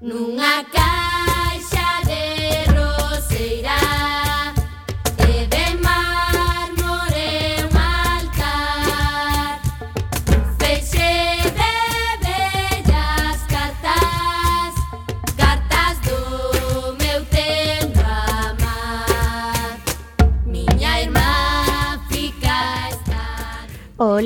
Nunca 0.00 0.79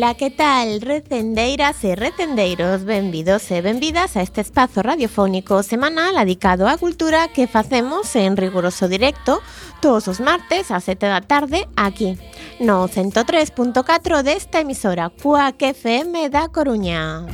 Ola, 0.04 0.12
que 0.12 0.30
tal, 0.30 0.82
recendeiras 0.82 1.82
e 1.82 1.96
recendeiros? 1.96 2.84
Benvidos 2.84 3.50
e 3.50 3.62
benvidas 3.62 4.18
a 4.18 4.20
este 4.20 4.42
espazo 4.42 4.82
radiofónico 4.84 5.64
semanal 5.64 6.20
dedicado 6.20 6.68
á 6.68 6.76
cultura 6.76 7.32
que 7.32 7.48
facemos 7.48 8.12
en 8.12 8.36
riguroso 8.36 8.84
directo 8.84 9.40
todos 9.80 10.04
os 10.12 10.20
martes 10.20 10.68
a 10.68 10.84
7 10.84 11.08
da 11.08 11.24
tarde 11.24 11.64
aquí, 11.72 12.20
no 12.60 12.84
103.4 12.84 14.20
desta 14.20 14.60
emisora 14.60 15.08
Cuac 15.08 15.56
FM 15.72 16.28
da 16.28 16.52
Coruña. 16.52 17.24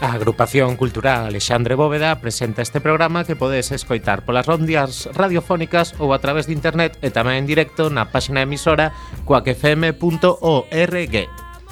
A 0.00 0.12
agrupación 0.12 0.76
cultural 0.76 1.24
Alexandre 1.24 1.74
Bóveda 1.74 2.20
presenta 2.20 2.60
este 2.60 2.80
programa 2.80 3.24
que 3.24 3.34
podes 3.34 3.72
escoitar 3.72 4.24
polas 4.28 4.44
rondias 4.44 5.08
radiofónicas 5.16 5.96
ou 5.96 6.12
a 6.12 6.20
través 6.20 6.44
de 6.44 6.52
internet 6.52 7.00
e 7.00 7.08
tamén 7.08 7.40
en 7.40 7.48
directo 7.48 7.88
na 7.88 8.12
páxina 8.12 8.44
emisora 8.44 8.92
coacfm.org. 9.24 11.14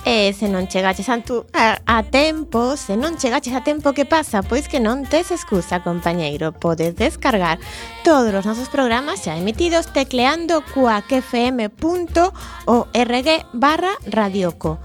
E 0.05 0.37
se 0.37 0.49
non 0.49 0.69
chegaches 0.69 1.09
a, 1.09 1.21
tu, 1.21 1.45
a, 1.53 1.81
a 1.85 2.01
tempo, 2.05 2.77
se 2.81 2.97
non 2.97 3.17
chegaches 3.21 3.53
a 3.57 3.65
tempo 3.65 3.93
que 3.93 4.09
pasa, 4.09 4.41
pois 4.41 4.73
que 4.73 4.81
non 4.81 5.05
tes 5.05 5.29
excusa, 5.29 5.85
compañeiro. 5.85 6.57
Podes 6.57 6.97
descargar 6.97 7.61
todos 8.09 8.33
os 8.33 8.49
nosos 8.49 8.73
programas 8.73 9.21
xa 9.21 9.37
emitidos 9.37 9.93
tecleando 9.93 10.65
coacfm.org 10.73 11.69
barra 13.53 13.93
radioco 14.09 14.81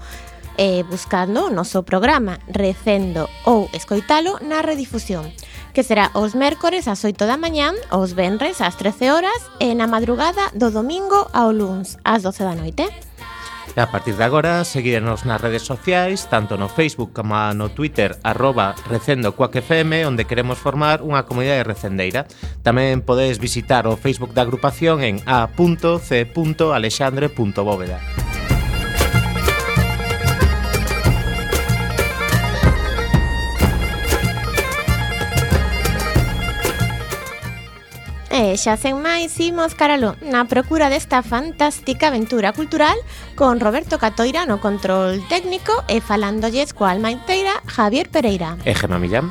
eh, 0.60 0.84
buscando 0.84 1.48
o 1.48 1.50
noso 1.50 1.88
programa, 1.88 2.36
recendo 2.44 3.32
ou 3.48 3.72
escoitalo 3.72 4.36
na 4.44 4.60
redifusión, 4.60 5.32
que 5.72 5.80
será 5.80 6.12
os 6.12 6.36
mércores 6.36 6.84
ás 6.84 7.00
8 7.00 7.16
da 7.24 7.40
mañán, 7.40 7.72
os 7.88 8.12
venres 8.12 8.60
ás 8.60 8.76
13 8.76 9.08
horas 9.08 9.40
e 9.56 9.72
na 9.72 9.88
madrugada 9.88 10.52
do 10.52 10.68
domingo 10.68 11.32
ao 11.32 11.48
luns 11.48 11.96
ás 12.04 12.20
12 12.20 12.44
da 12.44 12.52
noite. 12.52 12.84
E 13.72 13.80
a 13.80 13.88
partir 13.88 14.12
de 14.18 14.24
agora, 14.26 14.66
seguírenos 14.68 15.24
nas 15.24 15.40
redes 15.40 15.64
sociais, 15.64 16.28
tanto 16.28 16.60
no 16.60 16.68
Facebook 16.68 17.16
como 17.16 17.40
no 17.56 17.72
Twitter, 17.72 18.20
arroba 18.20 18.76
Recendo 18.84 19.32
Coac 19.32 19.64
FM, 19.64 20.04
onde 20.04 20.28
queremos 20.28 20.60
formar 20.60 21.00
unha 21.00 21.24
comunidade 21.24 21.64
recendeira. 21.64 22.28
Tamén 22.60 23.00
podedes 23.00 23.40
visitar 23.40 23.88
o 23.88 23.96
Facebook 23.96 24.36
da 24.36 24.44
agrupación 24.44 25.00
en 25.00 25.24
a.c.alexandre.bóveda. 25.24 28.19
E 38.50 38.58
xa 38.58 38.74
sen 38.74 38.98
máis 38.98 39.38
imos 39.38 39.78
caralo 39.78 40.18
na 40.26 40.42
procura 40.42 40.90
desta 40.90 41.22
fantástica 41.22 42.10
aventura 42.10 42.50
cultural 42.50 42.98
con 43.38 43.62
Roberto 43.62 43.94
Catoira 43.94 44.42
no 44.42 44.58
control 44.58 45.22
técnico 45.30 45.70
e 45.86 46.02
falándolles 46.02 46.74
coa 46.74 46.90
alma 46.90 47.14
inteira 47.14 47.62
Javier 47.70 48.10
Pereira. 48.10 48.58
E 48.66 48.74
Gemma 48.74 48.98
Millán. 48.98 49.30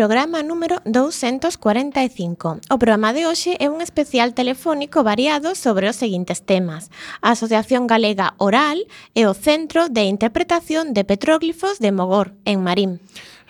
programa 0.00 0.42
número 0.42 0.80
245. 0.86 2.60
O 2.70 2.78
programa 2.78 3.12
de 3.12 3.28
hoxe 3.28 3.60
é 3.60 3.68
un 3.68 3.84
especial 3.84 4.32
telefónico 4.32 5.04
variado 5.04 5.52
sobre 5.52 5.92
os 5.92 6.00
seguintes 6.00 6.40
temas. 6.40 6.88
A 7.20 7.36
Asociación 7.36 7.84
Galega 7.84 8.32
Oral 8.40 8.80
e 9.12 9.28
o 9.28 9.36
Centro 9.36 9.92
de 9.92 10.08
Interpretación 10.08 10.96
de 10.96 11.04
Petróglifos 11.04 11.84
de 11.84 11.92
Mogor, 11.92 12.32
en 12.48 12.64
Marín. 12.64 12.96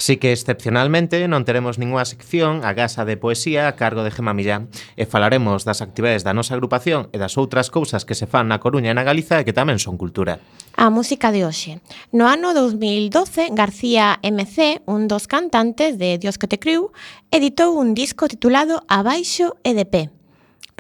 Así 0.00 0.16
que 0.16 0.32
excepcionalmente 0.32 1.20
non 1.28 1.44
teremos 1.44 1.76
ninguna 1.76 2.08
sección 2.08 2.64
a 2.64 2.72
Casa 2.72 3.04
de 3.04 3.20
Poesía 3.20 3.68
a 3.68 3.76
cargo 3.76 4.00
de 4.00 4.08
Gema 4.08 4.32
Millán 4.32 4.72
e 4.96 5.04
falaremos 5.04 5.68
das 5.68 5.84
actividades 5.84 6.24
da 6.24 6.32
nosa 6.32 6.56
agrupación 6.56 7.12
e 7.12 7.20
das 7.20 7.36
outras 7.36 7.68
cousas 7.68 8.08
que 8.08 8.16
se 8.16 8.24
fan 8.24 8.48
na 8.48 8.64
Coruña 8.64 8.88
e 8.88 8.96
na 8.96 9.04
Galiza 9.04 9.36
e 9.36 9.44
que 9.44 9.52
tamén 9.52 9.76
son 9.76 10.00
cultura. 10.00 10.40
A 10.72 10.88
música 10.88 11.28
de 11.28 11.44
hoxe. 11.44 11.84
No 12.16 12.32
ano 12.32 12.56
2012, 12.56 13.52
García 13.52 14.16
MC, 14.24 14.80
un 14.88 15.04
dos 15.04 15.28
cantantes 15.28 16.00
de 16.00 16.16
Dios 16.16 16.40
que 16.40 16.48
te 16.48 16.56
criu, 16.56 16.96
editou 17.28 17.76
un 17.76 17.92
disco 17.92 18.24
titulado 18.24 18.80
Abaixo 18.88 19.60
e 19.68 19.76
de 19.76 19.84
pé. 19.84 20.08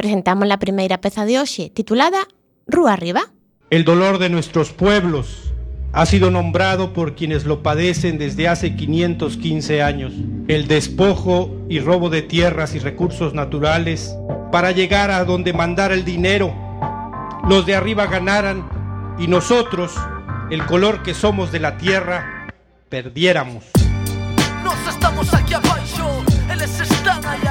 Presentamos 0.00 0.48
la 0.48 0.56
primeira 0.56 1.04
peza 1.04 1.28
de 1.28 1.36
hoxe, 1.36 1.68
titulada 1.68 2.24
Rúa 2.64 2.96
Arriba. 2.96 3.28
El 3.68 3.84
dolor 3.84 4.16
de 4.16 4.32
nuestros 4.32 4.72
pueblos 4.72 5.49
ha 5.92 6.06
sido 6.06 6.30
nombrado 6.30 6.92
por 6.92 7.14
quienes 7.14 7.44
lo 7.44 7.62
padecen 7.62 8.18
desde 8.18 8.48
hace 8.48 8.76
515 8.76 9.82
años. 9.82 10.12
El 10.48 10.68
despojo 10.68 11.56
y 11.68 11.80
robo 11.80 12.10
de 12.10 12.22
tierras 12.22 12.74
y 12.74 12.78
recursos 12.78 13.34
naturales 13.34 14.14
para 14.52 14.70
llegar 14.70 15.10
a 15.10 15.24
donde 15.24 15.52
mandara 15.52 15.94
el 15.94 16.04
dinero, 16.04 16.54
los 17.48 17.66
de 17.66 17.74
arriba 17.74 18.06
ganaran 18.06 18.68
y 19.18 19.26
nosotros, 19.26 19.92
el 20.50 20.64
color 20.66 21.02
que 21.02 21.14
somos 21.14 21.52
de 21.52 21.60
la 21.60 21.76
tierra, 21.76 22.48
perdiéramos. 22.88 23.64
Nos 24.64 24.94
estamos 24.94 25.32
aquí 25.34 25.54
eles 26.50 26.80
están 26.80 27.24
aí 27.24 27.49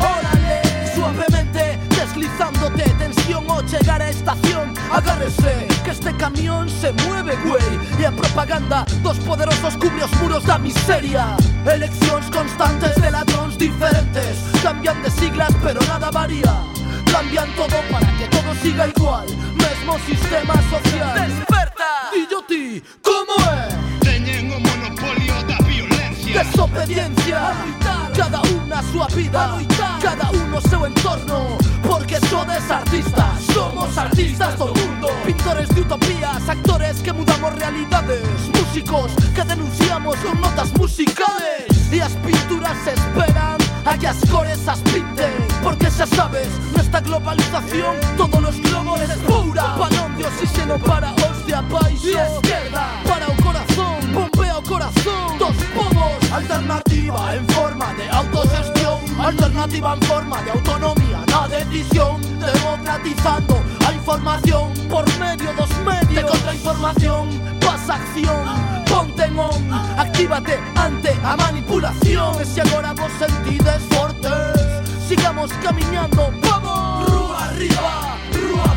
Órale, 0.00 0.62
suavemente 0.94 1.78
deslizándote 1.90 2.82
Tensión 2.98 3.48
o 3.48 3.62
chegar 3.62 4.02
a 4.02 4.08
estación. 4.08 4.74
Agárrese, 4.90 5.68
que 5.84 5.90
este 5.90 6.12
camión 6.16 6.68
se 6.68 6.92
mueve, 7.04 7.36
güey. 7.44 7.72
E 8.00 8.06
a 8.06 8.10
propaganda 8.10 8.84
dos 9.02 9.18
poderosos 9.18 9.76
cubre 9.76 10.02
os 10.02 10.12
muros 10.20 10.44
da 10.44 10.58
miseria. 10.58 11.36
Eleccións 11.64 12.26
constantes 12.30 12.94
de 12.96 13.10
ladróns 13.10 13.56
diferentes. 13.56 14.42
Cambian 14.62 15.00
de 15.02 15.10
siglas 15.10 15.54
pero 15.62 15.80
nada 15.86 16.10
varía. 16.10 16.54
Cambian 17.12 17.48
todo 17.54 17.78
para 17.92 18.08
que 18.18 18.26
todo 18.26 18.54
siga 18.60 18.88
igual. 18.88 19.26
Mesmo 19.54 19.98
sistema 20.00 20.54
social. 20.66 21.14
Desperta! 21.14 22.10
Dillo 22.12 22.42
ti, 22.42 22.82
como 23.02 23.34
é? 23.54 23.68
Teñen 24.02 24.50
o 24.50 24.58
monopolio 24.58 25.36
da 25.46 25.58
violencia. 25.62 26.42
Desobediencia 26.42 27.54
Cada 28.22 28.38
unha 28.54 28.78
a 28.78 28.82
súa 28.86 29.06
vida 29.18 29.58
Cada 29.98 30.30
uno 30.30 30.58
o 30.58 30.68
seu 30.70 30.86
entorno. 30.86 31.58
Porque 31.82 32.22
sodes 32.30 32.70
artistas. 32.70 33.34
Somos 33.52 33.98
artistas 33.98 34.54
do 34.54 34.66
mundo. 34.66 35.10
Pintores 35.26 35.68
de 35.74 35.80
utopías. 35.80 36.48
Actores 36.48 37.02
que 37.02 37.12
mudamos 37.12 37.52
realidades. 37.58 38.22
Músicos 38.54 39.10
que 39.34 39.42
denunciamos 39.42 40.14
con 40.22 40.40
notas 40.40 40.70
musicales. 40.78 41.66
E 41.90 42.00
as 42.00 42.14
pinturas 42.22 42.78
esperan 42.86 43.58
a 43.84 43.98
que 43.98 44.06
as 44.06 44.16
cores 44.30 44.66
as 44.66 44.80
pinten 44.80 45.34
Porque 45.62 45.90
xa 45.90 46.06
sabes, 46.06 46.48
nesta 46.72 47.00
globalización 47.00 48.00
Todos 48.16 48.48
os 48.48 48.56
globos 48.62 49.00
es 49.02 49.20
pura. 49.28 49.76
Balón 49.76 50.16
de 50.16 50.24
oxígeno 50.24 50.78
para 50.78 51.12
os 51.12 51.44
de 51.44 51.52
abaixo 51.52 52.08
E 52.08 52.16
esquerda 52.16 52.86
para 53.04 53.28
o 53.28 53.36
corazón. 53.44 54.00
Bombea 54.14 54.56
o 54.56 54.62
corazón 54.62 55.36
dos 55.36 55.56
povos 55.74 56.91
En 57.32 57.46
forma 57.48 57.92
de 57.94 58.08
autogestión 58.08 58.98
Alternativa 59.20 59.94
en 59.94 60.02
forma 60.02 60.42
de 60.42 60.50
autonomía 60.50 61.24
Na 61.28 61.48
decisión 61.48 62.20
democratizando 62.38 63.62
a 63.86 63.92
información 63.92 64.72
Por 64.88 65.06
medio 65.18 65.52
dos 65.54 65.70
medios. 65.84 66.14
De 66.14 66.22
contrainformación 66.22 67.28
pasa 67.60 67.94
acción 67.94 68.82
Ponte 68.88 69.24
on, 69.36 69.72
actívate 69.98 70.58
ante 70.74 71.16
a 71.24 71.36
manipulación. 71.36 72.34
Se 72.44 72.60
agora 72.60 72.92
vos 72.92 73.10
sentides 73.18 73.82
fortes 73.90 74.62
Sigamos 75.08 75.52
camiñando, 75.62 76.32
vamos. 76.42 77.10
Rúa 77.10 77.44
arriba, 77.44 78.16
rúa 78.32 78.74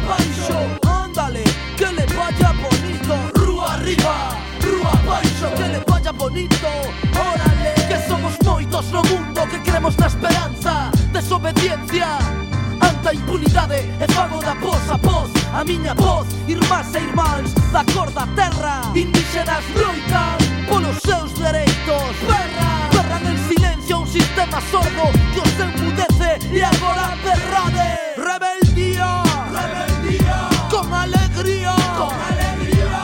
as 16.86 16.96
e 16.96 17.00
irmáns 17.00 17.54
da 17.72 17.84
cor 17.94 18.10
da 18.12 18.28
terra 18.36 18.82
Indígenas 18.94 19.64
loitan 19.76 20.38
polos 20.68 20.98
seus 21.04 21.34
dereitos 21.34 22.16
Berra, 22.28 22.90
berran 22.92 23.26
en 23.26 23.38
silencio 23.50 24.00
un 24.00 24.08
sistema 24.08 24.62
sordo 24.72 25.12
que 25.34 25.40
os 25.40 25.60
enmudece 25.60 26.40
e 26.52 26.64
agora 26.64 27.18
berrade 27.24 27.90
Rebeldía, 28.18 29.24
rebeldía 29.52 30.38
Con 30.70 30.94
alegría, 30.94 31.76
con 31.98 32.14
alegría. 32.30 33.02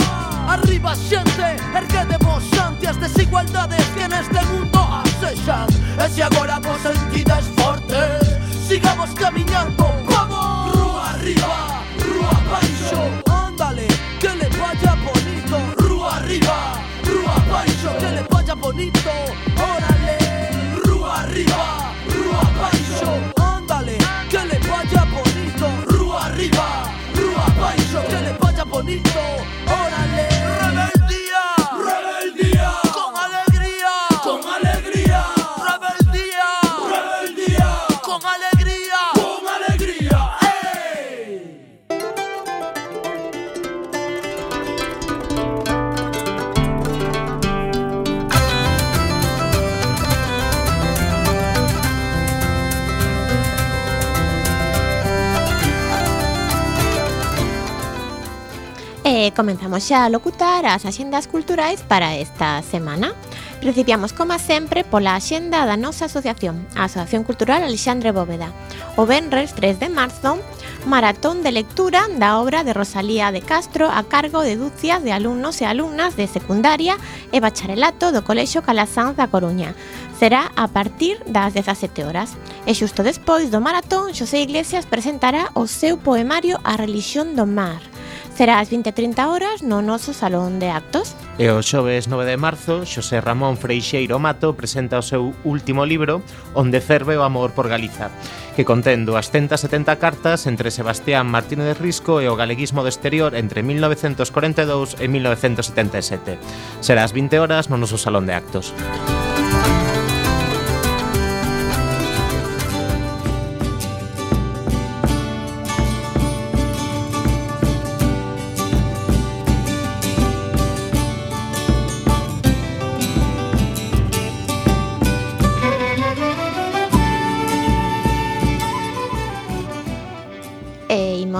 Arriba 0.48 0.96
xente, 0.96 1.58
erguedemos 1.74 2.44
ante 2.60 2.88
as 2.88 2.98
desigualdades 2.98 3.86
que 3.96 4.08
neste 4.08 4.42
mundo 4.52 4.80
asexan 5.04 5.68
E 5.98 6.10
se 6.10 6.24
agora 6.24 6.60
vos 6.60 6.84
el 6.86 6.98
eh, 59.32 59.36
comenzamos 59.36 59.88
xa 59.88 60.06
a 60.06 60.10
locutar 60.12 60.66
as 60.68 60.86
axendas 60.86 61.28
culturais 61.28 61.82
para 61.82 62.16
esta 62.16 62.62
semana. 62.62 63.16
Principiamos, 63.60 64.12
como 64.14 64.38
sempre, 64.40 64.84
pola 64.84 65.16
axenda 65.16 65.66
da 65.66 65.78
nosa 65.78 66.06
asociación, 66.06 66.68
a 66.76 66.86
Asociación 66.86 67.24
Cultural 67.24 67.64
Alexandre 67.64 68.12
Bóveda. 68.12 68.52
O 68.98 69.06
Benres 69.06 69.54
3 69.54 69.80
de 69.80 69.90
marzo, 69.90 70.40
maratón 70.86 71.44
de 71.44 71.52
lectura 71.52 72.10
da 72.18 72.42
obra 72.42 72.64
de 72.64 72.74
Rosalía 72.74 73.32
de 73.32 73.42
Castro 73.42 73.88
a 73.88 74.04
cargo 74.04 74.42
de 74.42 74.58
dúcias 74.58 75.04
de 75.04 75.14
alumnos 75.14 75.62
e 75.62 75.66
alumnas 75.66 76.18
de 76.18 76.28
secundaria 76.28 76.98
e 77.32 77.40
bacharelato 77.40 78.12
do 78.12 78.26
Colexo 78.26 78.66
Calasanz 78.66 79.16
da 79.16 79.30
Coruña. 79.30 79.78
Será 80.18 80.52
a 80.58 80.68
partir 80.68 81.22
das 81.26 81.54
17 81.54 82.04
horas. 82.04 82.34
E 82.66 82.74
xusto 82.74 83.02
despois 83.02 83.50
do 83.50 83.62
maratón, 83.62 84.14
Xosé 84.14 84.42
Iglesias 84.42 84.86
presentará 84.86 85.50
o 85.54 85.66
seu 85.66 85.98
poemario 85.98 86.58
A 86.66 86.78
Religión 86.78 87.34
do 87.38 87.46
Mar. 87.46 87.91
Será 88.36 88.64
ás 88.64 88.72
20:30 88.72 89.28
horas 89.28 89.62
no 89.62 89.84
noso 89.84 90.16
salón 90.16 90.58
de 90.58 90.72
actos. 90.72 91.14
E 91.38 91.52
o 91.52 91.60
xoves 91.62 92.08
9 92.08 92.24
de 92.26 92.40
marzo, 92.40 92.88
Xosé 92.88 93.20
Ramón 93.20 93.60
Freixeiro 93.60 94.18
Mato 94.18 94.56
presenta 94.56 94.98
o 94.98 95.06
seu 95.06 95.36
último 95.44 95.84
libro 95.84 96.24
Onde 96.56 96.80
ferve 96.80 97.20
o 97.20 97.28
amor 97.28 97.52
por 97.52 97.68
Galiza, 97.68 98.10
que 98.56 98.66
contén 98.66 99.04
270 99.06 100.00
cartas 100.00 100.48
entre 100.48 100.72
Sebastián 100.72 101.28
Martínez 101.28 101.78
Risco 101.78 102.24
e 102.24 102.32
o 102.32 102.40
galeguismo 102.40 102.82
do 102.82 102.90
exterior 102.90 103.36
entre 103.36 103.62
1942 103.68 104.98
e 104.98 105.06
1977. 105.12 106.40
Será 106.80 107.04
ás 107.04 107.12
20 107.12 107.36
horas 107.38 107.68
no 107.68 107.78
noso 107.78 108.00
salón 108.00 108.26
de 108.26 108.34
actos. 108.34 108.74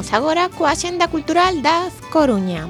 Imos 0.02 0.18
agora 0.18 0.50
coa 0.50 0.74
Xenda 0.74 1.14
Cultural 1.14 1.62
das 1.62 1.94
Coruña. 2.10 2.66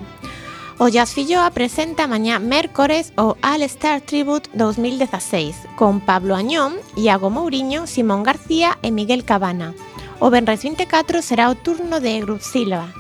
O 0.84 0.92
Jazz 0.92 1.16
Filloa 1.16 1.48
presenta 1.56 2.04
mañá 2.04 2.44
mércores 2.44 3.16
o 3.16 3.40
All 3.40 3.64
Star 3.72 4.04
Tribute 4.04 4.52
2016 4.52 5.56
con 5.80 6.04
Pablo 6.04 6.36
Añón, 6.36 6.76
Iago 7.00 7.32
Mouriño, 7.32 7.88
Simón 7.88 8.28
García 8.28 8.76
e 8.84 8.92
Miguel 8.92 9.24
Cabana. 9.24 9.72
O 10.20 10.28
Benres 10.28 10.68
24 10.68 11.24
será 11.24 11.48
o 11.48 11.56
turno 11.56 12.04
de 12.04 12.20
Grup 12.20 12.44
Silva, 12.44 12.92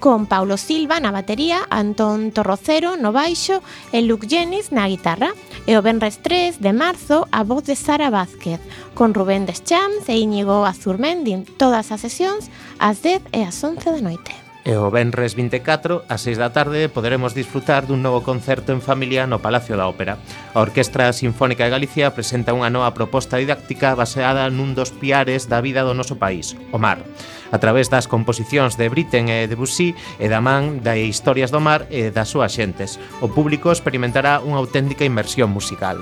con 0.00 0.26
Paulo 0.26 0.56
Silva 0.56 1.00
na 1.00 1.12
batería, 1.12 1.64
Antón 1.68 2.32
Torrocero 2.32 2.96
no 2.96 3.12
baixo 3.12 3.60
e 3.92 4.00
Luke 4.00 4.28
Jennings 4.28 4.72
na 4.72 4.88
guitarra. 4.88 5.32
E 5.68 5.76
o 5.76 5.84
Benres 5.84 6.18
3 6.24 6.60
de 6.60 6.72
marzo 6.72 7.28
a 7.30 7.44
voz 7.44 7.68
de 7.68 7.76
Sara 7.76 8.08
Vázquez, 8.08 8.58
con 8.96 9.12
Rubén 9.12 9.44
Deschamps 9.44 10.08
e 10.08 10.16
Íñigo 10.16 10.64
Azurmendi. 10.64 11.44
Todas 11.60 11.92
as 11.92 12.00
sesións 12.00 12.48
ás 12.80 13.04
10 13.04 13.28
e 13.36 13.44
ás 13.44 13.60
11 13.60 13.84
da 13.84 14.00
noite. 14.00 14.32
E 14.64 14.76
o 14.76 14.88
Benres 14.92 15.36
24, 15.36 16.04
ás 16.08 16.20
6 16.24 16.40
da 16.40 16.52
tarde, 16.52 16.88
poderemos 16.88 17.36
disfrutar 17.36 17.84
dun 17.84 18.00
novo 18.00 18.24
concerto 18.24 18.72
en 18.72 18.80
familia 18.80 19.28
no 19.28 19.40
Palacio 19.44 19.76
da 19.76 19.84
Ópera. 19.84 20.16
A 20.56 20.64
Orquestra 20.64 21.12
Sinfónica 21.12 21.68
de 21.68 21.72
Galicia 21.76 22.12
presenta 22.16 22.56
unha 22.56 22.72
nova 22.72 22.92
proposta 22.96 23.36
didáctica 23.36 23.92
baseada 23.92 24.48
nun 24.48 24.72
dos 24.72 24.96
piares 24.96 25.44
da 25.48 25.60
vida 25.60 25.84
do 25.84 25.92
noso 25.92 26.16
país, 26.16 26.56
o 26.72 26.80
mar. 26.80 27.04
A 27.52 27.60
través 27.60 27.92
das 27.92 28.08
composicións 28.08 28.80
de 28.80 28.88
Britten 28.88 29.28
e 29.28 29.44
Debussy 29.44 29.92
e 30.16 30.26
da 30.32 30.40
man 30.40 30.80
da 30.80 30.96
historias 30.96 31.52
do 31.52 31.60
mar 31.60 31.84
e 31.92 32.08
das 32.08 32.32
súas 32.32 32.52
xentes, 32.56 32.96
o 33.20 33.28
público 33.28 33.68
experimentará 33.68 34.40
unha 34.40 34.60
auténtica 34.60 35.04
inmersión 35.04 35.52
musical. 35.52 36.00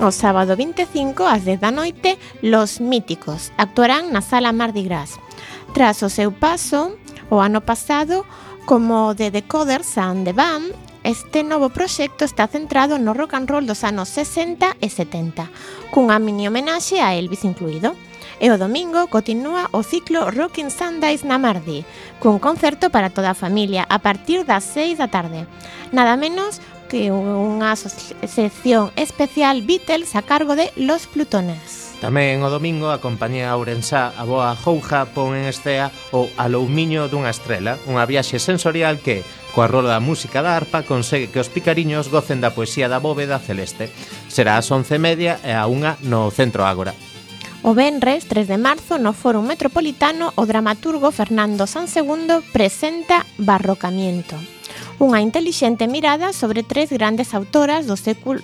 O 0.00 0.10
sábado 0.10 0.56
25, 0.58 1.22
ás 1.22 1.44
10 1.46 1.60
da 1.60 1.70
noite, 1.70 2.18
Los 2.42 2.82
Míticos 2.82 3.54
actuarán 3.56 4.10
na 4.10 4.20
Sala 4.20 4.50
Mardi 4.50 4.82
Gras. 4.82 5.22
Tras 5.74 6.04
o 6.04 6.08
seu 6.08 6.30
paso, 6.30 6.94
o 7.28 7.42
ano 7.42 7.60
pasado, 7.60 8.24
como 8.64 9.12
The 9.16 9.32
Decoders 9.32 9.98
and 9.98 10.22
the 10.22 10.32
Band, 10.32 10.70
este 11.02 11.42
novo 11.42 11.68
proxecto 11.68 12.24
está 12.24 12.46
centrado 12.46 12.96
no 13.00 13.12
rock 13.12 13.34
and 13.34 13.50
roll 13.50 13.66
dos 13.66 13.82
anos 13.82 14.08
60 14.08 14.78
e 14.80 14.88
70, 14.88 15.50
cunha 15.90 16.22
mini 16.22 16.46
homenaxe 16.46 17.02
a 17.02 17.18
Elvis 17.18 17.42
incluído. 17.42 17.98
E 18.38 18.54
o 18.54 18.58
domingo 18.58 19.10
continúa 19.10 19.66
o 19.74 19.82
ciclo 19.82 20.30
Rockin' 20.30 20.70
Sundays 20.70 21.26
na 21.26 21.42
Mardi, 21.42 21.82
cun 22.22 22.38
concerto 22.38 22.94
para 22.94 23.10
toda 23.10 23.34
a 23.34 23.38
familia 23.38 23.82
a 23.90 23.98
partir 23.98 24.46
das 24.46 24.62
6 24.78 25.02
da 25.02 25.10
tarde. 25.10 25.50
Nada 25.90 26.14
menos 26.14 26.62
que 26.86 27.10
unha 27.10 27.74
sección 27.74 28.94
especial 28.94 29.66
Beatles 29.66 30.14
a 30.14 30.22
cargo 30.22 30.54
de 30.54 30.70
Los 30.78 31.10
Plutones. 31.10 31.83
Tamén 32.04 32.44
o 32.44 32.52
domingo 32.52 32.92
a 32.92 33.00
compañía 33.00 33.56
ourensá 33.56 34.12
a 34.12 34.28
boa 34.28 34.52
Jouja 34.52 35.08
pon 35.16 35.32
en 35.32 35.48
estea 35.48 35.88
o 36.12 36.28
Aloumiño 36.36 37.08
dunha 37.08 37.32
estrela, 37.32 37.80
unha 37.88 38.04
viaxe 38.04 38.36
sensorial 38.36 39.00
que, 39.00 39.24
coa 39.56 39.72
rola 39.72 39.96
da 39.96 40.04
música 40.04 40.44
da 40.44 40.52
arpa, 40.52 40.84
consegue 40.84 41.32
que 41.32 41.40
os 41.40 41.48
picariños 41.48 42.12
gocen 42.12 42.44
da 42.44 42.52
poesía 42.52 42.92
da 42.92 43.00
bóveda 43.00 43.40
celeste. 43.40 43.88
Será 44.28 44.60
ás 44.60 44.68
11:30 44.68 45.48
e 45.48 45.56
a 45.56 45.64
unha 45.64 45.96
no 46.04 46.28
Centro 46.28 46.68
Ágora. 46.68 46.92
O 47.64 47.72
venres 47.72 48.28
3 48.28 48.52
de 48.52 48.60
marzo 48.60 49.00
no 49.00 49.16
Foro 49.16 49.40
Metropolitano 49.40 50.28
o 50.36 50.44
dramaturgo 50.44 51.08
Fernando 51.08 51.64
San 51.64 51.88
Segundo 51.88 52.44
presenta 52.52 53.24
Barrocamiento 53.40 54.36
unha 55.02 55.18
intelixente 55.18 55.90
mirada 55.90 56.30
sobre 56.30 56.62
tres 56.62 56.94
grandes 56.94 57.34
autoras 57.34 57.90
do 57.90 57.98
século 57.98 58.40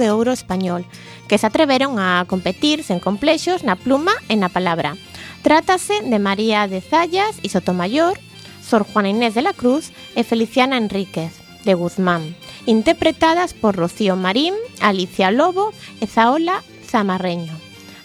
de 0.00 0.06
ouro 0.08 0.32
español, 0.32 0.88
que 1.28 1.38
se 1.38 1.46
atreveron 1.46 1.98
a 1.98 2.24
competir 2.28 2.82
sen 2.82 3.00
complexos 3.00 3.64
na 3.64 3.76
pluma 3.76 4.12
e 4.28 4.36
na 4.36 4.48
palabra. 4.48 4.96
Trátase 5.42 6.00
de 6.04 6.18
María 6.18 6.68
de 6.68 6.80
Zayas 6.80 7.36
y 7.42 7.48
Sotomayor, 7.48 8.18
Sor 8.64 8.84
Juana 8.84 9.12
Inés 9.12 9.34
de 9.34 9.42
la 9.42 9.52
Cruz 9.52 9.92
e 10.16 10.24
Feliciana 10.24 10.76
Enríquez 10.76 11.32
de 11.64 11.74
Guzmán, 11.74 12.36
interpretadas 12.66 13.54
por 13.54 13.76
Rocío 13.76 14.16
Marín, 14.16 14.54
Alicia 14.80 15.30
Lobo 15.30 15.72
e 16.00 16.06
Zaola 16.06 16.62
Zamarreño. 16.84 17.56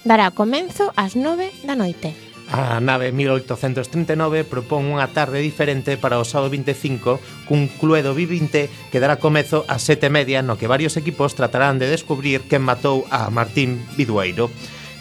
Dará 0.04 0.32
comenzo 0.32 0.92
ás 0.96 1.16
9 1.16 1.52
da 1.68 1.76
noite. 1.76 2.29
A 2.50 2.82
nave 2.82 3.13
1839 3.13 4.41
propón 4.41 4.89
unha 4.89 5.06
tarde 5.13 5.38
diferente 5.38 6.01
para 6.01 6.18
o 6.18 6.25
sábado 6.25 6.50
25 6.50 7.22
cun 7.46 7.70
cluedo 7.70 8.18
vivinte 8.18 8.74
que 8.89 8.98
dará 8.98 9.22
comezo 9.22 9.70
a 9.70 9.77
sete 9.77 10.10
media 10.10 10.41
no 10.41 10.58
que 10.58 10.65
varios 10.65 10.98
equipos 10.98 11.38
tratarán 11.38 11.77
de 11.77 11.86
descubrir 11.86 12.50
quen 12.50 12.65
matou 12.65 13.06
a 13.13 13.29
Martín 13.29 13.86
Bidueiro. 13.94 14.50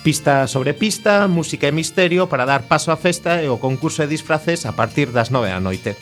Pista 0.05 0.45
sobre 0.45 0.76
pista, 0.76 1.25
música 1.25 1.64
e 1.64 1.73
misterio 1.73 2.28
para 2.28 2.45
dar 2.45 2.69
paso 2.69 2.93
á 2.93 3.00
festa 3.00 3.40
e 3.40 3.49
o 3.49 3.57
concurso 3.57 4.05
de 4.05 4.12
disfraces 4.12 4.69
a 4.69 4.76
partir 4.76 5.09
das 5.17 5.33
9 5.33 5.49
da 5.49 5.64
noite. 5.64 5.97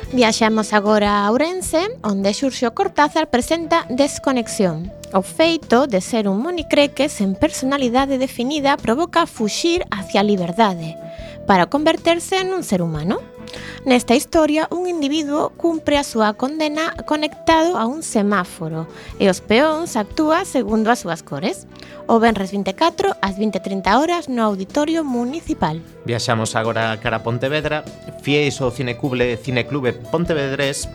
Viaxamos 0.09 0.73
agora 0.73 1.21
a 1.21 1.29
Ourense, 1.29 1.85
onde 2.01 2.33
Xurxo 2.33 2.73
Cortázar 2.73 3.29
presenta 3.29 3.85
Desconexión. 3.93 5.02
O 5.13 5.21
feito 5.21 5.85
de 5.85 6.01
ser 6.01 6.27
un 6.27 6.41
monicreque 6.41 7.05
sen 7.05 7.37
personalidade 7.37 8.17
definida 8.17 8.81
provoca 8.81 9.29
fuxir 9.29 9.85
hacia 9.93 10.25
a 10.25 10.25
liberdade, 10.25 10.97
para 11.45 11.69
converterse 11.69 12.41
nun 12.41 12.65
ser 12.65 12.81
humano. 12.81 13.21
Nesta 13.85 14.15
historia, 14.15 14.67
un 14.71 14.87
individuo 14.87 15.51
cumpre 15.57 15.97
a 15.99 16.07
súa 16.07 16.33
condena 16.39 16.95
conectado 17.03 17.75
a 17.75 17.85
un 17.85 17.99
semáforo 18.03 18.87
e 19.19 19.27
os 19.27 19.43
peóns 19.43 19.99
actúa 19.99 20.47
segundo 20.47 20.87
as 20.87 21.03
súas 21.03 21.21
cores. 21.21 21.67
O 22.07 22.19
Benres 22.19 22.51
24 22.51 23.15
ás 23.19 23.35
20:30 23.39 23.99
horas 23.99 24.27
no 24.27 24.43
Auditorio 24.43 25.03
Municipal. 25.03 25.79
Viaxamos 26.03 26.55
agora 26.55 26.95
cara 26.99 27.19
a 27.19 27.23
Pontevedra, 27.23 27.87
fieis 28.23 28.59
ao 28.59 28.71
Cinecuble 28.71 29.39
Cineclube 29.39 29.95
Pontevedrés. 30.11 30.87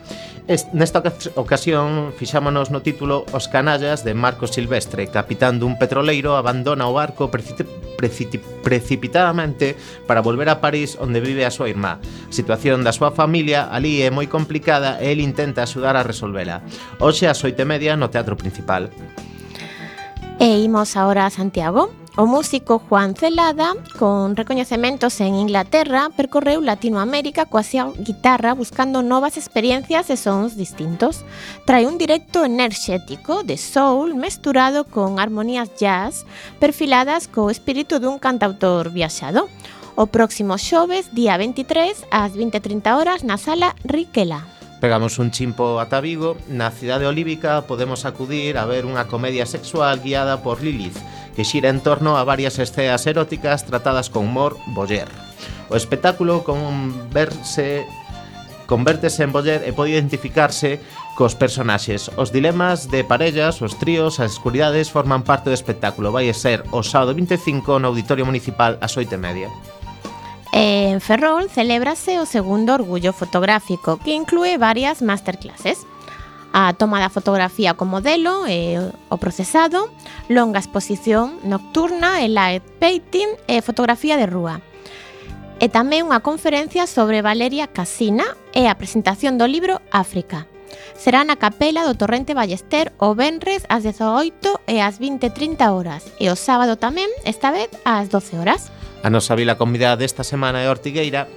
Nesta 0.72 1.04
ocasión 1.36 2.16
fixámonos 2.16 2.72
no 2.72 2.80
título 2.80 3.28
Os 3.36 3.52
canallas 3.52 4.00
de 4.00 4.16
Marcos 4.16 4.56
Silvestre, 4.56 5.12
capitán 5.12 5.60
dun 5.60 5.76
petroleiro 5.76 6.40
abandona 6.40 6.88
o 6.88 6.96
barco 6.96 7.28
precip 7.28 7.68
precip 8.00 8.40
precipitadamente 8.64 9.76
para 10.08 10.24
volver 10.24 10.48
a 10.48 10.64
París 10.64 10.96
onde 10.96 11.20
vive 11.20 11.44
a 11.44 11.52
súa 11.52 11.68
irmá. 11.68 12.00
Si 12.32 12.47
situación 12.48 12.80
da 12.80 12.96
súa 12.96 13.12
familia 13.12 13.68
ali 13.68 14.00
é 14.00 14.08
moi 14.08 14.24
complicada 14.24 14.96
e 15.04 15.12
el 15.12 15.20
intenta 15.20 15.68
axudar 15.68 16.00
a 16.00 16.02
resolvela. 16.06 16.64
Hoxe 16.96 17.28
ás 17.28 17.44
oito 17.44 17.60
e 17.60 17.68
media 17.68 17.92
no 17.92 18.08
Teatro 18.08 18.40
Principal. 18.40 18.88
E 20.40 20.48
imos 20.64 20.96
agora 20.96 21.28
a 21.28 21.30
Santiago. 21.30 21.92
O 22.16 22.24
músico 22.24 22.80
Juan 22.80 23.14
Celada, 23.14 23.76
con 24.00 24.34
recoñecementos 24.34 25.20
en 25.20 25.36
Inglaterra, 25.36 26.08
percorreu 26.08 26.64
Latinoamérica 26.64 27.44
coa 27.44 27.60
súa 27.60 27.92
guitarra 28.00 28.56
buscando 28.56 29.04
novas 29.04 29.36
experiencias 29.36 30.08
e 30.08 30.16
sons 30.16 30.56
distintos. 30.56 31.28
Trae 31.68 31.84
un 31.84 32.00
directo 32.00 32.48
enerxético 32.48 33.44
de 33.44 33.60
soul 33.60 34.16
mesturado 34.16 34.88
con 34.88 35.20
armonías 35.20 35.68
jazz 35.76 36.24
perfiladas 36.56 37.28
co 37.28 37.52
espírito 37.52 38.00
dun 38.00 38.16
cantautor 38.16 38.88
viaxado 38.88 39.52
o 39.98 40.06
próximo 40.06 40.54
xoves, 40.62 41.10
día 41.10 41.34
23, 41.34 42.06
ás 42.14 42.30
20.30 42.38 42.86
horas 42.94 43.26
na 43.26 43.34
Sala 43.34 43.74
Riquela. 43.82 44.46
Pegamos 44.78 45.18
un 45.18 45.34
chimpo 45.34 45.82
ata 45.82 45.98
Vigo, 45.98 46.38
na 46.46 46.70
cidade 46.70 47.02
olívica 47.02 47.66
podemos 47.66 48.06
acudir 48.06 48.62
a 48.62 48.64
ver 48.70 48.86
unha 48.86 49.10
comedia 49.10 49.42
sexual 49.42 49.98
guiada 49.98 50.38
por 50.38 50.62
Lilith, 50.62 50.94
que 51.34 51.42
xira 51.42 51.66
en 51.66 51.82
torno 51.82 52.14
a 52.14 52.22
varias 52.22 52.62
esceas 52.62 53.10
eróticas 53.10 53.66
tratadas 53.66 54.06
con 54.06 54.30
humor 54.30 54.54
boller. 54.70 55.10
O 55.66 55.74
espectáculo 55.74 56.46
converse 56.46 57.82
convértese 58.70 59.26
en 59.26 59.34
boller 59.34 59.66
e 59.66 59.74
pode 59.74 59.98
identificarse 59.98 60.78
cos 61.18 61.34
personaxes. 61.34 62.06
Os 62.14 62.30
dilemas 62.30 62.86
de 62.86 63.02
parellas, 63.02 63.58
os 63.66 63.74
tríos, 63.74 64.22
as 64.22 64.38
escuridades 64.38 64.94
forman 64.94 65.26
parte 65.26 65.50
do 65.50 65.58
espectáculo. 65.58 66.14
Vai 66.14 66.30
ser 66.30 66.62
o 66.70 66.86
sábado 66.86 67.18
25 67.18 67.82
no 67.82 67.90
Auditorio 67.90 68.22
Municipal 68.22 68.78
ás 68.78 68.94
8 68.94 69.10
e 69.10 69.18
media. 69.18 69.50
E 70.52 70.90
en 70.90 71.00
Ferrol 71.00 71.50
celébrase 71.52 72.18
o 72.20 72.26
segundo 72.26 72.72
Orgullo 72.72 73.12
Fotográfico, 73.12 73.98
que 74.00 74.16
inclúe 74.16 74.56
varias 74.56 75.02
masterclasses. 75.02 75.84
A 76.52 76.72
toma 76.72 76.98
da 76.98 77.12
fotografía 77.12 77.76
con 77.76 77.92
modelo 77.92 78.48
e 78.48 78.80
o 79.12 79.16
procesado, 79.20 79.92
longa 80.32 80.58
exposición 80.58 81.36
nocturna 81.44 82.24
e 82.24 82.32
light 82.32 82.64
painting 82.80 83.28
e 83.44 83.60
fotografía 83.60 84.16
de 84.16 84.24
rúa. 84.24 84.64
E 85.60 85.68
tamén 85.68 86.08
unha 86.08 86.24
conferencia 86.24 86.88
sobre 86.88 87.20
Valeria 87.20 87.68
Casina 87.68 88.24
e 88.56 88.64
a 88.64 88.78
presentación 88.80 89.36
do 89.36 89.44
libro 89.44 89.84
África. 89.92 90.48
Será 90.96 91.22
na 91.22 91.36
capela 91.36 91.84
do 91.84 91.94
Torrente 91.94 92.32
Ballester 92.32 92.90
o 92.98 93.12
Benres 93.14 93.68
ás 93.68 93.84
18 93.84 94.64
e 94.66 94.80
ás 94.80 94.96
20.30 94.98 95.60
horas 95.70 96.08
e 96.16 96.32
o 96.32 96.36
sábado 96.38 96.80
tamén, 96.80 97.06
esta 97.28 97.52
vez 97.52 97.68
ás 97.84 98.08
12 98.08 98.40
horas. 98.40 98.72
A 99.02 99.10
nosa 99.10 99.34
vila 99.38 99.54
convidada 99.54 99.96
desta 100.02 100.24
semana 100.26 100.60
é 100.60 100.68
Ortigueira, 100.68 101.28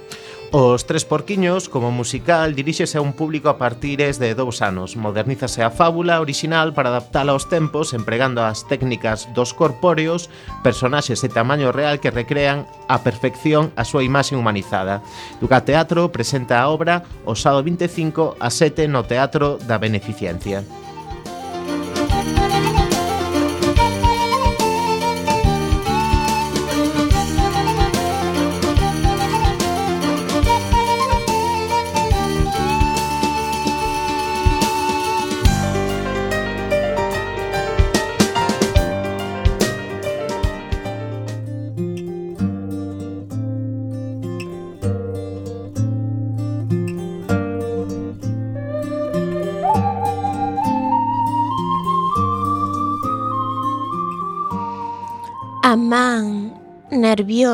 Os 0.54 0.84
Tres 0.84 1.06
Porquiños, 1.06 1.70
como 1.70 1.90
musical, 1.90 2.52
diríxese 2.52 2.98
a 2.98 3.00
un 3.00 3.16
público 3.16 3.48
a 3.48 3.56
partires 3.56 4.20
de 4.20 4.36
dous 4.36 4.60
anos. 4.60 5.00
Modernízase 5.00 5.64
a 5.64 5.72
fábula 5.72 6.20
orixinal 6.20 6.76
para 6.76 6.92
adaptala 6.92 7.32
aos 7.32 7.48
tempos 7.48 7.96
empregando 7.96 8.44
as 8.44 8.68
técnicas 8.68 9.32
dos 9.32 9.56
corpóreos, 9.56 10.28
personaxes 10.60 11.24
e 11.24 11.32
tamaño 11.32 11.72
real 11.72 12.04
que 12.04 12.12
recrean 12.12 12.68
a 12.84 13.00
perfección 13.00 13.72
a 13.80 13.88
súa 13.88 14.04
imaxe 14.04 14.36
humanizada. 14.36 15.00
Duca 15.40 15.64
Teatro 15.64 16.12
presenta 16.12 16.60
a 16.60 16.68
obra 16.68 17.00
o 17.24 17.32
sábado 17.32 17.64
25 17.64 18.36
a 18.36 18.52
7 18.52 18.92
no 18.92 19.08
Teatro 19.08 19.56
da 19.56 19.80
Beneficencia. 19.80 20.68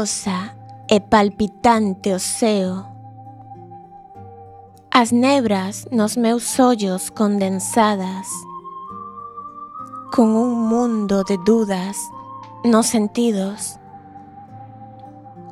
silenciosa 0.06 0.54
e 0.88 1.00
palpitante 1.00 2.14
o. 2.14 2.86
As 4.90 5.12
nebras 5.12 5.86
nos 5.90 6.16
meus 6.16 6.58
ollos 6.58 7.10
condensadas, 7.10 8.26
con 10.14 10.34
un 10.36 10.68
mundo 10.68 11.24
de 11.24 11.38
dudas 11.38 11.96
nos 12.64 12.86
sentidos, 12.86 13.78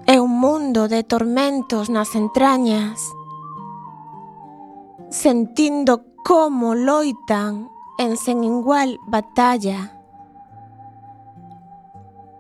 e 0.07 0.21
un 0.21 0.38
mundo 0.41 0.88
de 0.88 1.03
tormentos 1.03 1.91
nas 1.91 2.15
entrañas, 2.15 3.00
sentindo 5.11 6.03
como 6.25 6.75
loitan 6.75 7.69
en 7.99 8.17
sen 8.17 8.45
igual 8.45 8.99
batalla. 9.07 9.96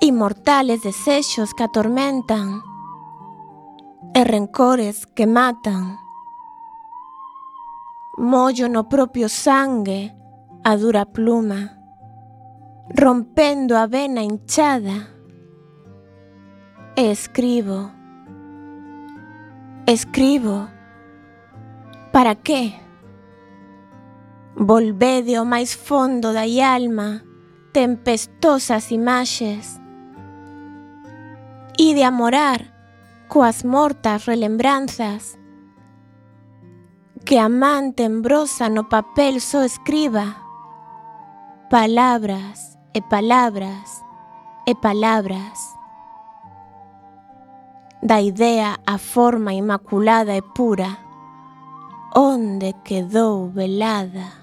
Inmortales 0.00 0.82
desexos 0.82 1.54
que 1.54 1.64
atormentan 1.64 2.62
rencores 4.14 5.06
que 5.06 5.26
matan 5.26 5.98
Mollo 8.18 8.68
no 8.68 8.88
propio 8.90 9.28
sangue 9.28 10.14
a 10.64 10.76
dura 10.76 11.06
pluma 11.06 11.78
Rompendo 12.90 13.76
a 13.76 13.86
vena 13.86 14.22
hinchada 14.22 15.08
escribo 16.94 17.90
Escribo 19.86 20.68
Para 22.12 22.34
que? 22.34 22.74
Volvede 24.56 25.36
ao 25.36 25.44
máis 25.44 25.74
fondo 25.74 26.32
da 26.34 26.44
alma 26.62 27.22
Tempestosas 27.72 28.90
imaxes 28.90 29.80
ide 31.76 32.04
a 32.04 32.10
morar 32.10 32.60
coas 33.28 33.64
mortas 33.64 34.26
relembranzas. 34.26 35.38
Que 37.24 37.38
a 37.38 37.48
man 37.48 37.92
tembrosa 37.92 38.68
no 38.68 38.88
papel 38.88 39.40
só 39.40 39.64
escriba. 39.64 40.36
Palabras 41.70 42.78
e 42.94 43.02
palabras 43.02 44.02
e 44.66 44.74
palabras. 44.74 45.74
Da 48.00 48.20
idea 48.20 48.78
a 48.86 48.98
forma 48.98 49.52
inmaculada 49.52 50.36
e 50.36 50.42
pura. 50.42 50.98
Onde 52.14 52.72
quedou 52.84 53.50
velada 53.50 54.35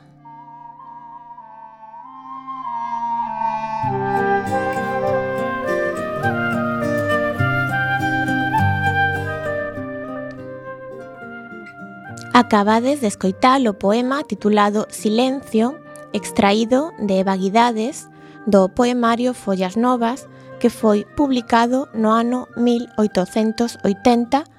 Acabades 12.36 13.00
de 13.00 13.06
escoitar 13.06 13.62
o 13.70 13.78
poema 13.78 14.24
titulado 14.24 14.88
Silencio, 14.90 15.78
extraído 16.14 16.90
de 16.98 17.24
Vaguidades, 17.24 18.10
do 18.48 18.74
poemario 18.74 19.36
Follas 19.36 19.78
Novas, 19.78 20.26
que 20.60 20.74
foi 20.74 21.06
publicado 21.14 21.86
no 21.94 22.10
ano 22.10 22.50
1880 22.58 24.50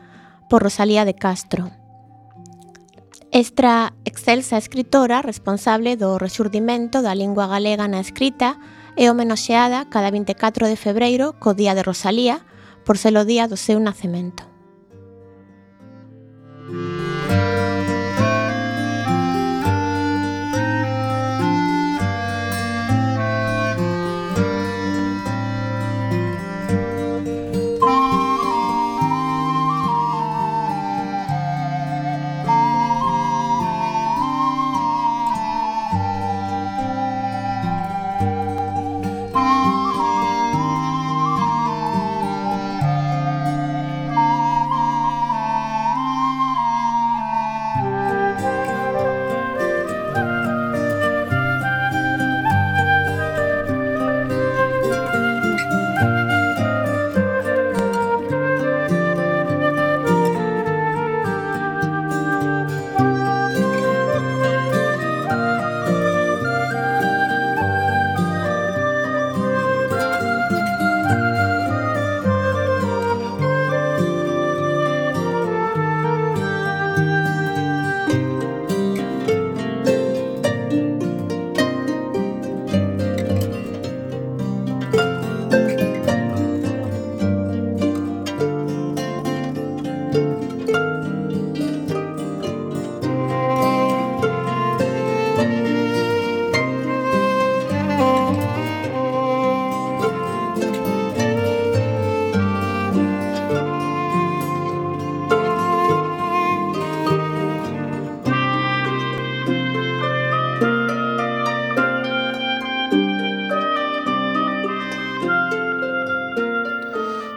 por 0.49 0.63
Rosalía 0.63 1.05
de 1.05 1.19
Castro. 1.19 1.73
Esta 3.33 3.93
excelsa 4.05 4.55
escritora 4.55 5.19
responsable 5.19 5.99
do 5.99 6.15
resurdimento 6.15 7.03
da 7.03 7.19
lingua 7.19 7.51
galega 7.51 7.91
na 7.91 7.99
escrita 7.99 8.55
é 8.95 9.11
homenaxeada 9.11 9.91
cada 9.91 10.15
24 10.15 10.71
de 10.71 10.79
febreiro 10.79 11.35
co 11.43 11.59
Día 11.59 11.75
de 11.75 11.83
Rosalía 11.83 12.47
por 12.87 13.03
ser 13.03 13.19
o 13.19 13.27
día 13.27 13.51
do 13.51 13.59
seu 13.59 13.83
nacemento. 13.83 14.54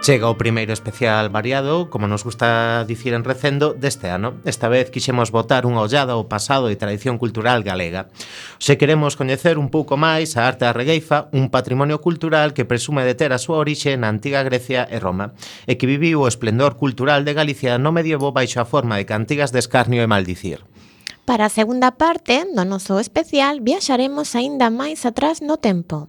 Chega 0.08 0.32
o 0.32 0.40
primeiro 0.40 0.72
especial 0.72 1.28
variado, 1.28 1.90
como 1.92 2.08
nos 2.08 2.24
gusta 2.24 2.86
dicir 2.88 3.12
en 3.12 3.28
Recendo, 3.28 3.76
deste 3.76 4.08
ano. 4.08 4.40
Esta 4.48 4.72
vez 4.72 4.88
quixemos 4.88 5.36
botar 5.36 5.68
unha 5.68 5.84
ollada 5.84 6.16
ao 6.16 6.32
pasado 6.32 6.72
e 6.72 6.80
tradición 6.80 7.20
cultural 7.20 7.60
galega. 7.60 8.08
Se 8.56 8.80
queremos 8.80 9.20
coñecer 9.20 9.60
un 9.60 9.68
pouco 9.68 10.00
máis 10.00 10.40
a 10.40 10.48
arte 10.48 10.64
da 10.64 10.72
regueifa, 10.72 11.28
un 11.36 11.52
patrimonio 11.52 12.00
cultural 12.00 12.56
que 12.56 12.64
presume 12.64 13.04
de 13.04 13.20
ter 13.20 13.36
a 13.36 13.44
súa 13.44 13.60
orixe 13.60 14.00
na 14.00 14.08
antiga 14.08 14.48
Grecia 14.48 14.88
e 14.88 14.96
Roma, 14.96 15.36
e 15.68 15.76
que 15.76 15.92
viviu 15.92 16.24
o 16.24 16.32
esplendor 16.32 16.80
cultural 16.80 17.28
de 17.28 17.36
Galicia 17.36 17.76
no 17.76 17.92
medievo 17.92 18.32
baixo 18.32 18.64
a 18.64 18.70
forma 18.72 18.96
de 18.96 19.04
cantigas 19.04 19.52
de 19.52 19.60
escarnio 19.60 20.00
e 20.00 20.08
maldicir. 20.08 20.64
Para 21.28 21.52
a 21.52 21.52
segunda 21.52 22.00
parte 22.00 22.48
do 22.48 22.64
noso 22.64 23.04
especial 23.04 23.60
viaxaremos 23.60 24.40
aínda 24.40 24.72
máis 24.72 25.04
atrás 25.04 25.44
no 25.44 25.60
tempo 25.60 26.08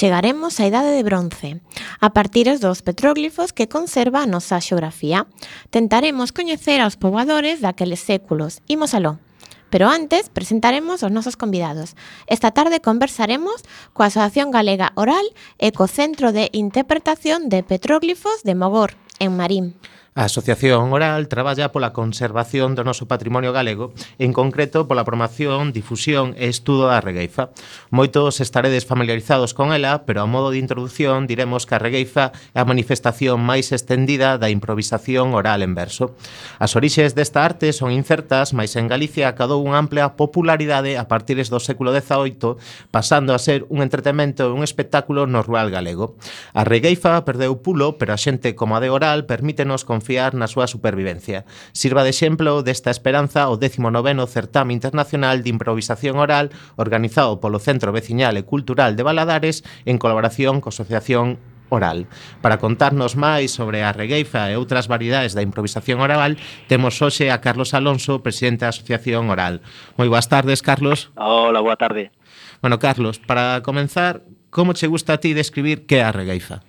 chegaremos 0.00 0.56
á 0.56 0.64
idade 0.64 0.96
de 0.96 1.04
bronce, 1.04 1.60
a 2.00 2.08
partir 2.16 2.48
dos 2.56 2.80
petróglifos 2.80 3.52
que 3.52 3.68
conserva 3.68 4.24
a 4.24 4.30
nosa 4.32 4.56
xeografía. 4.56 5.28
Tentaremos 5.68 6.32
coñecer 6.32 6.80
aos 6.80 6.96
poboadores 6.96 7.60
daqueles 7.60 8.00
séculos. 8.00 8.64
Imos 8.64 8.96
aló. 8.96 9.20
Pero 9.68 9.92
antes, 9.92 10.32
presentaremos 10.32 11.04
os 11.04 11.12
nosos 11.12 11.36
convidados. 11.36 12.00
Esta 12.24 12.48
tarde 12.56 12.80
conversaremos 12.80 13.60
coa 13.92 14.08
Asociación 14.08 14.48
Galega 14.48 14.96
Oral 14.96 15.36
e 15.60 15.68
co 15.76 15.84
Centro 15.84 16.32
de 16.32 16.48
Interpretación 16.56 17.52
de 17.52 17.60
Petróglifos 17.60 18.40
de 18.40 18.56
Mogor, 18.56 18.96
en 19.20 19.36
Marín. 19.36 19.76
A 20.20 20.24
Asociación 20.24 20.92
Oral 20.92 21.28
traballa 21.32 21.72
pola 21.72 21.96
conservación 21.96 22.76
do 22.76 22.84
noso 22.84 23.08
patrimonio 23.08 23.56
galego, 23.56 23.96
en 24.20 24.36
concreto 24.36 24.84
pola 24.84 25.08
promoción, 25.08 25.72
difusión 25.72 26.36
e 26.36 26.52
estudo 26.52 26.92
da 26.92 27.00
regueifa. 27.00 27.56
Moitos 27.88 28.44
estaredes 28.44 28.84
familiarizados 28.84 29.56
con 29.56 29.72
ela, 29.72 30.04
pero 30.04 30.20
a 30.20 30.28
modo 30.28 30.52
de 30.52 30.60
introdución 30.60 31.24
diremos 31.24 31.64
que 31.64 31.72
a 31.72 31.80
regueifa 31.80 32.36
é 32.52 32.60
a 32.60 32.68
manifestación 32.68 33.40
máis 33.40 33.72
estendida 33.72 34.36
da 34.36 34.52
improvisación 34.52 35.32
oral 35.32 35.64
en 35.64 35.72
verso. 35.72 36.12
As 36.60 36.76
orixes 36.76 37.16
desta 37.16 37.40
arte 37.40 37.72
son 37.72 37.88
incertas, 37.88 38.52
mas 38.52 38.76
en 38.76 38.92
Galicia 38.92 39.24
acadou 39.24 39.64
unha 39.64 39.80
amplia 39.80 40.20
popularidade 40.20 41.00
a 41.00 41.08
partir 41.08 41.40
do 41.40 41.64
século 41.64 41.96
XVIII, 41.96 42.60
pasando 42.92 43.32
a 43.32 43.40
ser 43.40 43.64
un 43.72 43.80
entretemento 43.80 44.44
e 44.44 44.52
un 44.52 44.60
espectáculo 44.60 45.24
no 45.24 45.40
rural 45.40 45.72
galego. 45.72 46.20
A 46.52 46.60
regueifa 46.68 47.24
perdeu 47.24 47.64
pulo, 47.64 47.96
pero 47.96 48.12
a 48.12 48.20
xente 48.20 48.52
como 48.52 48.76
a 48.76 48.84
de 48.84 48.92
oral 48.92 49.24
permítenos 49.24 49.88
confiar 49.88 50.09
confiar 50.10 50.34
na 50.34 50.50
súa 50.50 50.66
supervivencia. 50.66 51.46
Sirva 51.70 52.02
de 52.02 52.10
exemplo 52.10 52.66
desta 52.66 52.90
esperanza 52.90 53.46
o 53.46 53.62
19º 53.62 54.26
Certame 54.26 54.74
Internacional 54.74 55.46
de 55.46 55.54
Improvisación 55.54 56.18
Oral 56.18 56.50
organizado 56.74 57.38
polo 57.38 57.62
Centro 57.62 57.94
Veciñal 57.94 58.34
e 58.34 58.42
Cultural 58.42 58.98
de 58.98 59.06
Baladares 59.06 59.62
en 59.86 60.02
colaboración 60.02 60.58
co 60.58 60.74
Asociación 60.74 61.38
oral. 61.70 62.10
Para 62.42 62.58
contarnos 62.58 63.14
máis 63.14 63.54
sobre 63.54 63.86
a 63.86 63.94
regueifa 63.94 64.50
e 64.50 64.58
outras 64.58 64.90
variedades 64.90 65.38
da 65.38 65.46
improvisación 65.46 66.02
oral, 66.02 66.34
temos 66.66 66.98
hoxe 66.98 67.30
a 67.30 67.38
Carlos 67.38 67.70
Alonso, 67.70 68.26
presidente 68.26 68.66
da 68.66 68.74
Asociación 68.74 69.30
Oral. 69.30 69.62
Moi 69.94 70.10
boas 70.10 70.26
tardes, 70.26 70.66
Carlos. 70.66 71.14
Hola, 71.14 71.62
boa 71.62 71.78
tarde. 71.78 72.10
Bueno, 72.58 72.82
Carlos, 72.82 73.22
para 73.22 73.62
comenzar, 73.62 74.26
como 74.50 74.74
che 74.74 74.90
gusta 74.90 75.14
a 75.14 75.22
ti 75.22 75.38
describir 75.38 75.86
que 75.86 76.02
é 76.02 76.04
a 76.06 76.10
regueifa? 76.10 76.66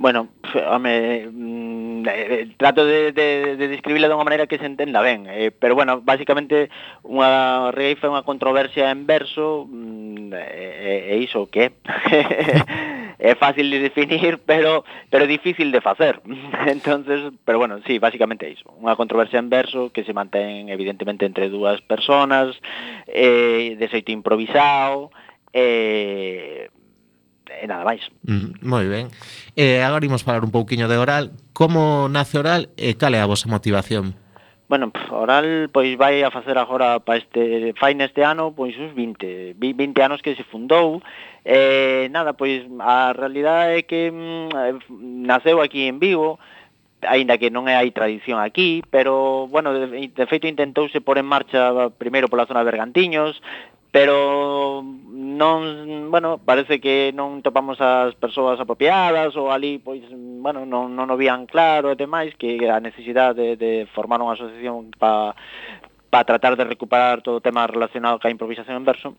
Bueno, 0.00 0.28
home, 0.66 1.28
mm, 1.30 2.08
eh, 2.08 2.48
trato 2.56 2.86
de, 2.86 3.12
de, 3.12 3.56
de 3.56 3.68
describirla 3.68 4.08
de 4.08 4.16
unha 4.16 4.24
maneira 4.24 4.48
que 4.48 4.56
se 4.56 4.64
entenda 4.64 5.04
ben, 5.04 5.28
eh, 5.28 5.52
pero 5.52 5.76
bueno, 5.76 6.00
basicamente 6.00 6.72
unha 7.04 7.68
reifa 7.68 8.08
é 8.08 8.12
unha 8.16 8.24
controversia 8.24 8.88
en 8.88 9.04
verso, 9.04 9.68
mm, 9.68 10.32
e, 10.32 11.12
e 11.12 11.14
iso 11.20 11.52
que 11.52 11.76
é 13.20 13.32
fácil 13.36 13.68
de 13.68 13.92
definir, 13.92 14.40
pero 14.40 14.88
pero 15.12 15.28
difícil 15.28 15.68
de 15.68 15.84
facer. 15.84 16.24
Entonces, 16.64 17.36
pero 17.44 17.60
bueno, 17.60 17.84
sí, 17.84 18.00
basicamente 18.00 18.48
é 18.48 18.56
iso, 18.56 18.72
unha 18.80 18.96
controversia 18.96 19.36
en 19.36 19.52
verso 19.52 19.92
que 19.92 20.08
se 20.08 20.16
mantén 20.16 20.72
evidentemente 20.72 21.28
entre 21.28 21.52
dúas 21.52 21.84
personas, 21.84 22.56
eh, 23.04 23.76
de 23.76 23.86
xeito 23.92 24.16
improvisado, 24.16 25.12
eh, 25.52 26.72
e 27.50 27.66
nada 27.66 27.82
máis. 27.82 28.06
Mm, 28.22 28.62
moi 28.62 28.86
ben. 28.86 29.10
Eh, 29.58 29.82
agora 29.82 30.06
imos 30.06 30.22
falar 30.22 30.46
un 30.46 30.54
pouquiño 30.54 30.86
de 30.86 30.96
oral. 30.96 31.34
Como 31.52 32.06
nace 32.06 32.38
oral 32.38 32.70
e 32.78 32.94
cal 32.94 33.14
é 33.14 33.20
a 33.20 33.26
vosa 33.26 33.50
motivación? 33.50 34.14
Bueno, 34.70 34.94
oral 35.10 35.66
pois 35.74 35.98
vai 35.98 36.22
a 36.22 36.30
facer 36.30 36.54
agora 36.54 37.02
para 37.02 37.18
este 37.18 37.74
fai 37.74 37.98
neste 37.98 38.22
ano 38.22 38.54
pois 38.54 38.78
uns 38.78 38.94
20, 38.94 39.58
20 39.58 39.98
anos 39.98 40.22
que 40.22 40.38
se 40.38 40.46
fundou. 40.46 41.02
Eh, 41.42 42.06
nada, 42.14 42.38
pois 42.38 42.62
a 42.78 43.10
realidade 43.10 43.80
é 43.80 43.82
que 43.82 44.14
mm, 44.14 44.48
eh, 44.54 44.78
naceu 45.26 45.58
aquí 45.58 45.90
en 45.90 45.98
Vigo, 45.98 46.38
aínda 47.02 47.38
que 47.40 47.48
non 47.48 47.64
é 47.66 47.74
hai 47.80 47.90
tradición 47.90 48.38
aquí, 48.38 48.84
pero, 48.92 49.48
bueno, 49.48 49.72
de, 49.72 50.12
de 50.12 50.24
feito 50.28 50.44
intentouse 50.44 51.00
por 51.00 51.16
en 51.16 51.26
marcha 51.26 51.88
primeiro 51.96 52.28
pola 52.28 52.44
zona 52.44 52.60
de 52.60 52.68
Bergantiños, 52.68 53.40
pero 53.90 54.84
non, 54.84 56.10
bueno, 56.10 56.38
parece 56.38 56.80
que 56.80 57.10
non 57.10 57.42
topamos 57.42 57.82
as 57.82 58.14
persoas 58.14 58.62
apropiadas 58.62 59.34
ou 59.34 59.50
ali, 59.50 59.82
pois, 59.82 60.06
bueno, 60.14 60.62
non, 60.62 60.94
non 60.94 61.10
o 61.10 61.16
vían 61.18 61.50
claro 61.50 61.90
e 61.90 61.98
demais 61.98 62.36
que 62.38 62.60
a 62.70 62.78
necesidade 62.78 63.56
de, 63.56 63.58
de 63.58 63.72
formar 63.90 64.22
unha 64.22 64.38
asociación 64.38 64.94
para 64.94 65.34
pa 66.10 66.26
tratar 66.26 66.58
de 66.58 66.66
recuperar 66.66 67.22
todo 67.22 67.38
o 67.38 67.44
tema 67.44 67.66
relacionado 67.70 68.18
ca 68.18 68.30
improvisación 68.30 68.78
en 68.78 68.86
verso. 68.86 69.14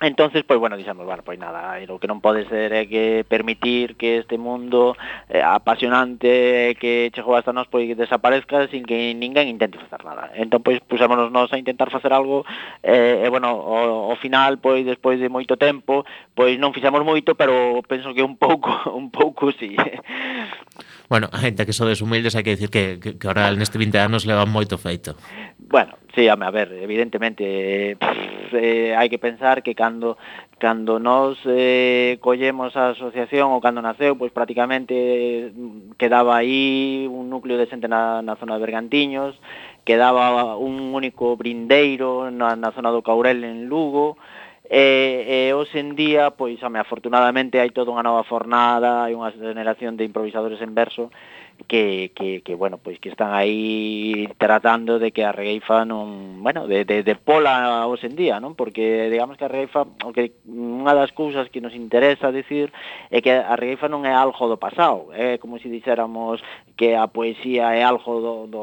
Entonces, 0.00 0.42
pois, 0.44 0.58
bueno, 0.58 0.76
dixemos, 0.76 1.06
bueno, 1.06 1.22
pois 1.24 1.38
nada, 1.38 1.78
o 1.88 1.98
que 1.98 2.10
non 2.10 2.18
pode 2.18 2.44
ser 2.50 2.74
é 2.74 2.82
que 2.84 3.22
permitir 3.24 3.94
que 3.94 4.18
este 4.18 4.36
mundo 4.36 4.98
eh, 5.30 5.38
apasionante 5.38 6.74
que 6.82 7.14
chegou 7.14 7.38
hasta 7.38 7.54
nós 7.54 7.70
pois 7.70 7.86
desaparezca 7.94 8.66
sin 8.68 8.82
que 8.82 9.14
ninguén 9.14 9.46
intente 9.46 9.78
facer 9.78 10.02
nada. 10.02 10.34
Entón, 10.34 10.66
pois, 10.66 10.82
pusémonos 10.82 11.30
nós 11.30 11.52
a 11.54 11.60
intentar 11.62 11.94
facer 11.94 12.10
algo 12.10 12.42
eh, 12.82 13.22
e, 13.22 13.28
bueno, 13.30 13.54
ao, 13.54 14.10
o, 14.10 14.16
final, 14.18 14.58
pois, 14.58 14.82
despois 14.82 15.22
de 15.22 15.30
moito 15.30 15.54
tempo, 15.54 16.02
pois 16.34 16.58
non 16.58 16.74
fixemos 16.74 17.06
moito, 17.06 17.38
pero 17.38 17.78
penso 17.86 18.10
que 18.10 18.26
un 18.26 18.34
pouco, 18.34 18.74
un 18.90 19.14
pouco, 19.14 19.54
si. 19.54 19.78
Sí. 19.78 20.93
Bueno, 21.14 21.28
ainda 21.30 21.64
que 21.64 21.72
sodes 21.72 22.02
humildes, 22.02 22.34
hai 22.34 22.42
que 22.42 22.58
dicir 22.58 22.74
que, 22.74 22.98
que, 22.98 23.14
que 23.14 23.26
ahora 23.30 23.46
neste 23.54 23.78
20 23.78 24.02
anos 24.02 24.26
leva 24.26 24.50
moito 24.50 24.74
feito. 24.82 25.14
Bueno, 25.62 25.94
sí, 26.10 26.26
a 26.26 26.34
ver, 26.34 26.74
evidentemente, 26.74 27.94
pff, 27.94 28.50
eh, 28.50 28.98
hai 28.98 29.06
que 29.06 29.22
pensar 29.22 29.62
que 29.62 29.78
cando 29.78 30.18
cando 30.58 30.98
nos 30.98 31.38
eh, 31.46 32.18
collemos 32.18 32.74
a 32.74 32.98
asociación 32.98 33.54
ou 33.54 33.62
cando 33.62 33.78
naceu, 33.78 34.18
pois 34.18 34.34
prácticamente 34.34 35.54
mm, 35.54 35.94
quedaba 36.02 36.42
aí 36.42 37.06
un 37.06 37.30
núcleo 37.30 37.62
de 37.62 37.70
xente 37.70 37.86
na, 37.86 38.18
na 38.18 38.34
zona 38.34 38.58
de 38.58 38.66
Bergantiños, 38.66 39.38
quedaba 39.86 40.58
un 40.58 40.90
único 40.98 41.38
brindeiro 41.38 42.26
na, 42.34 42.58
na 42.58 42.74
zona 42.74 42.90
do 42.90 43.06
Caurel 43.06 43.46
en 43.46 43.70
Lugo, 43.70 44.18
E, 44.64 45.50
e 45.50 45.52
hoxe 45.52 45.76
en 45.76 45.92
día, 45.92 46.32
pois, 46.32 46.56
ame, 46.64 46.80
afortunadamente 46.80 47.60
hai 47.60 47.68
toda 47.68 47.92
unha 47.92 48.00
nova 48.00 48.24
fornada, 48.24 49.04
hai 49.04 49.12
unha 49.12 49.28
generación 49.28 50.00
de 50.00 50.08
improvisadores 50.08 50.56
en 50.64 50.72
verso 50.72 51.12
que, 51.68 52.12
que, 52.14 52.42
que 52.42 52.54
bueno, 52.54 52.78
pois 52.78 52.98
que 52.98 53.08
están 53.08 53.32
aí 53.32 54.28
tratando 54.38 54.98
de 54.98 55.12
que 55.12 55.24
a 55.24 55.32
regueifa 55.32 55.84
non, 55.84 56.42
bueno, 56.42 56.66
de, 56.66 56.84
de, 56.84 57.02
de 57.02 57.14
pola 57.14 57.86
hoxe 57.86 58.08
en 58.08 58.16
día, 58.16 58.40
non? 58.40 58.56
Porque 58.56 59.08
digamos 59.08 59.36
que 59.36 59.44
a 59.44 59.52
regueifa, 59.52 59.84
o 59.84 60.10
que 60.16 60.32
unha 60.48 60.92
das 60.92 61.12
cousas 61.12 61.48
que 61.48 61.60
nos 61.60 61.76
interesa 61.76 62.34
decir 62.34 62.72
é 63.08 63.20
que 63.20 63.32
a 63.32 63.54
regueifa 63.60 63.92
non 63.92 64.08
é 64.08 64.12
algo 64.12 64.48
do 64.48 64.56
pasado, 64.56 65.12
é 65.12 65.36
como 65.36 65.60
se 65.60 65.68
dixéramos 65.68 66.42
que 66.76 66.96
a 66.96 67.06
poesía 67.06 67.76
é 67.76 67.84
algo 67.84 68.20
do, 68.20 68.34
do 68.48 68.62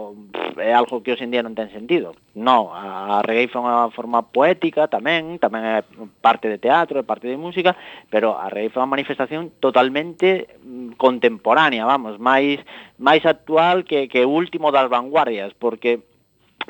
é 0.58 0.74
algo 0.74 1.04
que 1.04 1.12
hoxe 1.12 1.24
en 1.24 1.32
día 1.32 1.46
non 1.46 1.56
ten 1.56 1.72
sentido. 1.72 2.18
Non, 2.36 2.72
a, 2.74 3.20
a 3.20 3.26
reggae 3.26 3.52
foi 3.52 3.62
unha 3.64 3.88
forma 3.94 4.26
poética 4.28 4.90
tamén, 4.92 5.40
tamén 5.40 5.64
é 5.64 5.80
parte 6.20 6.50
de 6.50 6.60
teatro, 6.60 7.00
é 7.00 7.06
parte 7.06 7.30
de 7.30 7.40
música, 7.40 7.78
pero 8.12 8.36
a 8.36 8.52
reggae 8.52 8.74
foi 8.74 8.82
unha 8.84 8.94
manifestación 8.94 9.54
totalmente 9.64 10.58
mm, 10.60 11.00
contemporánea, 11.00 11.88
vamos, 11.88 12.20
máis 12.20 12.60
máis 13.00 13.24
actual 13.24 13.86
que, 13.88 14.12
que 14.12 14.28
último 14.28 14.74
das 14.74 14.92
vanguardias, 14.92 15.56
porque 15.56 16.04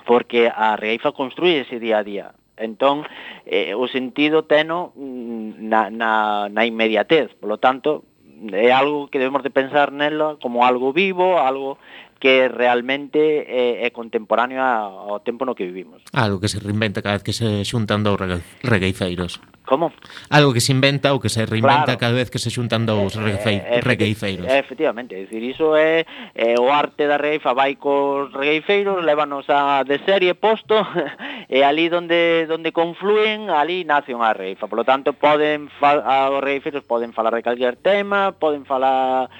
porque 0.05 0.47
a 0.47 0.75
reifa 0.75 1.11
construye 1.11 1.61
ese 1.61 1.79
día 1.79 1.99
a 1.99 2.07
día. 2.07 2.27
Entón, 2.57 3.03
eh, 3.45 3.73
o 3.73 3.89
sentido 3.89 4.45
teno 4.45 4.93
mm, 4.95 5.65
na, 5.65 5.89
na, 5.89 6.47
na 6.49 6.63
inmediatez, 6.65 7.33
polo 7.41 7.57
tanto, 7.57 8.05
é 8.49 8.71
algo 8.71 9.07
que 9.07 9.19
debemos 9.19 9.43
de 9.43 9.53
pensar 9.53 9.91
nela 9.91 10.37
como 10.41 10.65
algo 10.65 10.93
vivo, 10.93 11.37
algo 11.37 11.77
que 12.21 12.47
realmente 12.47 13.17
eh, 13.49 13.81
é, 13.81 13.87
é 13.87 13.89
contemporáneo 13.89 14.61
ao 14.61 15.19
tempo 15.25 15.43
no 15.43 15.57
que 15.57 15.65
vivimos. 15.65 16.05
Algo 16.13 16.37
que 16.37 16.47
se 16.47 16.61
reinventa 16.61 17.01
cada 17.01 17.17
vez 17.17 17.25
que 17.25 17.33
se 17.33 17.65
xuntan 17.65 18.05
dous 18.05 18.21
regueifeiros. 18.61 19.41
Como? 19.65 19.93
Algo 20.29 20.53
que 20.53 20.61
se 20.61 20.69
inventa 20.75 21.13
ou 21.15 21.19
que 21.19 21.33
se 21.33 21.47
reinventa 21.47 21.97
claro. 21.97 22.01
cada 22.01 22.13
vez 22.13 22.29
que 22.29 22.37
se 22.37 22.53
xuntan 22.53 22.85
dous 22.85 23.17
eh, 23.17 23.41
eh, 23.41 23.81
regueifeiros. 23.81 24.45
Efecti 24.45 24.85
efectivamente, 24.85 25.17
é 25.17 25.25
dicir, 25.25 25.41
iso 25.41 25.73
é, 25.73 26.05
é 26.35 26.53
o 26.61 26.69
arte 26.69 27.09
da 27.09 27.17
reifa 27.17 27.57
vai 27.57 27.79
cos 27.81 28.29
regueifeiros, 28.37 29.01
lévanos 29.01 29.49
a 29.49 29.81
de 29.81 29.97
serie 30.05 30.37
posto 30.37 30.77
e 31.49 31.65
ali 31.65 31.89
donde 31.89 32.45
donde 32.45 32.69
confluen, 32.69 33.49
ali 33.49 33.81
nace 33.81 34.13
unha 34.13 34.29
reifa. 34.37 34.69
Por 34.69 34.77
lo 34.77 34.85
tanto, 34.85 35.17
poden 35.17 35.73
fa, 35.81 35.97
a, 36.05 36.29
os 36.29 36.43
regueifeiros 36.45 36.85
poden 36.85 37.17
falar 37.17 37.33
de 37.33 37.41
calquer 37.41 37.81
tema, 37.81 38.37
poden 38.37 38.67
falar 38.69 39.31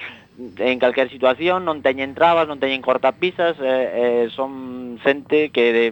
en 0.58 0.78
calquer 0.78 1.10
situación, 1.10 1.62
non 1.68 1.84
teñen 1.84 2.16
trabas, 2.16 2.48
non 2.48 2.58
teñen 2.58 2.82
cortapisas, 2.82 3.54
eh, 3.62 3.66
eh, 3.66 4.24
son 4.32 4.98
xente 5.04 5.52
que 5.54 5.64
de, 5.70 5.86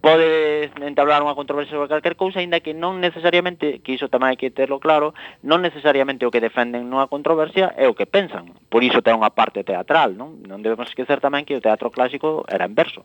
pode 0.00 0.70
entablar 0.80 1.20
unha 1.20 1.36
controversia 1.36 1.76
sobre 1.76 1.92
calquer 1.92 2.16
cousa, 2.16 2.40
aínda 2.40 2.62
que 2.64 2.72
non 2.72 3.02
necesariamente, 3.02 3.84
que 3.84 3.96
iso 3.96 4.08
tamén 4.08 4.32
hai 4.32 4.38
que 4.40 4.54
terlo 4.54 4.80
claro, 4.80 5.12
non 5.44 5.60
necesariamente 5.60 6.24
o 6.24 6.32
que 6.32 6.40
defenden 6.40 6.88
nunha 6.88 7.10
controversia 7.10 7.74
é 7.76 7.84
o 7.90 7.96
que 7.96 8.08
pensan. 8.08 8.56
Por 8.72 8.80
iso 8.80 9.04
ten 9.04 9.18
unha 9.18 9.34
parte 9.34 9.66
teatral, 9.66 10.16
non? 10.16 10.40
Non 10.46 10.64
debemos 10.64 10.88
esquecer 10.88 11.20
tamén 11.20 11.44
que 11.44 11.58
o 11.58 11.64
teatro 11.64 11.92
clásico 11.92 12.46
era 12.48 12.64
en 12.64 12.74
verso. 12.74 13.04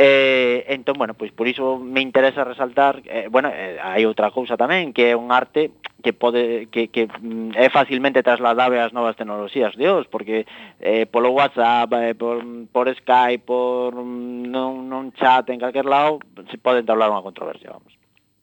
Eh, 0.00 0.64
entón, 0.68 0.94
bueno, 0.96 1.14
pois 1.14 1.32
por 1.32 1.48
iso 1.48 1.76
me 1.76 2.00
interesa 2.00 2.44
resaltar, 2.44 3.02
eh, 3.06 3.26
bueno, 3.28 3.50
eh, 3.50 3.82
hai 3.82 4.06
outra 4.06 4.30
cousa 4.30 4.54
tamén, 4.54 4.94
que 4.94 5.10
é 5.10 5.18
un 5.18 5.34
arte 5.34 5.74
que 6.06 6.14
pode 6.14 6.70
que, 6.70 6.86
que 6.86 7.10
mm, 7.10 7.58
é 7.58 7.66
facilmente 7.66 8.22
trasladable 8.22 8.78
ás 8.78 8.94
novas 8.94 9.18
tecnoloxías 9.18 9.74
de 9.74 9.90
hoxe, 9.90 10.06
porque 10.06 10.46
eh, 10.78 11.10
polo 11.10 11.34
WhatsApp, 11.34 11.90
eh, 11.98 12.14
por, 12.14 12.46
por 12.70 12.86
Skype, 12.94 13.42
por 13.42 13.90
mm, 13.98 14.46
non, 14.46 14.86
non 14.86 15.10
chat 15.18 15.50
en 15.50 15.58
calquer 15.58 15.82
lado, 15.82 16.22
se 16.46 16.62
pode 16.62 16.78
entablar 16.78 17.10
unha 17.10 17.26
controversia, 17.26 17.74
vamos. 17.74 17.97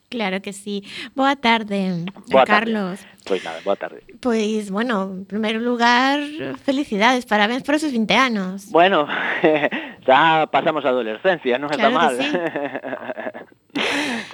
Claro 0.09 0.41
que 0.41 0.53
sí. 0.53 0.83
Boa 1.15 1.35
tarde, 1.35 2.05
Boa 2.29 2.45
Carlos. 2.45 2.99
Tarde. 2.99 3.15
Pois 3.25 3.43
nada, 3.43 3.57
boa 3.65 3.75
tarde. 3.75 4.03
Pois, 4.21 4.69
bueno, 4.69 5.03
en 5.11 5.25
primeiro 5.25 5.59
lugar, 5.59 6.21
felicidades, 6.63 7.25
parabéns 7.25 7.63
por 7.63 7.73
esos 7.75 7.89
20 7.91 8.13
anos. 8.13 8.69
Bueno, 8.69 9.07
xa 10.05 10.45
pasamos 10.53 10.85
a 10.85 10.93
adolescencia, 10.93 11.57
non 11.57 11.73
está 11.73 11.89
Claro 11.89 11.97
que 11.97 11.97
mal. 11.97 12.13
sí. 12.21 12.29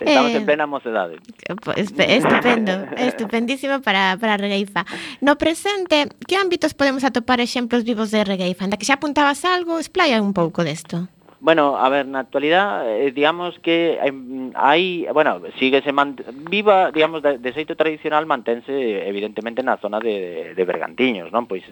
Estamos 0.02 0.32
Eh, 0.32 0.38
en 0.38 0.46
plena 0.46 0.68
mocedade. 0.68 1.18
Pois, 1.64 1.90
estupendo, 1.98 2.74
estupendísimo 3.00 3.80
para, 3.82 4.18
para 4.20 4.36
Regueifa. 4.38 4.86
No 5.24 5.38
presente, 5.40 6.10
que 6.28 6.36
ámbitos 6.38 6.74
podemos 6.76 7.04
atopar 7.08 7.40
exemplos 7.40 7.84
vivos 7.88 8.12
de 8.12 8.22
Regueifa? 8.28 8.66
Anda 8.68 8.78
que 8.78 8.86
xa 8.86 9.00
apuntabas 9.00 9.46
algo, 9.48 9.80
explaya 9.80 10.22
un 10.22 10.34
pouco 10.36 10.62
desto. 10.68 11.08
Bueno, 11.44 11.76
a 11.76 11.90
ver, 11.90 12.06
na 12.06 12.20
actualidad, 12.20 12.86
eh, 12.86 13.10
digamos 13.10 13.58
que 13.66 13.98
eh, 13.98 14.14
hai, 14.54 15.08
bueno, 15.12 15.42
sigue 15.58 15.82
se 15.82 15.92
man, 15.92 16.16
viva, 16.52 16.92
digamos, 16.92 17.24
de, 17.24 17.40
de 17.42 17.50
xeito 17.50 17.74
tradicional 17.74 18.30
mantense 18.30 18.70
evidentemente 19.10 19.66
na 19.66 19.82
zona 19.82 19.98
de, 19.98 20.54
de 20.54 20.64
Bergantiños, 20.70 21.34
non? 21.34 21.50
Pois 21.50 21.66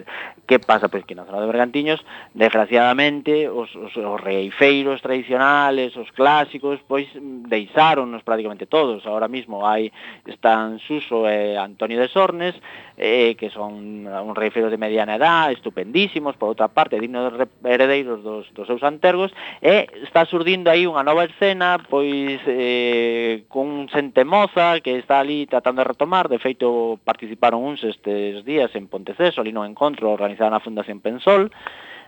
que 0.49 0.57
pasa? 0.57 0.89
Pois 0.89 1.05
que 1.05 1.13
na 1.13 1.29
zona 1.29 1.45
de 1.45 1.53
Bergantiños, 1.53 2.01
desgraciadamente, 2.33 3.45
os, 3.45 3.69
os, 3.77 3.93
os 3.93 4.17
reifeiros 4.17 5.05
tradicionales, 5.05 5.93
os 5.93 6.09
clásicos, 6.17 6.81
pois 6.89 7.05
deixáronnos 7.21 8.25
prácticamente 8.25 8.65
todos. 8.65 9.05
Ahora 9.05 9.29
mismo 9.29 9.69
hai 9.69 9.93
están 10.25 10.81
Suso 10.81 11.29
e 11.29 11.61
Antonio 11.61 12.01
de 12.01 12.09
Sornes, 12.09 12.57
eh, 12.97 13.37
que 13.37 13.53
son 13.53 14.09
un 14.09 14.33
reifeiros 14.33 14.73
de 14.73 14.81
mediana 14.81 15.21
edad, 15.21 15.53
estupendísimos, 15.53 16.33
por 16.41 16.49
outra 16.49 16.73
parte, 16.73 16.97
dignos 16.97 17.37
heredeiros 17.61 18.25
dos, 18.25 18.49
dos 18.57 18.65
seus 18.65 18.81
antergos, 18.81 19.29
E 19.59 19.91
está 20.07 20.23
surdindo 20.23 20.71
aí 20.71 20.87
unha 20.87 21.03
nova 21.03 21.27
escena, 21.27 21.83
pois 21.83 22.39
eh, 22.47 23.43
con 23.51 23.91
xente 23.91 24.23
moza 24.23 24.79
que 24.79 24.95
está 24.95 25.19
ali 25.19 25.51
tratando 25.51 25.83
de 25.83 25.91
retomar, 25.91 26.31
de 26.31 26.39
feito 26.39 26.95
participaron 27.03 27.67
uns 27.67 27.83
estes 27.83 28.47
días 28.47 28.71
en 28.79 28.87
Ponteceso, 28.87 29.43
ali 29.43 29.51
no 29.51 29.67
encontro 29.67 30.15
organizado 30.15 30.55
na 30.55 30.63
Fundación 30.63 31.03
Pensol, 31.03 31.51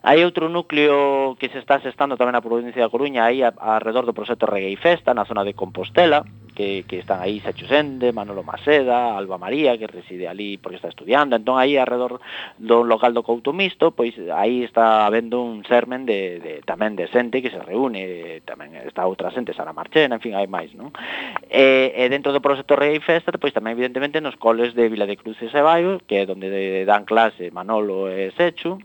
Hai 0.01 0.25
outro 0.25 0.49
núcleo 0.49 1.37
que 1.37 1.53
se 1.53 1.61
está 1.61 1.77
asestando 1.77 2.17
tamén 2.17 2.33
na 2.33 2.41
provincia 2.41 2.81
da 2.81 2.89
Coruña 2.89 3.29
aí 3.29 3.45
a, 3.45 3.53
a, 3.53 3.77
alrededor 3.77 4.09
do 4.09 4.17
proxecto 4.17 4.49
Reggae 4.49 4.73
Festa, 4.73 5.13
na 5.13 5.29
zona 5.29 5.45
de 5.45 5.53
Compostela, 5.53 6.25
que, 6.55 6.83
que 6.87 6.99
están 6.99 7.21
aí 7.21 7.39
Sacho 7.39 7.67
Sende, 7.67 8.11
Manolo 8.11 8.43
Maceda, 8.43 9.17
Alba 9.17 9.37
María, 9.37 9.77
que 9.77 9.87
reside 9.87 10.27
ali 10.27 10.57
porque 10.57 10.75
está 10.75 10.89
estudiando, 10.89 11.35
entón 11.35 11.57
aí 11.57 11.77
alrededor 11.77 12.19
do 12.59 12.83
local 12.83 13.13
do 13.13 13.23
Couto 13.23 13.53
Mixto, 13.53 13.91
pois 13.91 14.13
aí 14.31 14.63
está 14.63 15.05
habendo 15.05 15.41
un 15.41 15.63
sermen 15.65 16.05
de, 16.05 16.39
de 16.39 16.53
tamén 16.67 16.99
de 16.99 17.07
xente 17.07 17.41
que 17.41 17.49
se 17.49 17.59
reúne, 17.59 18.41
tamén 18.43 18.75
está 18.83 19.07
outra 19.07 19.31
xente, 19.31 19.55
Sara 19.55 19.73
Marchena, 19.73 20.19
en 20.19 20.23
fin, 20.23 20.33
hai 20.35 20.47
máis, 20.47 20.75
non? 20.75 20.91
E, 21.47 21.95
e 21.95 22.03
dentro 22.11 22.35
do 22.35 22.43
proxecto 22.43 22.75
Rei 22.75 22.99
Festa, 22.99 23.33
pois 23.39 23.55
tamén 23.55 23.79
evidentemente 23.79 24.19
nos 24.19 24.35
coles 24.35 24.75
de 24.75 24.91
Vila 24.91 25.07
de 25.07 25.17
Cruces 25.17 25.53
e 25.53 25.61
Baio, 25.61 26.03
que 26.03 26.21
é 26.21 26.29
onde 26.29 26.83
dan 26.83 27.07
clase 27.07 27.49
Manolo 27.51 28.11
e 28.11 28.31
Sechu, 28.35 28.77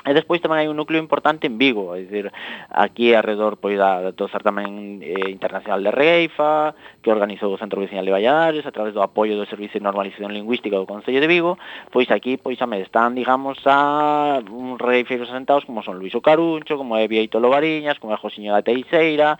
E 0.00 0.16
despois 0.16 0.40
tamén 0.40 0.64
hai 0.64 0.68
un 0.72 0.80
núcleo 0.80 0.96
importante 0.96 1.44
en 1.44 1.60
Vigo, 1.60 1.92
é 1.92 2.00
dicir, 2.00 2.32
aquí 2.72 3.12
alrededor 3.12 3.60
pois, 3.60 3.76
da, 3.76 4.16
do 4.16 4.26
certamen 4.32 5.04
eh, 5.04 5.28
internacional 5.28 5.84
de 5.84 5.92
Reifa, 5.92 6.72
que 7.04 7.12
organizou 7.12 7.52
o 7.52 7.60
Centro 7.60 7.84
Vicinal 7.84 8.08
de 8.08 8.16
Valladares, 8.16 8.64
a 8.64 8.72
través 8.72 8.96
do 8.96 9.04
apoio 9.04 9.36
do 9.36 9.44
Servicio 9.44 9.76
de 9.76 9.84
Normalización 9.84 10.32
Lingüística 10.32 10.80
do 10.80 10.88
Concello 10.88 11.20
de 11.20 11.28
Vigo, 11.28 11.60
pois 11.92 12.08
aquí 12.08 12.40
pois 12.40 12.56
me 12.64 12.80
están, 12.80 13.12
digamos, 13.12 13.60
a 13.68 14.40
un 14.48 14.80
reifeiros 14.80 15.28
asentados 15.28 15.68
como 15.68 15.84
son 15.84 16.00
Luis 16.00 16.16
Ocaruncho, 16.16 16.80
como 16.80 16.96
é 16.96 17.04
Vieito 17.04 17.36
Lobariñas, 17.36 18.00
como 18.00 18.14
é 18.14 18.16
Josiño 18.16 18.56
da 18.56 18.64
Teixeira, 18.64 19.36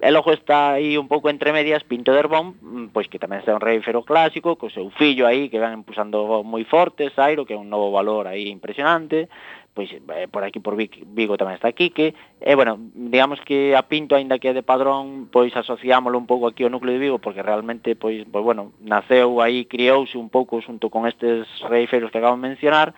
E 0.00 0.08
logo 0.10 0.32
está 0.32 0.80
aí 0.80 0.96
un 0.96 1.12
pouco 1.12 1.28
entre 1.28 1.52
medias 1.52 1.84
Pinto 1.84 2.16
de 2.16 2.24
Herbón, 2.24 2.56
pois 2.88 3.04
que 3.12 3.20
tamén 3.20 3.44
é 3.44 3.52
un 3.52 3.60
rei 3.60 3.84
clásico, 3.84 4.56
co 4.56 4.72
seu 4.72 4.88
fillo 4.96 5.28
aí 5.28 5.52
que 5.52 5.60
van 5.60 5.76
impulsando 5.76 6.40
moi 6.40 6.64
forte, 6.64 7.12
Sairo, 7.12 7.44
que 7.44 7.52
é 7.52 7.60
un 7.60 7.68
novo 7.68 7.92
valor 7.92 8.24
aí 8.24 8.48
impresionante, 8.48 9.28
pois 9.76 9.92
eh, 9.92 10.24
por 10.32 10.40
aquí 10.40 10.56
por 10.56 10.72
Vigo 10.80 11.36
tamén 11.36 11.60
está 11.60 11.76
Quique, 11.76 12.16
e 12.40 12.52
bueno, 12.56 12.80
digamos 12.96 13.44
que 13.44 13.76
a 13.76 13.84
Pinto 13.84 14.16
aínda 14.16 14.40
que 14.40 14.48
é 14.48 14.56
de 14.56 14.64
padrón, 14.64 15.28
pois 15.28 15.52
asociámolo 15.52 16.16
un 16.16 16.24
pouco 16.24 16.48
aquí 16.48 16.64
ao 16.64 16.72
núcleo 16.72 16.96
de 16.96 17.04
Vigo 17.04 17.20
porque 17.20 17.44
realmente 17.44 17.92
pois, 17.92 18.24
pois 18.24 18.40
bueno, 18.40 18.72
naceu 18.80 19.44
aí, 19.44 19.68
criouse 19.68 20.16
un 20.16 20.32
pouco 20.32 20.64
xunto 20.64 20.88
con 20.88 21.04
estes 21.04 21.44
reiferos 21.68 22.08
que 22.08 22.24
acabo 22.24 22.40
de 22.40 22.48
mencionar, 22.48 22.96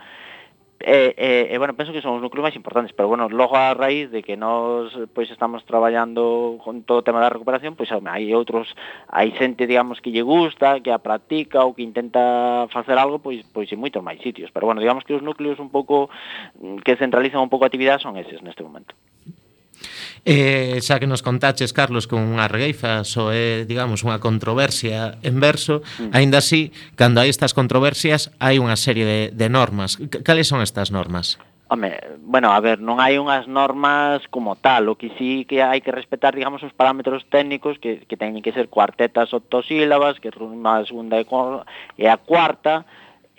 E, 0.85 1.14
e, 1.16 1.55
e 1.55 1.59
bueno, 1.59 1.75
penso 1.79 1.92
que 1.92 2.03
son 2.03 2.18
os 2.18 2.23
núcleos 2.23 2.42
máis 2.42 2.59
importantes, 2.59 2.90
pero 2.90 3.07
bueno, 3.07 3.31
logo 3.31 3.55
a 3.55 3.71
raíz 3.73 4.11
de 4.11 4.27
que 4.27 4.35
nós 4.35 4.90
pois 5.14 5.31
estamos 5.31 5.62
traballando 5.62 6.59
con 6.59 6.83
todo 6.83 7.01
o 7.01 7.07
tema 7.07 7.23
da 7.23 7.31
recuperación, 7.31 7.79
pois 7.79 7.90
hai 7.95 8.35
outros, 8.35 8.75
hai 9.07 9.31
xente, 9.38 9.71
digamos, 9.71 10.03
que 10.03 10.11
lle 10.11 10.27
gusta, 10.27 10.83
que 10.83 10.90
a 10.90 10.99
practica 10.99 11.62
ou 11.62 11.71
que 11.71 11.87
intenta 11.87 12.66
facer 12.75 12.99
algo, 12.99 13.23
pois 13.23 13.47
pois 13.55 13.71
en 13.71 13.79
moitos 13.79 14.03
máis 14.03 14.18
sitios, 14.18 14.51
pero 14.51 14.66
bueno, 14.66 14.83
digamos 14.83 15.07
que 15.07 15.14
os 15.14 15.23
núcleos 15.23 15.62
un 15.62 15.71
pouco 15.71 16.11
mm, 16.59 16.83
que 16.83 16.99
centralizan 16.99 17.38
un 17.38 17.53
pouco 17.53 17.62
a 17.62 17.71
actividade 17.71 18.03
son 18.03 18.18
eses 18.18 18.42
neste 18.42 18.66
momento. 18.66 18.99
Eh, 20.25 20.79
xa 20.79 21.03
que 21.03 21.11
nos 21.11 21.19
contaches, 21.19 21.75
Carlos, 21.75 22.07
con 22.07 22.23
unha 22.23 22.47
regueifa 22.47 23.03
só 23.03 23.35
é, 23.35 23.67
digamos, 23.67 24.07
unha 24.07 24.23
controversia 24.23 25.19
en 25.19 25.43
verso, 25.43 25.83
mm. 25.99 26.15
aínda 26.15 26.39
así, 26.39 26.71
cando 26.95 27.19
hai 27.19 27.27
estas 27.27 27.51
controversias, 27.51 28.31
hai 28.39 28.63
unha 28.63 28.79
serie 28.79 29.03
de, 29.03 29.21
de 29.35 29.49
normas. 29.51 29.99
Cales 30.23 30.47
son 30.47 30.63
estas 30.63 30.95
normas? 30.95 31.43
Home, 31.73 31.99
bueno, 32.21 32.55
a 32.55 32.61
ver, 32.63 32.79
non 32.79 33.03
hai 33.03 33.19
unhas 33.19 33.51
normas 33.51 34.23
como 34.31 34.55
tal, 34.55 34.87
o 34.87 34.95
que 34.95 35.11
sí 35.19 35.43
que 35.43 35.59
hai 35.59 35.83
que 35.83 35.91
respetar, 35.91 36.39
digamos, 36.39 36.63
os 36.63 36.71
parámetros 36.71 37.27
técnicos 37.27 37.83
que, 37.83 38.07
que 38.07 38.15
teñen 38.15 38.47
que 38.47 38.55
ser 38.55 38.71
cuartetas 38.71 39.35
octosílabas, 39.35 40.23
que 40.23 40.31
rima 40.31 40.79
a 40.79 40.87
segunda 40.87 41.19
e, 41.19 41.27
e 41.99 42.07
a 42.07 42.15
cuarta, 42.15 42.87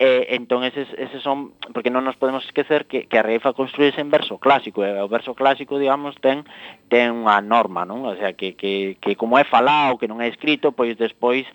eh, 0.04 0.36
entón 0.36 0.64
eses, 0.64 0.88
eses 1.00 1.22
son, 1.24 1.56
porque 1.72 1.88
non 1.88 2.04
nos 2.04 2.20
podemos 2.20 2.44
esquecer 2.44 2.84
que, 2.84 3.08
que 3.08 3.16
a 3.16 3.24
reifa 3.24 3.56
construíse 3.56 4.04
en 4.04 4.12
verso 4.12 4.36
clásico, 4.36 4.84
e 4.84 4.92
eh? 4.92 5.00
o 5.00 5.08
verso 5.08 5.32
clásico, 5.32 5.80
digamos, 5.80 6.12
ten 6.20 6.44
ten 6.92 7.24
unha 7.24 7.40
norma, 7.40 7.88
non? 7.88 8.04
O 8.04 8.12
sea, 8.20 8.36
que, 8.36 8.52
que, 8.52 9.00
que 9.00 9.16
como 9.16 9.40
é 9.40 9.48
falado, 9.48 9.96
que 9.96 10.04
non 10.04 10.20
é 10.20 10.28
escrito, 10.28 10.76
pois 10.76 10.92
despois, 11.00 11.48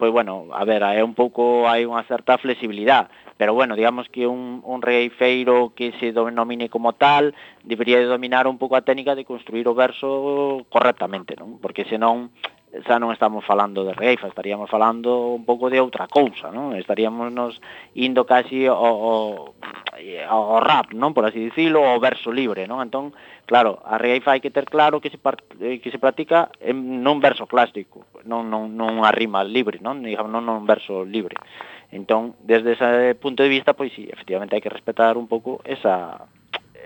pois 0.00 0.08
bueno, 0.08 0.48
a 0.56 0.64
ver, 0.64 0.80
é 0.80 1.04
un 1.04 1.12
pouco, 1.12 1.68
hai 1.68 1.84
unha 1.84 2.00
certa 2.08 2.40
flexibilidade, 2.40 3.12
pero 3.36 3.52
bueno, 3.52 3.76
digamos 3.76 4.08
que 4.08 4.24
un, 4.24 4.64
un 4.64 4.80
reifeiro 4.80 5.76
que 5.76 5.92
se 6.00 6.12
denomine 6.16 6.72
como 6.72 6.96
tal 6.96 7.36
debería 7.64 8.00
de 8.00 8.08
dominar 8.08 8.48
un 8.48 8.56
pouco 8.56 8.80
a 8.80 8.84
técnica 8.84 9.12
de 9.12 9.28
construir 9.28 9.68
o 9.68 9.76
verso 9.76 10.64
correctamente, 10.72 11.36
non? 11.36 11.60
Porque 11.60 11.84
senón 11.84 12.32
xa 12.70 13.02
non 13.02 13.10
estamos 13.10 13.42
falando 13.42 13.82
de 13.82 13.90
reifa, 13.98 14.30
estaríamos 14.30 14.70
falando 14.70 15.34
un 15.34 15.42
pouco 15.42 15.66
de 15.66 15.82
outra 15.82 16.06
cousa, 16.06 16.54
non? 16.54 16.78
Estaríamos 16.78 17.34
nos 17.34 17.58
indo 17.98 18.22
casi 18.22 18.70
ao, 18.70 18.78
ao, 18.78 19.58
ao 20.30 20.62
rap, 20.62 20.94
non? 20.94 21.10
Por 21.10 21.26
así 21.26 21.42
dicilo, 21.50 21.82
ao 21.82 21.98
verso 21.98 22.30
libre, 22.30 22.70
non? 22.70 22.78
Entón, 22.78 23.10
claro, 23.42 23.82
a 23.82 23.98
reifa 23.98 24.38
hai 24.38 24.40
que 24.40 24.54
ter 24.54 24.70
claro 24.70 25.02
que 25.02 25.10
se, 25.10 25.18
que 25.18 25.90
se 25.90 25.98
practica 25.98 26.54
en 26.62 27.02
non 27.02 27.18
verso 27.18 27.50
clásico, 27.50 28.06
non, 28.22 28.46
non, 28.46 28.78
non 28.78 29.02
a 29.02 29.10
rima 29.10 29.42
libre, 29.42 29.82
non? 29.82 30.06
Digamos, 30.06 30.30
non 30.30 30.46
non 30.46 30.62
verso 30.62 31.02
libre. 31.02 31.34
Entón, 31.90 32.38
desde 32.46 32.78
ese 32.78 33.18
punto 33.18 33.42
de 33.42 33.50
vista, 33.50 33.74
pois 33.74 33.90
sí, 33.90 34.06
efectivamente 34.06 34.54
hai 34.54 34.62
que 34.62 34.70
respetar 34.70 35.18
un 35.18 35.26
pouco 35.26 35.58
esa, 35.66 36.22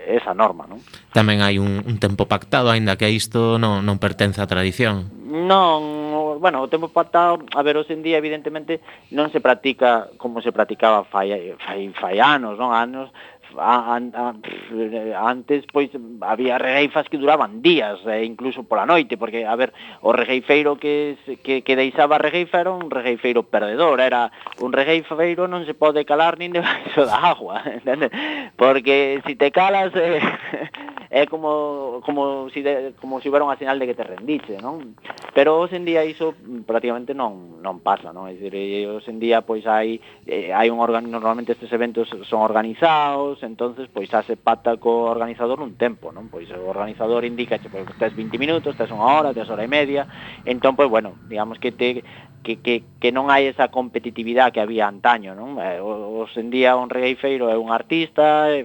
esa 0.03 0.35
norma, 0.35 0.67
non? 0.67 0.83
Tamén 1.15 1.39
hai 1.39 1.57
un, 1.57 1.81
un 1.81 1.95
tempo 1.97 2.27
pactado, 2.27 2.69
aínda 2.69 2.99
que 2.99 3.07
isto 3.09 3.55
non, 3.55 3.81
non 3.87 3.97
pertence 3.97 4.43
á 4.43 4.45
tradición. 4.45 5.09
Non, 5.25 6.37
bueno, 6.39 6.61
o 6.61 6.71
tempo 6.71 6.91
pactado, 6.93 7.41
a 7.55 7.61
ver, 7.65 7.75
hoxe 7.75 7.95
en 7.95 8.05
día, 8.05 8.21
evidentemente, 8.21 8.79
non 9.11 9.33
se 9.33 9.41
practica 9.41 10.07
como 10.21 10.39
se 10.39 10.53
practicaba 10.53 11.03
fai, 11.07 11.55
fai, 11.59 11.89
fai 11.95 12.21
anos, 12.21 12.55
non? 12.59 12.71
Anos, 12.71 13.09
Ah, 13.57 13.95
a, 13.95 13.97
a, 13.97 14.33
ah, 14.33 15.29
antes 15.29 15.63
pois 15.71 15.89
había 16.21 16.57
regueifas 16.57 17.07
que 17.07 17.17
duraban 17.17 17.61
días, 17.61 17.99
e 18.05 18.25
incluso 18.25 18.63
pola 18.63 18.85
noite, 18.85 19.17
porque 19.17 19.45
a 19.45 19.55
ver, 19.55 19.73
o 20.01 20.11
regueifeiro 20.11 20.75
que 20.75 21.17
que 21.43 21.61
que 21.61 21.75
deixaba 21.75 22.15
a 22.15 22.23
regueifa 22.23 22.59
era 22.59 22.71
un 22.71 22.89
regueifeiro 22.89 23.43
perdedor, 23.43 24.01
era 24.01 24.31
un 24.59 24.73
regueifeiro 24.73 25.47
non 25.47 25.63
se 25.63 25.77
pode 25.77 26.03
calar 26.03 26.41
nin 26.41 26.51
debaixo 26.51 27.05
da 27.05 27.31
agua, 27.31 27.61
entende? 27.77 28.09
Porque 28.57 29.21
se 29.23 29.31
si 29.31 29.35
te 29.35 29.51
calas 29.51 29.93
eh, 29.95 30.19
é 31.15 31.27
como 31.27 32.01
como 32.03 32.49
si 32.49 32.61
de, 32.61 32.91
como 32.99 33.19
se 33.19 33.23
si 33.23 33.29
houbera 33.31 33.47
unha 33.47 33.55
señal 33.55 33.79
de 33.79 33.87
que 33.87 33.95
te 33.95 34.03
rendiche, 34.03 34.59
non? 34.59 34.99
Pero 35.31 35.55
hoxe 35.55 35.79
en 35.79 35.87
día 35.87 36.03
iso 36.03 36.35
prácticamente 36.67 37.15
non 37.15 37.63
non 37.63 37.79
pasa, 37.79 38.11
non? 38.11 38.27
É 38.27 38.35
dicir, 38.35 38.51
eh, 38.51 38.83
hoxe 38.83 39.15
en 39.15 39.23
día 39.23 39.39
pois 39.47 39.63
hai 39.63 40.03
eh, 40.27 40.51
hai 40.51 40.67
un 40.67 40.83
organ 40.83 41.07
normalmente 41.07 41.55
estes 41.55 41.71
eventos 41.71 42.11
son 42.27 42.43
organizados, 42.43 43.39
entonces 43.47 43.87
pois 43.87 44.11
hace 44.11 44.35
pata 44.35 44.75
co 44.75 45.07
organizador 45.07 45.63
un 45.63 45.79
tempo, 45.79 46.11
non? 46.11 46.27
Pois 46.27 46.51
o 46.51 46.67
organizador 46.67 47.23
indica 47.23 47.63
che, 47.63 47.71
pois 47.71 47.87
tes 47.95 48.11
20 48.11 48.35
minutos, 48.35 48.75
tes 48.75 48.91
unha 48.91 49.07
hora, 49.07 49.31
tes 49.31 49.47
hora 49.47 49.63
e 49.63 49.71
media, 49.71 50.03
entón 50.43 50.75
pois 50.75 50.91
bueno, 50.91 51.15
digamos 51.31 51.63
que 51.63 51.71
te 51.71 52.03
que, 52.45 52.57
que, 52.61 52.83
que 53.01 53.11
non 53.11 53.33
hai 53.33 53.49
esa 53.49 53.73
competitividade 53.73 54.53
que 54.53 54.61
había 54.61 54.85
antaño, 54.85 55.33
non? 55.33 55.57
Eh, 55.57 55.81
hoxe 55.81 56.39
en 56.39 56.53
día 56.53 56.77
un 56.77 56.93
regueifeiro 56.93 57.49
é 57.49 57.57
un 57.57 57.73
artista, 57.73 58.53
é, 58.53 58.63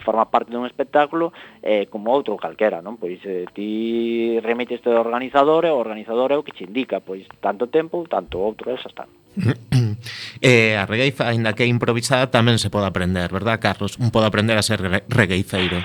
forma 0.00 0.26
parte 0.32 0.50
dun 0.50 0.64
espectáculo, 0.64 1.30
eh, 1.60 1.79
como 1.86 2.12
outro 2.12 2.36
calquera, 2.36 2.82
non? 2.82 2.98
Pois 2.98 3.22
eh, 3.24 3.48
ti 3.54 4.36
remites 4.42 4.84
ao 4.84 5.00
organizador 5.00 5.64
e 5.64 5.72
o 5.72 5.80
organizador 5.80 6.34
é 6.34 6.36
o 6.36 6.44
que 6.44 6.52
che 6.52 6.66
indica, 6.66 7.00
pois 7.00 7.24
tanto 7.40 7.70
tempo, 7.72 8.04
tanto 8.04 8.42
outro, 8.42 8.74
esa 8.74 8.90
está. 8.90 9.08
eh, 10.42 10.76
a 10.76 10.84
regueifa, 10.84 11.30
aínda 11.30 11.54
que 11.54 11.64
improvisada, 11.64 12.28
tamén 12.28 12.58
se 12.58 12.68
pode 12.68 12.90
aprender, 12.90 13.30
verdad, 13.30 13.62
Carlos? 13.62 13.96
Un 13.96 14.12
pode 14.12 14.28
aprender 14.28 14.58
a 14.58 14.66
ser 14.66 14.82
re 14.82 15.06
regueifeiro. 15.06 15.80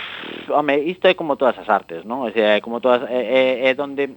Home, 0.49 0.75
isto 0.83 1.07
é 1.07 1.15
como 1.15 1.39
todas 1.39 1.55
as 1.61 1.69
artes, 1.69 2.03
non? 2.03 2.25
O 2.25 2.31
sea, 2.33 2.57
é 2.57 2.59
como 2.59 2.83
todas 2.83 3.07
é, 3.07 3.69
é, 3.69 3.69
é 3.69 3.71
donde 3.77 4.11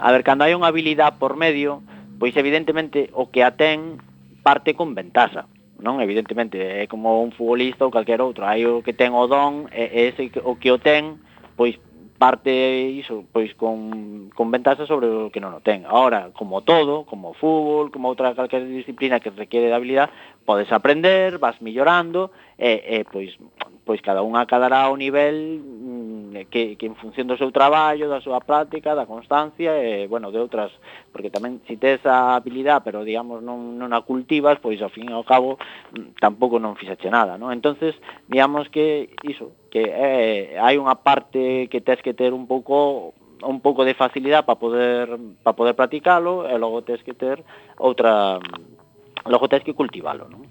a 0.00 0.08
ver, 0.12 0.24
cando 0.24 0.48
hai 0.48 0.56
unha 0.56 0.72
habilidade 0.72 1.20
por 1.20 1.36
medio, 1.36 1.84
pois 2.16 2.32
evidentemente 2.32 3.12
o 3.12 3.28
que 3.28 3.44
a 3.44 3.52
ten 3.52 4.00
parte 4.40 4.72
con 4.72 4.96
ventaxa 4.96 5.44
non? 5.80 6.00
Evidentemente, 6.00 6.56
é 6.56 6.86
como 6.86 7.20
un 7.20 7.32
futbolista 7.32 7.84
ou 7.84 7.92
calquer 7.92 8.20
outro, 8.20 8.44
hai 8.44 8.64
o 8.64 8.84
que 8.84 8.92
ten 8.92 9.12
o 9.12 9.24
don, 9.26 9.66
e 9.72 10.12
ese 10.12 10.30
o 10.44 10.56
que 10.56 10.70
o 10.70 10.78
ten, 10.78 11.18
pois 11.56 11.76
parte 12.20 12.52
iso, 13.00 13.24
pois 13.32 13.54
con, 13.54 14.28
con 14.36 14.52
ventaxa 14.52 14.84
sobre 14.84 15.08
o 15.08 15.32
que 15.32 15.40
non 15.40 15.56
o 15.56 15.64
ten. 15.64 15.88
Ahora, 15.88 16.28
como 16.36 16.60
todo, 16.60 17.08
como 17.08 17.32
o 17.32 17.36
fútbol, 17.36 17.88
como 17.88 18.12
outra 18.12 18.36
calquera 18.36 18.68
disciplina 18.68 19.24
que 19.24 19.32
requiere 19.32 19.72
de 19.72 19.76
habilidad, 19.76 20.12
podes 20.44 20.68
aprender, 20.68 21.40
vas 21.40 21.56
millorando, 21.64 22.28
e, 22.60 23.00
e 23.00 23.08
pois, 23.08 23.32
pois 23.88 24.04
cada 24.04 24.20
un 24.20 24.36
acadará 24.36 24.92
o 24.92 25.00
nivel 25.00 25.64
mm, 25.64 25.99
Eh, 26.30 26.46
que, 26.50 26.76
que 26.76 26.86
en 26.86 26.94
función 26.94 27.26
do 27.26 27.34
seu 27.34 27.50
traballo, 27.50 28.06
da 28.06 28.22
súa 28.22 28.38
práctica, 28.38 28.94
da 28.94 29.08
constancia 29.08 29.74
e, 29.82 30.06
bueno, 30.06 30.30
de 30.30 30.38
outras, 30.38 30.70
porque 31.10 31.32
tamén 31.32 31.58
si 31.66 31.74
tes 31.74 31.98
a 32.06 32.38
habilidad, 32.38 32.86
pero 32.86 33.02
digamos 33.02 33.42
non, 33.42 33.74
non 33.74 33.90
a 33.90 34.06
cultivas, 34.06 34.62
pois 34.62 34.78
ao 34.78 34.94
fin 34.94 35.10
e 35.10 35.14
ao 35.16 35.26
cabo 35.26 35.58
mm, 35.90 36.22
tampouco 36.22 36.62
non 36.62 36.78
fixache 36.78 37.10
nada, 37.10 37.34
non? 37.34 37.50
Entonces, 37.50 37.98
digamos 38.30 38.70
que 38.70 39.10
iso, 39.26 39.50
que 39.74 39.90
eh, 39.90 40.54
hai 40.62 40.78
unha 40.78 41.02
parte 41.02 41.66
que 41.66 41.82
tes 41.82 41.98
que 41.98 42.14
ter 42.14 42.30
un 42.30 42.46
pouco 42.46 43.10
un 43.42 43.58
pouco 43.58 43.82
de 43.82 43.96
facilidade 43.96 44.46
para 44.46 44.60
poder 44.60 45.06
para 45.42 45.56
poder 45.56 45.74
practicalo 45.74 46.46
e 46.46 46.54
logo 46.60 46.86
tes 46.86 47.02
que 47.02 47.16
ter 47.16 47.42
outra 47.80 48.38
logo 49.26 49.50
tes 49.50 49.66
que 49.66 49.74
cultivalo, 49.74 50.30
non? 50.30 50.46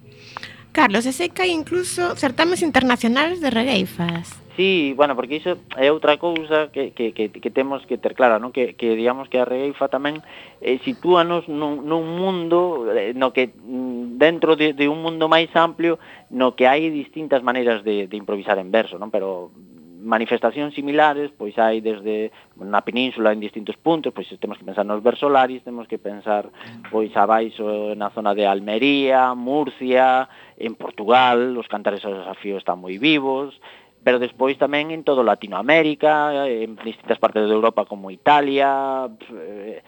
Carlos, 0.75 1.07
ese 1.07 1.31
que 1.31 1.47
hai 1.47 1.51
incluso 1.55 2.13
certames 2.19 2.61
internacionales 2.61 3.41
de 3.41 3.49
regueifas 3.49 4.48
sí, 4.59 4.93
bueno, 4.93 5.15
porque 5.15 5.39
iso 5.39 5.55
é 5.79 5.87
outra 5.87 6.19
cousa 6.19 6.67
que, 6.67 6.91
que, 6.91 7.15
que, 7.15 7.31
que 7.31 7.49
temos 7.49 7.87
que 7.87 7.95
ter 7.95 8.11
clara, 8.11 8.43
non? 8.43 8.51
Que, 8.51 8.75
que 8.75 8.91
digamos 8.91 9.31
que 9.31 9.39
a 9.39 9.47
Reifa 9.47 9.87
tamén 9.87 10.19
eh, 10.59 10.83
sitúanos 10.83 11.47
nun, 11.47 11.87
nun 11.87 12.03
mundo 12.19 12.91
eh, 12.91 13.15
no 13.15 13.31
que 13.31 13.55
mm, 13.55 14.19
dentro 14.19 14.59
de, 14.59 14.75
de 14.75 14.91
un 14.91 14.99
mundo 14.99 15.31
máis 15.31 15.47
amplio 15.55 15.95
no 16.27 16.59
que 16.59 16.67
hai 16.67 16.91
distintas 16.91 17.39
maneiras 17.39 17.87
de, 17.87 18.11
de 18.11 18.19
improvisar 18.19 18.59
en 18.59 18.67
verso, 18.67 18.99
non? 18.99 19.07
Pero 19.07 19.55
manifestacións 20.03 20.75
similares, 20.75 21.31
pois 21.39 21.55
hai 21.55 21.79
desde 21.79 22.35
na 22.59 22.83
península 22.83 23.31
en 23.31 23.39
distintos 23.39 23.79
puntos, 23.79 24.11
pois 24.11 24.27
temos 24.43 24.59
que 24.59 24.67
pensar 24.67 24.83
nos 24.83 24.99
versolaris, 24.99 25.63
temos 25.63 25.87
que 25.87 25.95
pensar 25.95 26.51
pois 26.91 27.15
abaixo 27.15 27.95
na 27.95 28.11
zona 28.11 28.35
de 28.35 28.43
Almería, 28.43 29.31
Murcia, 29.39 30.27
en 30.59 30.75
Portugal, 30.75 31.55
os 31.55 31.71
cantares 31.71 32.03
ao 32.03 32.15
desafío 32.15 32.59
están 32.59 32.79
moi 32.79 32.99
vivos, 32.99 33.55
pero 34.03 34.19
despois 34.19 34.55
tamén 34.55 34.91
en 34.95 35.03
todo 35.03 35.23
Latinoamérica, 35.23 36.31
en 36.47 36.79
distintas 36.79 37.19
partes 37.19 37.43
de 37.45 37.53
Europa 37.53 37.83
como 37.83 38.11
Italia, 38.11 39.07
eh, 39.33 39.83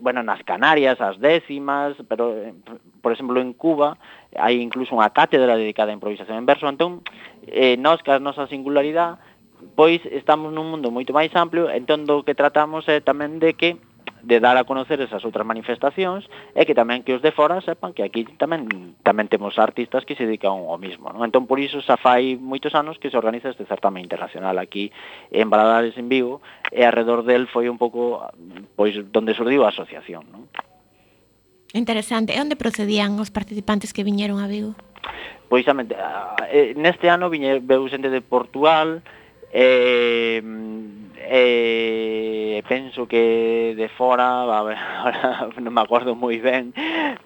bueno, 0.00 0.22
nas 0.22 0.42
Canarias, 0.44 1.00
as 1.00 1.18
décimas, 1.18 1.96
pero, 2.08 2.36
eh, 2.36 2.54
por 3.00 3.12
exemplo, 3.12 3.40
en 3.40 3.52
Cuba 3.52 3.98
hai 4.36 4.60
incluso 4.60 4.92
unha 4.92 5.10
cátedra 5.10 5.56
dedicada 5.56 5.90
a 5.90 5.98
improvisación 5.98 6.36
en 6.36 6.46
verso, 6.46 6.68
entón, 6.68 7.00
eh, 7.48 7.76
nos, 7.80 8.02
que 8.04 8.12
a 8.12 8.20
nosa 8.20 8.46
singularidade, 8.46 9.18
pois 9.74 10.04
estamos 10.12 10.52
nun 10.52 10.68
mundo 10.68 10.92
moito 10.92 11.16
máis 11.16 11.32
amplio, 11.32 11.72
entón 11.72 12.04
do 12.04 12.22
que 12.22 12.36
tratamos 12.36 12.84
é 12.92 13.00
tamén 13.00 13.40
de 13.40 13.56
que 13.56 13.80
de 14.26 14.40
dar 14.40 14.58
a 14.58 14.66
conocer 14.66 14.98
esas 15.00 15.22
outras 15.22 15.46
manifestacións 15.46 16.26
e 16.58 16.66
que 16.66 16.74
tamén 16.74 17.06
que 17.06 17.14
os 17.14 17.22
de 17.22 17.30
fora 17.30 17.62
sepan 17.62 17.94
que 17.94 18.02
aquí 18.02 18.26
tamén 18.34 18.98
tamén 19.06 19.30
temos 19.30 19.54
artistas 19.54 20.02
que 20.02 20.18
se 20.18 20.26
dedican 20.26 20.66
ao 20.66 20.82
mismo. 20.82 21.14
Non? 21.14 21.22
Entón, 21.22 21.46
por 21.46 21.62
iso, 21.62 21.78
xa 21.78 21.94
fai 21.94 22.34
moitos 22.34 22.74
anos 22.74 22.98
que 22.98 23.06
se 23.06 23.14
organiza 23.14 23.54
este 23.54 23.62
certamen 23.70 24.02
internacional 24.02 24.58
aquí 24.58 24.90
en 25.30 25.46
Baladares, 25.46 25.94
en 25.94 26.10
Vigo, 26.10 26.42
e 26.74 26.82
alrededor 26.82 27.22
del 27.22 27.46
foi 27.46 27.70
un 27.70 27.78
pouco 27.78 28.26
pois 28.74 28.98
donde 29.14 29.38
surdiu 29.38 29.62
a 29.62 29.70
asociación. 29.70 30.26
Non? 30.26 30.50
Interesante. 31.70 32.34
E 32.34 32.42
onde 32.42 32.58
procedían 32.58 33.14
os 33.22 33.30
participantes 33.30 33.94
que 33.94 34.02
viñeron 34.02 34.42
a 34.42 34.50
Vigo? 34.50 34.74
Pois, 35.46 35.62
eh, 35.62 36.74
neste 36.74 37.06
ano 37.06 37.30
viñe, 37.30 37.62
veu 37.62 37.86
xente 37.86 38.10
de 38.10 38.18
Portugal, 38.18 39.06
eh, 39.54 40.42
e 41.18 42.62
penso 42.68 43.06
que 43.06 43.74
de 43.76 43.88
fora, 43.88 44.42
a 44.58 44.62
ver, 44.62 44.78
ahora 44.78 45.48
non 45.60 45.72
me 45.72 45.82
acordo 45.82 46.14
moi 46.14 46.36
ben, 46.38 46.76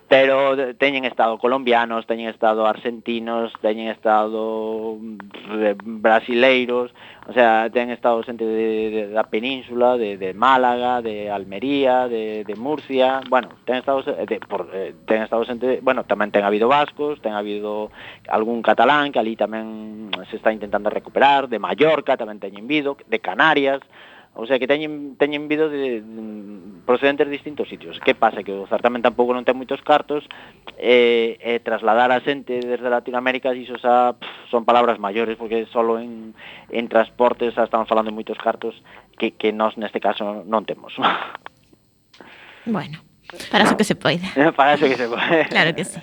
pero 0.06 0.54
teñen 0.78 1.04
estado 1.04 1.38
colombianos, 1.38 2.06
teñen 2.06 2.30
estado 2.30 2.66
argentinos, 2.66 3.52
teñen 3.60 3.90
estado 3.90 4.98
mm, 4.98 6.02
brasileiros, 6.02 6.94
O 7.30 7.32
sea, 7.32 7.70
ten 7.70 7.94
estado 7.94 8.26
xente 8.26 8.42
de, 8.42 8.90
de, 8.90 9.02
da 9.14 9.22
península, 9.22 9.94
de, 9.94 10.18
de 10.18 10.34
Málaga, 10.34 10.98
de 10.98 11.30
Almería, 11.30 12.10
de, 12.10 12.42
de 12.42 12.54
Murcia, 12.58 13.22
bueno, 13.30 13.54
ten 13.62 13.78
estado 13.78 14.02
de, 14.02 14.40
por, 14.50 14.66
eh, 14.74 14.98
ten 15.06 15.22
estado 15.22 15.46
xente, 15.46 15.78
bueno, 15.78 16.02
tamén 16.02 16.34
ten 16.34 16.42
habido 16.42 16.66
vascos, 16.66 17.22
ten 17.22 17.38
habido 17.38 17.94
algún 18.26 18.66
catalán 18.66 19.14
que 19.14 19.22
ali 19.22 19.38
tamén 19.38 20.10
se 20.26 20.42
está 20.42 20.50
intentando 20.50 20.90
recuperar, 20.90 21.46
de 21.46 21.62
Mallorca 21.62 22.18
tamén 22.18 22.42
teñen 22.42 22.66
vido, 22.66 22.98
de 23.06 23.22
Canarias, 23.22 23.78
O 24.34 24.46
sea, 24.46 24.58
que 24.58 24.70
teñen, 24.70 25.16
teñen 25.18 25.48
vido 25.48 25.68
de, 25.68 26.00
de 26.00 26.22
procedentes 26.86 27.26
de 27.26 27.32
distintos 27.32 27.68
sitios. 27.68 27.98
Que 28.00 28.14
pasa? 28.14 28.42
Que 28.42 28.52
o 28.52 28.66
certamen 28.70 29.02
tampouco 29.02 29.34
non 29.34 29.42
ten 29.42 29.58
moitos 29.58 29.82
cartos, 29.82 30.24
e, 30.78 31.36
eh, 31.42 31.56
eh, 31.56 31.58
trasladar 31.58 32.14
a 32.14 32.22
xente 32.22 32.62
desde 32.62 32.88
Latinoamérica, 32.88 33.50
iso 33.52 33.74
xa 33.76 34.14
pff, 34.14 34.50
son 34.54 34.62
palabras 34.62 35.02
maiores, 35.02 35.34
porque 35.34 35.66
solo 35.68 35.98
en, 35.98 36.32
en 36.70 36.84
transportes 36.86 37.58
xa 37.58 37.66
estamos 37.66 37.90
falando 37.90 38.14
de 38.14 38.16
moitos 38.16 38.38
cartos 38.38 38.78
que, 39.18 39.34
que 39.34 39.50
nós 39.50 39.74
neste 39.74 39.98
caso 39.98 40.46
non 40.46 40.62
temos. 40.64 40.94
Bueno, 42.66 43.00
para 43.50 43.64
iso 43.64 43.76
que 43.76 43.88
se 43.88 43.96
poida. 43.96 44.28
para 44.56 44.76
iso 44.76 44.84
que 44.84 44.94
se 44.94 45.08
poida. 45.08 45.48
Claro 45.48 45.74
que 45.74 45.84
sí. 45.84 45.98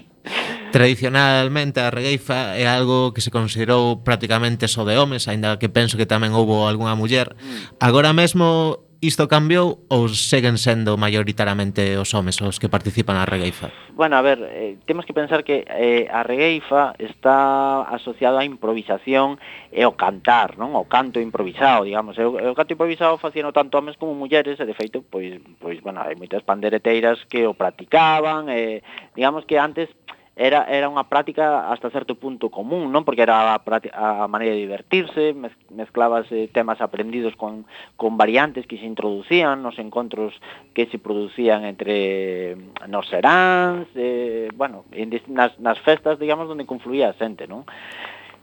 Tradicionalmente 0.72 1.80
a 1.80 1.90
regueifa 1.90 2.58
é 2.60 2.68
algo 2.68 3.16
que 3.16 3.24
se 3.24 3.32
considerou 3.32 4.04
prácticamente 4.04 4.68
só 4.68 4.84
de 4.84 5.00
homes, 5.00 5.28
aínda 5.32 5.58
que 5.58 5.72
penso 5.72 5.96
que 5.96 6.10
tamén 6.10 6.36
houbo 6.36 6.68
algunha 6.68 6.94
muller. 6.94 7.34
Agora 7.80 8.12
mesmo 8.12 8.88
isto 9.02 9.28
cambiou 9.28 9.86
ou 9.94 10.10
seguen 10.10 10.58
sendo 10.58 10.98
maioritariamente 10.98 11.98
os 12.02 12.10
homes 12.18 12.42
os 12.42 12.58
que 12.58 12.70
participan 12.70 13.14
na 13.14 13.30
regueifa? 13.30 13.70
Bueno, 13.94 14.18
a 14.18 14.26
ver, 14.26 14.42
eh, 14.42 14.78
temos 14.86 15.06
que 15.06 15.14
pensar 15.14 15.46
que 15.46 15.66
eh, 15.70 16.10
a 16.10 16.26
regueifa 16.26 16.98
está 16.98 17.86
asociado 17.94 18.42
á 18.42 18.44
improvisación 18.46 19.38
e 19.70 19.86
ao 19.86 19.94
cantar, 19.94 20.58
non? 20.58 20.74
O 20.74 20.90
canto 20.90 21.22
improvisado, 21.22 21.86
digamos. 21.86 22.18
E 22.18 22.26
o, 22.26 22.34
o 22.34 22.58
canto 22.58 22.74
improvisado 22.74 23.22
facían 23.22 23.50
tanto 23.54 23.78
homes 23.78 23.98
como 24.02 24.18
mulleres, 24.18 24.58
e 24.58 24.66
de 24.66 24.74
feito, 24.74 25.06
pois, 25.06 25.38
pois 25.62 25.78
bueno, 25.86 26.02
hai 26.02 26.18
moitas 26.18 26.42
pandereteiras 26.42 27.22
que 27.30 27.46
o 27.46 27.54
practicaban, 27.54 28.50
eh, 28.50 28.82
digamos 29.14 29.46
que 29.46 29.62
antes 29.62 29.94
era, 30.38 30.70
era 30.70 30.86
unha 30.86 31.10
práctica 31.10 31.66
hasta 31.74 31.90
certo 31.90 32.14
punto 32.14 32.54
común, 32.54 32.94
non? 32.94 33.02
Porque 33.02 33.26
era 33.26 33.58
a, 33.58 33.58
a 33.58 34.30
maneira 34.30 34.54
de 34.54 34.62
divertirse, 34.70 35.34
mezclábase 35.74 36.54
temas 36.54 36.78
aprendidos 36.78 37.34
con, 37.34 37.66
con 37.98 38.22
variantes 38.22 38.70
que 38.70 38.78
se 38.78 38.86
introducían 38.86 39.66
nos 39.66 39.82
encontros 39.82 40.38
que 40.78 40.86
se 40.94 41.02
producían 41.02 41.66
entre 41.66 42.54
nos 42.86 43.10
seráns, 43.10 43.90
eh, 43.98 44.54
bueno, 44.54 44.86
en, 44.94 45.10
nas, 45.34 45.58
nas 45.58 45.82
festas, 45.82 46.22
digamos, 46.22 46.46
onde 46.46 46.70
confluía 46.70 47.10
a 47.10 47.18
xente, 47.18 47.50
non? 47.50 47.66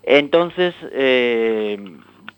Entonces, 0.03 0.75
eh, 0.91 1.79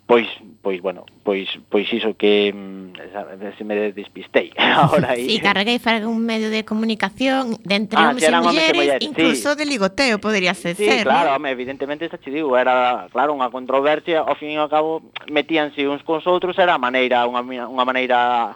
Pois, 0.07 0.29
pois, 0.63 0.81
bueno, 0.81 1.05
pois, 1.25 1.49
pois 1.69 1.93
iso 1.93 2.17
que 2.17 2.55
mm, 2.55 3.57
se 3.59 3.65
me 3.65 3.91
despistei 3.91 4.53
ahora 4.59 5.13
aí. 5.13 5.29
Sí, 5.29 5.41
carreguei 5.41 5.81
para 5.81 6.07
un 6.07 6.25
medio 6.25 6.49
de 6.49 6.65
comunicación 6.65 7.59
de 7.65 7.75
entre 7.75 7.99
ah, 7.99 8.11
homens 8.11 8.23
e 8.23 8.31
mulleres, 8.31 8.77
mulleres, 8.77 9.03
incluso 9.03 9.53
sí. 9.53 9.59
de 9.59 9.67
ligoteo, 9.67 10.21
podría 10.21 10.55
ser, 10.55 10.77
sí, 10.77 10.87
ser 10.87 11.03
claro, 11.03 11.31
¿no? 11.31 11.37
home, 11.37 11.51
evidentemente 11.51 12.07
xa 12.09 12.19
te 12.19 12.31
digo, 12.31 12.55
era, 12.55 13.11
claro, 13.11 13.35
unha 13.35 13.51
controversia, 13.51 14.23
ao 14.23 14.39
fin 14.39 14.55
e 14.55 14.63
ao 14.63 14.71
cabo 14.71 15.03
metíanse 15.27 15.83
uns 15.91 16.07
cos 16.07 16.23
outros, 16.31 16.55
era 16.55 16.79
a 16.79 16.81
maneira, 16.81 17.27
unha, 17.27 17.43
unha 17.67 17.83
maneira 17.83 18.55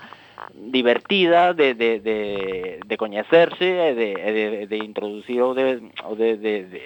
divertida 0.54 1.54
de, 1.54 1.74
de, 1.74 2.00
de, 2.00 2.80
de 2.86 2.96
coñecerse 2.96 3.64
e 3.64 3.94
de, 3.94 4.08
de, 4.14 4.66
de 4.66 4.78
introducir 4.82 5.40
ou 5.42 5.54
de, 5.54 5.80
ou 6.04 6.14
de, 6.14 6.36
de, 6.36 6.64
de, 6.64 6.80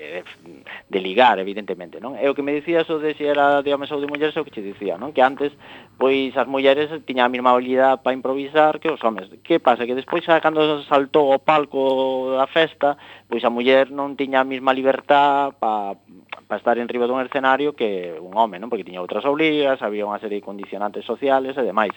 de 0.88 0.98
ligar, 1.00 1.38
evidentemente, 1.38 2.00
non? 2.00 2.16
É 2.16 2.28
o 2.30 2.34
que 2.34 2.42
me 2.42 2.54
dicías 2.54 2.88
o 2.90 2.98
de 2.98 3.14
se 3.14 3.24
era 3.28 3.62
de 3.62 3.72
homes 3.72 3.90
ou 3.92 4.00
de 4.00 4.08
mulleres, 4.08 4.36
o 4.36 4.44
que 4.44 4.54
te 4.54 4.62
dicía, 4.62 4.96
non? 4.96 5.12
Que 5.12 5.20
antes, 5.20 5.52
pois, 5.98 6.36
as 6.36 6.48
mulleres 6.48 6.90
tiñan 7.04 7.28
a 7.28 7.32
mesma 7.32 7.52
habilidade 7.52 8.00
para 8.04 8.16
improvisar 8.16 8.80
que 8.80 8.90
os 8.90 9.02
homes. 9.02 9.28
Que 9.42 9.60
pasa? 9.60 9.86
Que 9.86 9.98
despois, 9.98 10.24
cando 10.40 10.82
saltou 10.86 11.34
o 11.34 11.42
palco 11.42 12.34
da 12.36 12.46
festa, 12.46 12.96
pois 13.28 13.42
a 13.44 13.50
muller 13.50 13.90
non 13.90 14.16
tiña 14.16 14.42
a 14.42 14.48
mesma 14.48 14.72
libertad 14.72 15.56
para 15.58 15.98
para 16.46 16.58
estar 16.58 16.76
en 16.78 16.88
riba 16.88 17.08
dun 17.08 17.20
escenario 17.24 17.72
que 17.72 18.14
un 18.20 18.36
home, 18.36 18.60
non? 18.60 18.68
Porque 18.68 18.86
tiña 18.86 19.02
outras 19.02 19.24
obrigas, 19.24 19.80
había 19.80 20.06
unha 20.08 20.20
serie 20.20 20.40
de 20.40 20.46
condicionantes 20.46 21.04
sociales 21.04 21.56
e 21.56 21.64
demais. 21.64 21.92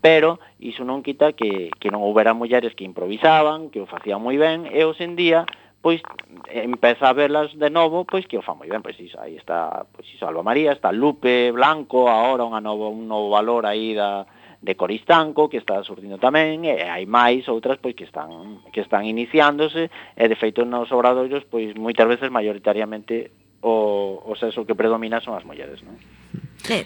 Pero 0.00 0.42
iso 0.60 0.84
non 0.84 1.04
quita 1.04 1.36
que, 1.36 1.72
que 1.76 1.92
non 1.92 2.02
houbera 2.04 2.32
mulleres 2.32 2.72
que 2.72 2.88
improvisaban, 2.88 3.68
que 3.68 3.80
o 3.80 3.90
facían 3.90 4.20
moi 4.20 4.36
ben, 4.40 4.66
e 4.68 4.82
hoxe 4.84 5.04
en 5.04 5.16
día 5.16 5.44
pois 5.84 6.00
empeza 6.48 7.12
a 7.12 7.12
verlas 7.12 7.52
de 7.52 7.68
novo, 7.68 8.08
pois 8.08 8.24
que 8.24 8.40
o 8.40 8.42
fa 8.42 8.56
moi 8.56 8.72
ben, 8.72 8.80
pois 8.80 8.96
iso, 8.96 9.20
aí 9.20 9.36
está, 9.36 9.84
pois 9.92 10.08
iso 10.08 10.24
Alba 10.24 10.40
María, 10.40 10.72
está 10.72 10.88
Lupe 10.88 11.52
Blanco, 11.52 12.08
agora 12.08 12.48
unha 12.48 12.64
novo, 12.64 12.88
un 12.88 13.04
novo 13.04 13.28
valor 13.28 13.68
aí 13.68 13.92
da, 13.92 14.24
de 14.64 14.76
Coristanco 14.76 15.48
que 15.52 15.58
está 15.58 15.84
surdindo 15.84 16.16
tamén 16.16 16.64
e 16.64 16.80
hai 16.88 17.04
máis 17.04 17.44
outras 17.52 17.76
pois 17.76 17.92
que 17.92 18.08
están 18.08 18.64
que 18.72 18.80
están 18.80 19.04
iniciándose 19.04 19.92
e 19.92 20.24
de 20.24 20.36
feito 20.40 20.64
nos 20.64 20.88
obradoiros 20.88 21.44
pois 21.52 21.76
moitas 21.76 22.08
veces 22.08 22.32
maioritariamente 22.32 23.28
o, 23.64 24.20
o 24.20 24.36
sexo 24.36 24.68
que 24.68 24.76
predomina 24.76 25.24
son 25.24 25.40
as 25.40 25.48
mulleres, 25.48 25.80
non? 25.80 25.96
Eh, 26.68 26.84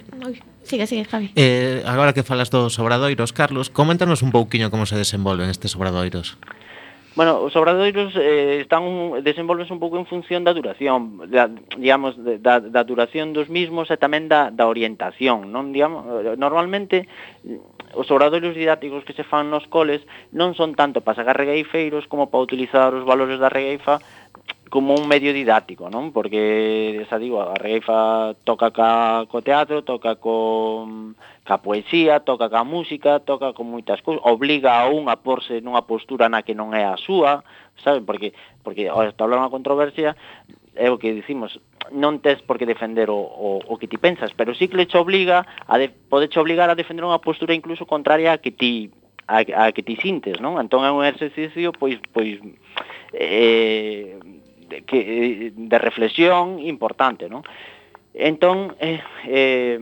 sigue, 0.63 0.87
sigue, 0.87 1.05
Javi. 1.05 1.35
Eh, 1.35 1.83
agora 1.83 2.15
que 2.15 2.23
falas 2.23 2.51
dos 2.55 2.79
obradoiros, 2.79 3.35
Carlos, 3.35 3.71
coméntanos 3.71 4.23
un 4.23 4.31
pouquiño 4.31 4.71
como 4.71 4.87
se 4.87 4.95
desenvolven 4.95 5.51
estes 5.51 5.75
obradoiros. 5.75 6.39
Bueno, 7.19 7.43
os 7.43 7.51
obradoiros 7.59 8.15
eh, 8.15 8.63
están 8.63 8.87
un, 8.87 9.25
desenvolvense 9.27 9.75
un 9.75 9.83
pouco 9.83 9.99
en 9.99 10.07
función 10.07 10.47
da 10.47 10.55
duración, 10.55 11.27
da, 11.27 11.51
digamos, 11.75 12.15
da, 12.15 12.63
da 12.63 12.83
duración 12.87 13.35
dos 13.35 13.51
mismos 13.51 13.91
e 13.91 13.99
tamén 13.99 14.31
da, 14.31 14.55
da 14.55 14.71
orientación, 14.71 15.51
non? 15.51 15.75
Digamos, 15.75 16.07
normalmente 16.39 17.11
os 17.99 18.07
obradoiros 18.15 18.55
didácticos 18.55 19.03
que 19.03 19.19
se 19.19 19.27
fan 19.27 19.51
nos 19.51 19.67
coles 19.67 20.07
non 20.31 20.55
son 20.55 20.79
tanto 20.79 21.03
para 21.03 21.19
sacar 21.19 21.35
regaifeiros 21.35 22.07
como 22.07 22.31
para 22.31 22.45
utilizar 22.45 22.95
os 22.95 23.03
valores 23.03 23.43
da 23.43 23.51
regaifa 23.51 23.99
como 24.69 24.95
un 24.95 25.09
medio 25.09 25.33
didáctico, 25.33 25.89
non? 25.89 26.13
Porque, 26.13 27.05
xa 27.09 27.19
digo, 27.19 27.41
a 27.41 27.57
Reifa 27.57 28.37
toca 28.45 28.71
ca, 28.71 29.25
co 29.27 29.41
teatro, 29.41 29.83
toca 29.83 30.17
co, 30.17 31.15
ca 31.45 31.59
poesía, 31.65 32.21
toca 32.21 32.53
ca 32.53 32.63
música, 32.65 33.21
toca 33.21 33.57
con 33.57 33.73
moitas 33.73 34.01
cousas, 34.05 34.23
obliga 34.25 34.81
a 34.81 34.89
un 34.89 35.09
a 35.09 35.17
porse 35.21 35.65
nunha 35.65 35.89
postura 35.89 36.29
na 36.29 36.45
que 36.45 36.53
non 36.53 36.77
é 36.77 36.85
a 36.85 37.01
súa, 37.01 37.43
sabe? 37.81 38.05
Porque, 38.05 38.37
porque 38.61 38.89
ao 38.89 39.05
establar 39.09 39.41
unha 39.41 39.53
controversia, 39.53 40.13
é 40.79 40.93
o 40.93 41.01
que 41.01 41.17
dicimos, 41.17 41.59
non 41.91 42.21
tes 42.21 42.39
por 42.45 42.61
que 42.61 42.69
defender 42.69 43.11
o, 43.11 43.19
o, 43.19 43.59
o 43.65 43.75
que 43.81 43.89
ti 43.89 43.97
pensas, 43.97 44.31
pero 44.37 44.55
sí 44.55 44.69
que 44.69 44.77
le 44.77 44.87
obliga 44.95 45.47
a 45.67 45.79
de, 45.79 45.89
podeche 45.89 46.39
obligar 46.39 46.71
a 46.71 46.79
defender 46.79 47.05
unha 47.05 47.23
postura 47.23 47.57
incluso 47.57 47.89
contraria 47.89 48.37
a 48.37 48.41
que 48.41 48.53
ti 48.53 48.93
a, 49.29 49.45
a 49.45 49.73
que 49.73 49.83
ti 49.83 49.97
sintes, 49.97 50.41
non? 50.41 50.57
Entón 50.57 50.85
é 50.85 50.91
un 50.93 51.05
exercicio 51.05 51.73
pois 51.73 52.01
pois 52.13 52.41
eh, 53.13 54.17
que, 54.87 54.99
eh, 55.01 55.53
de 55.55 55.79
reflexión 55.79 56.59
importante, 56.61 57.29
non? 57.29 57.43
Entón, 58.15 58.75
eh, 58.81 59.01
eh, 59.27 59.79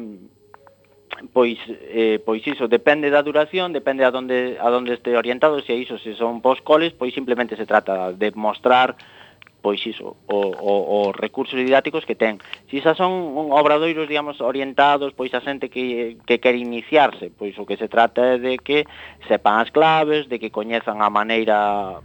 pois 1.32 1.58
eh, 1.68 2.20
pois 2.24 2.44
iso 2.46 2.68
depende 2.68 3.08
da 3.10 3.22
duración, 3.22 3.72
depende 3.72 4.04
a 4.04 4.10
donde 4.10 4.58
a 4.60 4.68
donde 4.68 4.94
este 4.94 5.16
orientado, 5.16 5.60
se 5.60 5.74
iso 5.74 5.98
se 5.98 6.14
son 6.14 6.40
poscoles, 6.40 6.92
pois 6.92 7.14
simplemente 7.14 7.56
se 7.56 7.66
trata 7.66 8.12
de 8.12 8.32
mostrar 8.32 8.96
pois 9.62 9.84
iso, 9.84 10.16
o, 10.26 10.38
o, 10.38 11.08
os 11.10 11.16
recursos 11.16 11.58
didáticos 11.58 12.06
que 12.06 12.14
ten. 12.14 12.38
Se 12.70 12.78
xa 12.78 12.94
son 12.94 13.10
un 13.10 13.50
obradoiros, 13.50 14.06
digamos, 14.06 14.38
orientados, 14.38 15.10
pois 15.10 15.34
a 15.34 15.42
xente 15.42 15.66
que, 15.74 16.22
que 16.22 16.38
quer 16.38 16.54
iniciarse, 16.54 17.34
pois 17.34 17.58
o 17.58 17.66
que 17.66 17.74
se 17.74 17.90
trata 17.90 18.36
é 18.36 18.38
de 18.38 18.62
que 18.62 18.86
sepan 19.26 19.58
as 19.58 19.74
claves, 19.74 20.30
de 20.30 20.38
que 20.38 20.54
coñezan 20.54 21.02
a 21.02 21.10
maneira, 21.10 21.98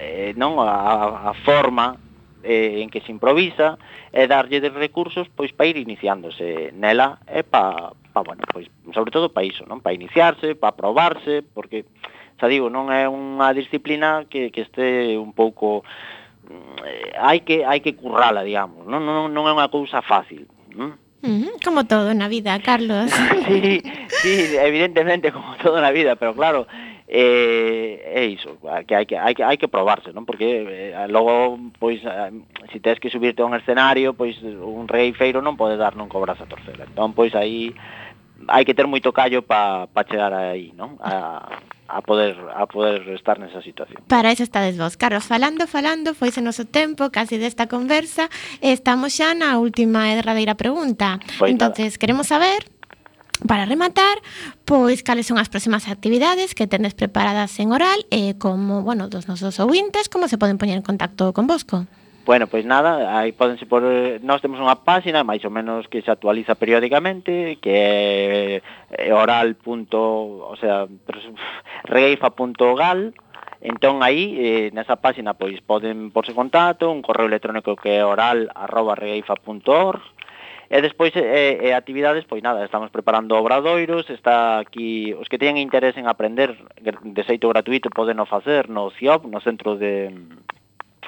eh, 0.00 0.32
non, 0.40 0.56
a, 0.64 1.28
a 1.28 1.32
forma 1.44 2.00
eh, 2.44 2.82
en 2.82 2.90
que 2.90 3.00
se 3.00 3.10
improvisa 3.10 3.78
e 4.12 4.26
darlle 4.26 4.60
de 4.60 4.70
recursos 4.70 5.30
pois 5.32 5.50
para 5.54 5.70
ir 5.70 5.78
iniciándose 5.78 6.70
nela 6.76 7.18
e 7.26 7.42
pa, 7.42 7.94
pa, 8.12 8.20
bueno, 8.22 8.42
pois 8.50 8.66
sobre 8.94 9.10
todo 9.10 9.32
para 9.32 9.46
iso, 9.46 9.64
non? 9.64 9.80
Para 9.80 9.96
iniciarse, 9.96 10.54
para 10.54 10.76
probarse, 10.76 11.42
porque 11.42 11.86
xa 12.38 12.46
digo, 12.50 12.68
non 12.68 12.90
é 12.90 13.06
unha 13.06 13.54
disciplina 13.54 14.26
que 14.26 14.50
que 14.50 14.66
este 14.66 15.16
un 15.16 15.32
pouco 15.32 15.86
eh, 16.86 17.14
hai 17.18 17.46
que 17.46 17.62
hai 17.62 17.80
que 17.80 17.94
currala, 17.94 18.42
digamos, 18.42 18.84
non 18.86 19.02
non, 19.06 19.30
non 19.30 19.46
é 19.46 19.52
unha 19.54 19.70
cousa 19.70 20.02
fácil, 20.02 20.46
non? 20.74 20.98
Como 21.62 21.86
todo 21.86 22.14
na 22.14 22.26
vida, 22.26 22.58
Carlos. 22.58 23.06
sí, 23.46 23.78
sí, 24.08 24.56
evidentemente 24.58 25.30
como 25.30 25.54
todo 25.62 25.80
na 25.80 25.94
vida, 25.94 26.16
pero 26.16 26.34
claro, 26.34 26.66
eh, 27.14 28.00
é 28.08 28.24
iso, 28.24 28.56
que 28.88 28.94
hai 28.96 29.04
que, 29.04 29.20
hai 29.20 29.34
que, 29.36 29.44
hai 29.44 29.60
que 29.60 29.68
probarse, 29.68 30.16
non? 30.16 30.24
Porque 30.24 30.96
eh, 30.96 31.08
logo, 31.12 31.60
pois, 31.76 32.00
eh, 32.00 32.32
si 32.72 32.80
tens 32.80 32.96
que 32.96 33.12
subirte 33.12 33.44
a 33.44 33.48
un 33.48 33.52
escenario, 33.52 34.16
pois 34.16 34.40
un 34.40 34.88
rei 34.88 35.12
feiro 35.12 35.44
non 35.44 35.60
pode 35.60 35.76
dar 35.76 35.92
non 35.92 36.08
cobras 36.08 36.40
a 36.40 36.48
torcela. 36.48 36.88
Entón, 36.88 37.12
pois, 37.12 37.36
aí 37.36 37.76
hai 38.48 38.64
que 38.64 38.72
ter 38.72 38.88
moito 38.88 39.12
callo 39.12 39.44
para 39.44 39.92
pa 39.92 40.08
chegar 40.08 40.32
aí, 40.32 40.72
non? 40.72 40.96
A, 41.04 41.60
a 41.84 42.00
poder 42.00 42.32
a 42.56 42.64
poder 42.64 43.04
estar 43.12 43.36
nesa 43.36 43.60
situación. 43.60 44.00
Para 44.08 44.32
eso 44.32 44.40
estades 44.40 44.80
vos, 44.80 44.96
Carlos, 44.96 45.28
falando, 45.28 45.68
falando, 45.68 46.16
foise 46.16 46.40
noso 46.40 46.64
tempo 46.64 47.12
casi 47.12 47.36
desta 47.36 47.68
conversa, 47.68 48.32
estamos 48.64 49.12
xa 49.12 49.36
na 49.36 49.60
última 49.60 50.08
e 50.08 50.16
derradeira 50.16 50.56
pregunta. 50.56 51.20
Pois 51.36 51.52
Entonces, 51.52 51.92
nada. 51.92 52.00
queremos 52.00 52.24
saber 52.24 52.64
Para 53.46 53.66
rematar, 53.66 54.18
pois 54.64 55.02
cales 55.02 55.26
son 55.26 55.38
as 55.38 55.48
próximas 55.48 55.90
actividades 55.90 56.54
que 56.54 56.70
tendes 56.70 56.94
preparadas 56.94 57.58
en 57.58 57.72
oral 57.72 58.06
e 58.10 58.38
como, 58.38 58.82
bueno, 58.82 59.08
dos 59.08 59.26
nosos 59.26 59.58
ouvintes, 59.58 60.08
como 60.08 60.28
se 60.28 60.38
poden 60.38 60.58
poñer 60.58 60.78
en 60.78 60.86
contacto 60.86 61.32
con 61.32 61.46
vosco? 61.46 61.86
Bueno, 62.24 62.46
pois 62.46 62.64
nada, 62.64 63.18
aí 63.18 63.34
podense 63.34 63.66
por 63.66 63.82
nós 64.22 64.38
temos 64.38 64.62
unha 64.62 64.86
páxina 64.86 65.26
máis 65.26 65.42
ou 65.42 65.50
menos 65.50 65.90
que 65.90 66.06
se 66.06 66.10
actualiza 66.14 66.54
periódicamente, 66.54 67.58
que 67.58 67.74
é 67.74 68.62
eh, 68.94 69.10
oral. 69.10 69.58
o 69.58 70.54
sea, 70.54 70.86
reifa.gal, 71.82 73.10
Entón 73.62 74.02
aí 74.02 74.34
eh, 74.42 74.74
nesa 74.74 74.98
páxina 74.98 75.38
pois 75.38 75.62
poden 75.62 76.10
porse 76.10 76.34
contacto, 76.34 76.90
un 76.90 76.98
correo 76.98 77.30
electrónico 77.30 77.78
que 77.78 77.94
é 77.94 78.02
oral@regaifa.org 78.02 80.02
E 80.72 80.80
despois 80.80 81.12
eh, 81.20 81.60
eh, 81.60 81.74
actividades, 81.76 82.24
pois 82.24 82.40
nada, 82.40 82.64
estamos 82.64 82.88
preparando 82.88 83.36
obradoiros, 83.36 84.08
está 84.08 84.56
aquí 84.56 85.12
os 85.12 85.28
que 85.28 85.36
teñen 85.36 85.60
interés 85.60 86.00
en 86.00 86.08
aprender 86.08 86.56
de 86.80 87.22
xeito 87.28 87.52
gratuito 87.52 87.92
podeno 87.92 88.24
facer 88.24 88.72
no 88.72 88.88
CIOP, 88.88 89.28
no 89.28 89.44
Centro 89.44 89.76
de 89.76 90.08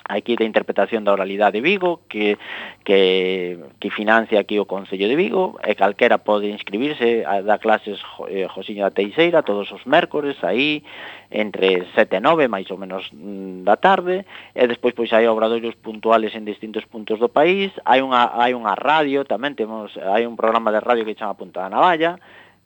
aquí 0.09 0.36
da 0.36 0.45
interpretación 0.45 1.05
da 1.05 1.16
oralidade 1.16 1.59
de 1.59 1.64
Vigo 1.64 2.05
que, 2.09 2.36
que, 2.84 3.59
que 3.80 3.90
financia 3.90 4.40
aquí 4.40 4.59
o 4.59 4.68
Concello 4.68 5.09
de 5.09 5.16
Vigo 5.16 5.57
e 5.64 5.72
calquera 5.74 6.20
pode 6.20 6.53
inscribirse 6.53 7.24
a, 7.24 7.40
da 7.40 7.57
clases 7.57 8.03
eh, 8.28 8.45
Josiño 8.51 8.84
da 8.84 8.92
Teixeira 8.92 9.47
todos 9.47 9.70
os 9.72 9.86
mércores 9.88 10.36
aí 10.45 10.84
entre 11.30 11.88
7 11.97 12.16
e 12.16 12.20
9 12.20 12.53
máis 12.53 12.68
ou 12.68 12.76
menos 12.76 13.09
mm, 13.14 13.64
da 13.64 13.80
tarde 13.80 14.28
e 14.53 14.62
despois 14.68 14.92
pois 14.92 15.09
hai 15.16 15.24
obradoiros 15.24 15.78
puntuales 15.80 16.36
en 16.36 16.45
distintos 16.45 16.84
puntos 16.84 17.16
do 17.16 17.32
país 17.32 17.72
hai 17.88 18.05
unha, 18.05 18.34
hai 18.36 18.53
unha 18.53 18.76
radio 18.76 19.24
tamén 19.24 19.57
temos 19.57 19.97
hai 19.97 20.28
un 20.28 20.36
programa 20.36 20.68
de 20.68 20.84
radio 20.84 21.07
que 21.09 21.16
chama 21.16 21.38
Punta 21.38 21.64
da 21.64 21.72
Navalla 21.72 22.20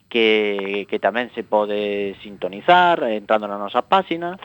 que, 0.09 0.89
que 0.89 0.97
tamén 0.97 1.29
se 1.37 1.45
pode 1.45 2.17
sintonizar 2.19 2.99
entrando 3.07 3.45
na 3.47 3.61
nosa 3.61 3.85
páxina 3.85 4.35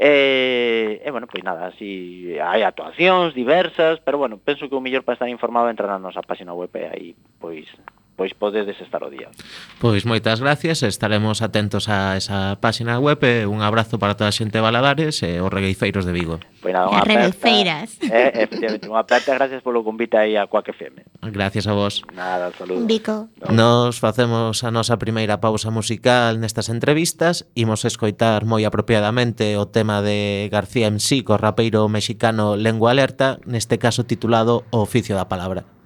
E, 0.00 1.02
e 1.02 1.10
bueno, 1.10 1.26
pois 1.26 1.42
nada, 1.42 1.66
así 1.66 2.38
hai 2.38 2.62
actuacións 2.62 3.34
diversas, 3.34 3.98
pero 3.98 4.14
bueno, 4.14 4.38
penso 4.38 4.70
que 4.70 4.78
o 4.78 4.80
mellor 4.80 5.02
para 5.02 5.18
estar 5.18 5.26
informado 5.26 5.66
é 5.66 5.74
entrar 5.74 5.90
na 5.90 5.98
nosa 5.98 6.22
página 6.22 6.54
web 6.54 6.70
e 6.78 6.86
aí 6.86 7.08
pois 7.42 7.66
pois 8.18 8.34
podedes 8.34 8.74
estar 8.82 9.06
o 9.06 9.08
día. 9.14 9.30
Pois 9.78 10.02
moitas 10.02 10.42
gracias, 10.42 10.82
estaremos 10.82 11.38
atentos 11.38 11.86
a 11.86 12.18
esa 12.18 12.58
páxina 12.58 12.98
web 12.98 13.22
e 13.22 13.46
un 13.46 13.62
abrazo 13.62 14.02
para 14.02 14.18
toda 14.18 14.28
a 14.28 14.34
xente 14.34 14.58
de 14.58 14.66
Valadares 14.66 15.22
e 15.22 15.38
os 15.38 15.46
regueifeiros 15.46 16.02
de 16.02 16.10
Vigo. 16.10 16.42
Pois 16.58 16.74
nada, 16.74 16.90
unha 16.90 17.06
regueifeiras. 17.06 17.94
Eh, 18.02 18.42
efectivamente, 18.42 18.90
unha 18.90 19.06
aperta, 19.06 19.30
gracias 19.38 19.62
polo 19.62 19.86
convite 19.86 20.18
aí 20.18 20.34
a 20.34 20.50
Coac 20.50 20.74
FM. 20.74 21.06
Gracias 21.30 21.70
a 21.70 21.78
vos. 21.78 22.02
Nada, 22.10 22.50
saludos. 22.58 22.90
Vico. 22.90 23.30
Nos 23.54 24.02
facemos 24.02 24.66
a 24.66 24.74
nosa 24.74 24.98
primeira 24.98 25.38
pausa 25.38 25.70
musical 25.70 26.42
nestas 26.42 26.66
entrevistas, 26.74 27.46
imos 27.54 27.86
escoitar 27.86 28.42
moi 28.42 28.66
apropiadamente 28.66 29.54
o 29.54 29.70
tema 29.70 30.02
de 30.02 30.50
García 30.50 30.90
MC 30.90 31.22
co 31.22 31.38
rapeiro 31.38 31.86
mexicano 31.86 32.58
Lengua 32.58 32.90
Alerta, 32.90 33.38
neste 33.46 33.78
caso 33.78 34.02
titulado 34.02 34.66
O 34.74 34.82
oficio 34.82 35.14
da 35.14 35.30
palabra. 35.30 35.77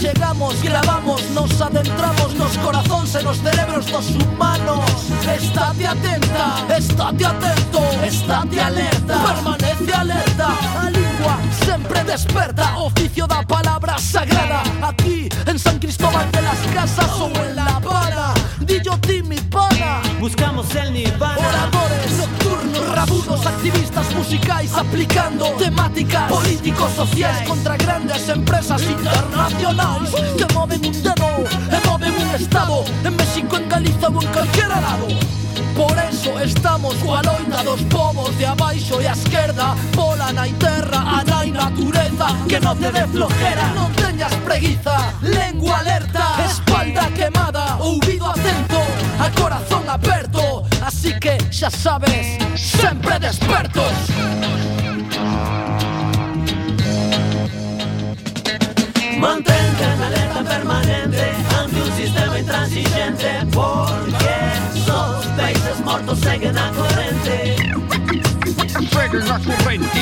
Chegamos, 0.00 0.62
gravamos, 0.62 1.20
nos 1.30 1.60
adentramos 1.60 2.34
Nos 2.34 2.56
corazóns 2.58 3.14
e 3.14 3.22
nos 3.22 3.38
cerebros 3.38 3.86
dos 3.86 4.10
humanos. 4.10 4.84
Estate 5.26 5.86
atenta, 5.86 6.76
estate 6.76 7.24
atento 7.24 7.80
Estate 8.06 8.60
alerta, 8.60 9.14
permanece 9.18 9.92
alerta. 9.92 10.48
A 10.80 10.90
lingua 10.90 11.38
sempre 11.64 12.04
desperta 12.04 12.76
Oficio 12.78 13.26
da 13.26 13.42
palabra 13.42 13.98
sagrada 13.98 14.62
Aquí, 14.82 15.28
en 15.46 15.58
San 15.58 15.78
Cristóbal 15.78 16.30
de 16.30 16.42
las 16.42 16.58
Casas 16.72 17.20
ou 17.20 17.32
en 17.44 17.56
La 17.56 17.76
Habana. 17.76 18.34
Dillo 18.60 18.98
mi 19.24 19.36
pana 19.50 20.07
Buscamos 20.20 20.74
el 20.74 20.92
nirvana 20.92 21.38
Oradores 21.38 22.18
nocturnos, 22.18 22.88
rabudos, 22.88 23.46
activistas 23.46 24.14
musicais 24.14 24.72
aplicando 24.74 25.46
temáticas 25.52 26.28
políticos 26.28 26.90
sociais 26.96 27.46
contra 27.46 27.76
grandes 27.76 28.28
empresas 28.28 28.82
internacionais 28.82 30.10
que 30.36 30.54
moven 30.54 30.84
un 30.84 31.02
dedo 31.02 31.44
e 31.70 31.86
moven 31.86 32.12
un 32.14 32.34
estado 32.34 32.84
en 33.04 33.16
México, 33.16 33.56
en 33.56 33.68
Galiza 33.68 34.08
ou 34.08 34.20
en 34.20 34.28
calquera 34.28 34.80
lado. 34.80 35.47
Por 35.78 35.96
eso 36.10 36.40
estamos 36.40 36.92
coa 36.96 37.22
loita 37.22 37.62
dos 37.62 37.80
povos 37.82 38.36
de 38.36 38.46
abaixo 38.46 39.00
e 39.00 39.06
a 39.06 39.12
esquerda. 39.12 39.76
Pola 39.94 40.32
nai 40.32 40.52
terra, 40.58 40.98
a 40.98 41.22
nai 41.22 41.52
natureza 41.52 42.34
Que 42.50 42.58
non 42.58 42.74
te 42.82 42.90
dé 42.90 43.06
flojera, 43.06 43.62
non 43.78 43.86
teñas 43.94 44.34
preguiza. 44.42 45.14
Lengua 45.22 45.78
alerta, 45.78 46.34
espalda 46.50 47.06
quemada 47.14 47.78
Ouvido 47.78 48.26
atento, 48.26 48.82
a 49.22 49.30
corazón 49.38 49.86
aperto. 49.86 50.66
Así 50.82 51.14
que 51.14 51.38
xa 51.54 51.70
sabes, 51.70 52.26
sempre 52.58 53.22
despertos. 53.22 53.94
Mantente 59.14 59.84
en 59.94 60.02
alerta 60.02 60.42
permanente 60.42 61.22
ante 61.54 61.78
un 61.86 61.92
sistema 61.94 62.34
intransigente 62.36 63.46
porque 63.54 64.67
sos 64.98 65.26
peixes 65.38 65.78
mortos 65.84 66.18
seguen 66.18 66.58
a 66.58 66.68
corrente 66.72 67.36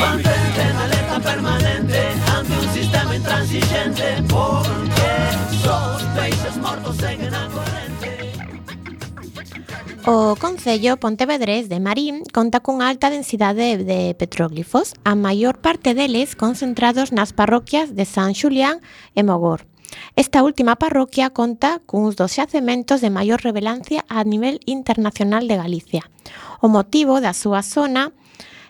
Mantente 0.01 0.63
en 0.71 0.77
alerta 0.77 1.21
permanente 1.21 2.01
ante 2.37 2.53
un 2.53 2.69
sistema 2.73 3.17
intransigente 3.17 4.07
porque 4.29 5.13
sos 5.63 6.03
peixes 6.17 6.57
mortos 6.57 6.97
seguen 6.97 7.35
a 7.35 7.45
corrente 7.49 8.11
O 10.07 10.37
Concello 10.37 10.97
Pontevedrés 10.97 11.69
de 11.69 11.79
Marín 11.81 12.23
conta 12.33 12.61
cunha 12.61 12.89
alta 12.89 13.11
densidade 13.11 13.83
de 13.83 14.15
petróglifos, 14.15 14.95
a 15.05 15.19
maior 15.19 15.59
parte 15.59 15.99
deles 15.99 16.39
concentrados 16.39 17.11
nas 17.11 17.35
parroquias 17.35 17.91
de 17.99 18.07
San 18.07 18.31
Xulián 18.33 18.79
e 19.19 19.27
Mogor. 19.27 19.67
Esta 20.17 20.43
última 20.43 20.77
parroquia 20.77 21.31
conta 21.31 21.81
cuns 21.85 22.17
dos 22.17 22.33
xacementos 22.35 23.01
de 23.05 23.11
maior 23.11 23.41
revelancia 23.41 24.05
a 24.09 24.25
nivel 24.25 24.61
internacional 24.65 25.49
de 25.49 25.57
Galicia. 25.57 26.03
O 26.61 26.69
motivo 26.73 27.21
da 27.21 27.37
súa 27.37 27.61
zona 27.61 28.17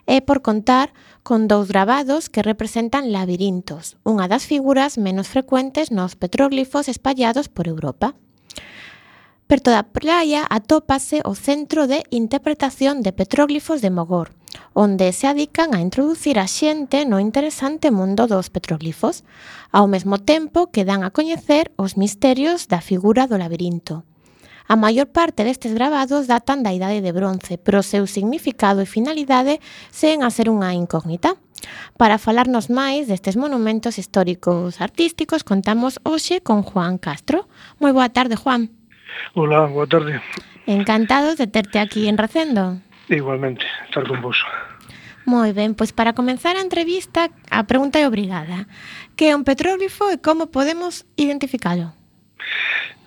é 0.07 0.23
por 0.23 0.43
contar 0.43 0.95
con 1.27 1.51
dous 1.51 1.67
grabados 1.67 2.31
que 2.31 2.47
representan 2.47 3.11
labirintos, 3.11 3.99
unha 4.07 4.31
das 4.31 4.47
figuras 4.47 4.95
menos 4.95 5.27
frecuentes 5.27 5.91
nos 5.91 6.15
petróglifos 6.15 6.87
espallados 6.87 7.51
por 7.51 7.67
Europa. 7.67 8.15
Perto 9.51 9.71
da 9.71 9.83
praia 9.83 10.47
atópase 10.47 11.23
o 11.27 11.35
Centro 11.35 11.87
de 11.91 12.03
Interpretación 12.11 13.03
de 13.03 13.11
Petróglifos 13.11 13.83
de 13.83 13.91
Mogor, 13.91 14.35
onde 14.77 15.11
se 15.17 15.27
adican 15.27 15.73
a 15.73 15.81
introducir 15.81 16.37
a 16.37 16.45
xente 16.45 17.09
no 17.09 17.17
interesante 17.17 17.89
mundo 17.89 18.29
dos 18.29 18.53
petroglifos, 18.53 19.25
ao 19.73 19.89
mesmo 19.89 20.21
tempo 20.21 20.69
que 20.69 20.85
dan 20.85 21.01
a 21.01 21.09
coñecer 21.09 21.73
os 21.81 21.97
misterios 21.97 22.69
da 22.69 22.85
figura 22.85 23.25
do 23.25 23.41
labirinto. 23.41 24.05
A 24.69 24.77
maior 24.77 25.09
parte 25.09 25.49
destes 25.49 25.73
gravados 25.73 26.29
datan 26.29 26.61
da 26.61 26.77
idade 26.77 27.01
de 27.01 27.17
bronce, 27.17 27.57
pero 27.57 27.81
o 27.81 27.87
seu 27.87 28.05
significado 28.05 28.85
e 28.85 28.87
finalidade 28.87 29.65
seguen 29.89 30.21
a 30.21 30.29
ser 30.29 30.53
unha 30.53 30.77
incógnita. 30.77 31.41
Para 31.97 32.21
falarnos 32.21 32.69
máis 32.69 33.09
destes 33.09 33.41
monumentos 33.41 33.97
históricos 33.97 34.85
artísticos, 34.85 35.41
contamos 35.41 35.97
hoxe 36.05 36.45
con 36.45 36.61
Juan 36.61 37.01
Castro. 37.01 37.49
Moi 37.81 37.97
boa 37.97 38.13
tarde, 38.13 38.37
Juan. 38.37 38.69
Hola, 39.33 39.65
boa 39.73 39.89
tarde. 39.89 40.21
Encantados 40.69 41.41
de 41.41 41.49
terte 41.49 41.81
aquí 41.81 42.13
en 42.13 42.21
Recendo. 42.21 42.85
Igualmente, 43.09 43.65
estar 43.87 44.07
con 44.07 44.21
vos. 44.21 44.43
Moi 45.27 45.51
ben, 45.51 45.75
pois 45.75 45.91
para 45.91 46.15
comenzar 46.15 46.55
a 46.55 46.63
entrevista, 46.63 47.31
a 47.51 47.67
pregunta 47.67 47.99
é 47.99 48.07
obrigada. 48.07 48.71
Que 49.19 49.31
é 49.31 49.37
un 49.37 49.43
petróglifo 49.43 50.07
e 50.11 50.23
como 50.23 50.51
podemos 50.55 51.03
identificalo? 51.19 51.95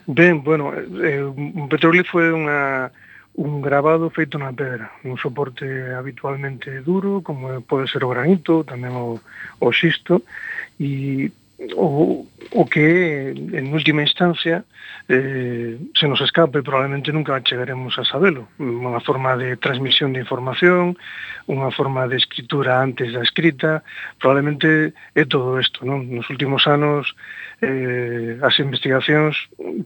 Ben, 0.03 0.43
bueno, 0.43 0.75
eh, 0.75 1.23
un 1.23 1.67
petróglifo 1.71 2.19
é 2.19 2.31
unha 2.35 2.91
un 3.39 3.61
grabado 3.63 4.11
feito 4.11 4.35
na 4.35 4.51
pedra, 4.51 4.91
un 5.07 5.15
soporte 5.15 5.63
habitualmente 5.95 6.83
duro, 6.83 7.23
como 7.23 7.61
pode 7.63 7.87
ser 7.87 8.03
o 8.03 8.11
granito, 8.11 8.67
tamén 8.67 8.91
o, 8.99 9.15
o 9.63 9.67
xisto, 9.71 10.27
e 10.75 11.31
o, 11.75 12.25
o 12.51 12.65
que 12.65 13.31
en 13.35 13.73
última 13.73 14.01
instancia 14.01 14.63
eh, 15.09 15.77
se 15.93 16.07
nos 16.07 16.21
escape 16.21 16.63
probablemente 16.63 17.11
nunca 17.11 17.41
chegaremos 17.43 17.99
a 17.99 18.07
sabelo 18.07 18.47
unha 18.57 19.03
forma 19.03 19.35
de 19.35 19.59
transmisión 19.59 20.15
de 20.15 20.23
información 20.23 20.95
unha 21.51 21.67
forma 21.75 22.07
de 22.07 22.15
escritura 22.15 22.79
antes 22.79 23.11
da 23.11 23.19
escrita 23.19 23.83
probablemente 24.23 24.95
é 25.13 25.23
todo 25.27 25.59
isto 25.59 25.83
non? 25.83 26.07
nos 26.07 26.31
últimos 26.31 26.63
anos 26.63 27.11
eh, 27.59 28.39
as 28.39 28.55
investigacións 28.63 29.35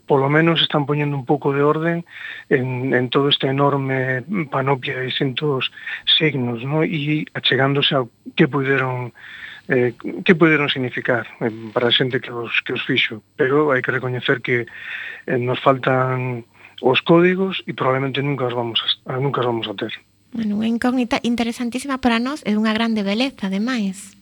polo 0.05 0.29
menos 0.29 0.61
están 0.61 0.85
poñendo 0.85 1.17
un 1.17 1.25
pouco 1.25 1.57
de 1.57 1.65
orden 1.65 2.05
en, 2.53 2.93
en 2.93 3.09
todo 3.09 3.33
este 3.33 3.49
enorme 3.49 4.21
panoplia 4.53 5.01
de 5.01 5.09
distintos 5.09 5.73
signos 6.05 6.61
non? 6.61 6.85
e 6.85 7.25
achegándose 7.33 7.97
ao 7.97 8.13
que 8.37 8.45
puderon 8.45 9.09
eh, 9.67 9.93
que 10.25 10.35
poderon 10.35 10.67
significar 10.69 11.27
eh, 11.39 11.51
para 11.71 11.87
a 11.87 11.95
xente 11.95 12.19
que 12.19 12.31
os, 12.31 12.51
que 12.61 12.73
os 12.73 12.83
fixo. 12.83 13.23
Pero 13.39 13.71
hai 13.71 13.79
que 13.79 13.93
recoñecer 13.93 14.43
que 14.43 14.67
eh, 14.67 15.39
nos 15.39 15.59
faltan 15.63 16.43
os 16.83 16.99
códigos 16.99 17.63
e 17.63 17.71
probablemente 17.71 18.19
nunca 18.19 18.49
os 18.49 18.55
vamos 18.55 18.79
a, 19.07 19.15
nunca 19.19 19.39
os 19.39 19.47
vamos 19.47 19.67
a 19.71 19.73
ter. 19.77 19.93
Bueno, 20.33 20.59
unha 20.59 20.67
incógnita 20.67 21.21
interesantísima 21.23 22.01
para 22.01 22.17
nós 22.17 22.41
e 22.43 22.57
unha 22.57 22.73
grande 22.73 23.05
beleza, 23.05 23.47
ademais. 23.47 24.17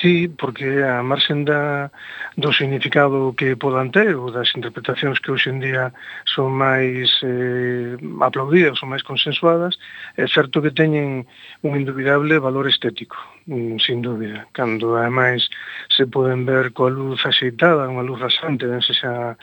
Sí, 0.00 0.28
porque 0.28 0.82
a 0.84 1.02
marxen 1.02 1.44
da, 1.44 1.90
do 2.36 2.52
significado 2.52 3.34
que 3.38 3.56
podan 3.56 3.90
ter 3.90 4.14
ou 4.16 4.30
das 4.30 4.50
interpretacións 4.58 5.20
que 5.20 5.30
hoxe 5.30 5.50
en 5.50 5.60
día 5.60 5.92
son 6.24 6.52
máis 6.54 7.08
eh, 7.22 7.96
aplaudidas 8.20 8.80
ou 8.82 8.90
máis 8.90 9.04
consensuadas, 9.04 9.78
é 10.16 10.26
certo 10.26 10.62
que 10.62 10.74
teñen 10.74 11.26
un 11.62 11.72
indubidable 11.76 12.38
valor 12.38 12.66
estético, 12.66 13.16
mm, 13.46 13.78
sin 13.78 14.02
dúbida. 14.02 14.48
Cando, 14.52 14.96
ademais, 14.96 15.46
se 15.88 16.06
poden 16.06 16.44
ver 16.46 16.72
coa 16.72 16.90
luz 16.90 17.20
axeitada, 17.22 17.90
unha 17.90 18.06
luz 18.06 18.18
rasante, 18.18 18.66
ben 18.66 18.82
se 18.82 18.94
xa 18.96 19.36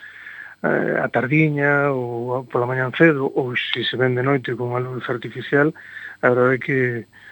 eh, 0.62 0.94
a 1.00 1.08
tardiña 1.08 1.88
ou 1.92 2.44
pola 2.44 2.68
mañan 2.68 2.92
cedo 2.92 3.32
ou 3.32 3.56
se 3.56 3.80
se 3.84 3.96
ven 3.96 4.12
de 4.14 4.22
noite 4.22 4.52
con 4.56 4.76
unha 4.76 4.84
luz 4.84 5.04
artificial, 5.08 5.72
a 6.20 6.26
verdade 6.28 6.56
é 6.56 6.60
que 6.60 6.78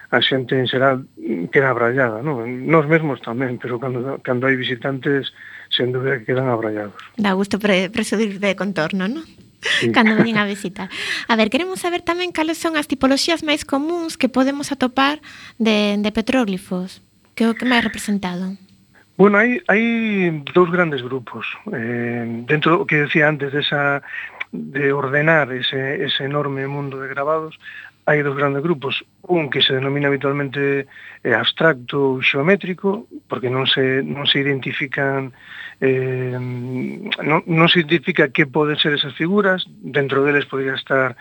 a 0.09 0.19
xente 0.25 0.57
en 0.57 0.65
xeral 0.65 1.05
queda 1.53 1.69
abrallada, 1.69 2.25
non? 2.25 2.41
Nos 2.65 2.89
mesmos 2.89 3.21
tamén, 3.21 3.61
pero 3.61 3.77
cando, 3.77 4.17
cando 4.25 4.49
hai 4.49 4.57
visitantes, 4.57 5.29
sen 5.69 5.93
dúbida 5.93 6.17
que 6.21 6.33
quedan 6.33 6.49
abrallados. 6.49 6.97
Da 7.13 7.37
gusto 7.37 7.61
pre, 7.61 7.93
presubir 7.93 8.41
de 8.41 8.57
contorno, 8.57 9.05
non? 9.05 9.25
Sí. 9.61 9.91
Cando 9.95 10.15
veñen 10.15 10.39
a 10.39 10.47
visitar. 10.47 10.87
A 11.27 11.35
ver, 11.35 11.51
queremos 11.51 11.83
saber 11.83 12.01
tamén 12.01 12.31
cales 12.31 12.57
son 12.57 12.79
as 12.79 12.87
tipoloxías 12.87 13.43
máis 13.43 13.67
comuns 13.67 14.15
que 14.15 14.31
podemos 14.31 14.71
atopar 14.71 15.19
de, 15.59 15.99
de 15.99 16.09
petróglifos. 16.15 17.03
Que 17.35 17.45
é 17.45 17.51
o 17.51 17.55
que 17.59 17.67
máis 17.67 17.83
representado? 17.83 18.55
Bueno, 19.19 19.35
hai, 19.35 19.59
hai 19.67 19.83
dous 20.55 20.71
grandes 20.71 21.03
grupos. 21.03 21.43
Eh, 21.75 22.47
dentro 22.47 22.81
do 22.81 22.87
que 22.87 23.03
decía 23.03 23.27
antes 23.27 23.51
desa 23.51 23.99
de 24.51 24.93
ordenar 24.93 25.51
ese, 25.51 26.07
ese 26.07 26.23
enorme 26.23 26.65
mundo 26.65 26.97
de 27.03 27.11
grabados, 27.11 27.59
hai 28.09 28.25
dos 28.25 28.33
grandes 28.33 28.65
grupos, 28.65 29.05
un 29.29 29.53
que 29.53 29.61
se 29.61 29.77
denomina 29.77 30.09
habitualmente 30.09 30.89
eh, 31.21 31.33
abstracto 31.37 32.17
ou 32.17 32.25
xeométrico, 32.25 33.05
porque 33.29 33.53
non 33.53 33.69
se, 33.69 34.01
non 34.01 34.25
se 34.25 34.41
identifican 34.41 35.29
eh, 35.77 36.33
non, 36.33 37.45
non 37.45 37.67
se 37.69 37.85
identifica 37.85 38.33
que 38.33 38.49
poden 38.49 38.81
ser 38.81 38.97
esas 38.97 39.13
figuras, 39.13 39.69
dentro 39.69 40.25
deles 40.25 40.49
podría 40.49 40.73
estar 40.73 41.13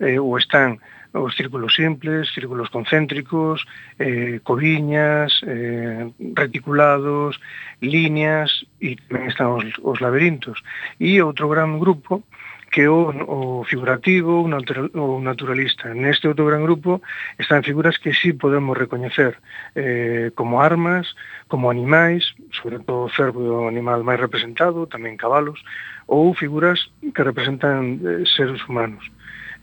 eh, 0.00 0.16
ou 0.16 0.40
están 0.40 0.80
os 1.12 1.36
círculos 1.36 1.74
simples, 1.74 2.32
círculos 2.32 2.70
concéntricos, 2.70 3.66
eh, 3.98 4.40
coviñas, 4.40 5.42
eh, 5.44 6.08
reticulados, 6.32 7.36
líneas, 7.84 8.64
e 8.80 8.96
tamén 9.10 9.28
están 9.28 9.52
os, 9.52 9.66
os 9.82 9.98
laberintos. 10.00 10.62
E 10.96 11.20
outro 11.20 11.50
gran 11.52 11.76
grupo, 11.82 12.24
que 12.70 12.86
o, 12.86 13.10
o 13.26 13.64
figurativo 13.64 14.46
ou, 14.46 14.48
natural, 14.48 14.90
o 14.94 15.18
naturalista. 15.20 15.90
Neste 15.90 16.30
outro 16.30 16.46
gran 16.46 16.62
grupo 16.62 17.02
están 17.34 17.66
figuras 17.66 17.98
que 17.98 18.14
sí 18.14 18.32
podemos 18.32 18.78
recoñecer 18.78 19.42
eh, 19.74 20.30
como 20.38 20.62
armas, 20.62 21.18
como 21.50 21.68
animais, 21.68 22.30
sobre 22.54 22.78
todo 22.78 23.10
o 23.10 23.12
cervo 23.12 23.42
é 23.42 23.50
o 23.50 23.68
animal 23.68 24.06
máis 24.06 24.22
representado, 24.22 24.86
tamén 24.86 25.18
cabalos, 25.18 25.58
ou 26.06 26.30
figuras 26.30 26.94
que 27.02 27.26
representan 27.26 27.98
eh, 28.06 28.22
seres 28.22 28.62
humanos. 28.70 29.02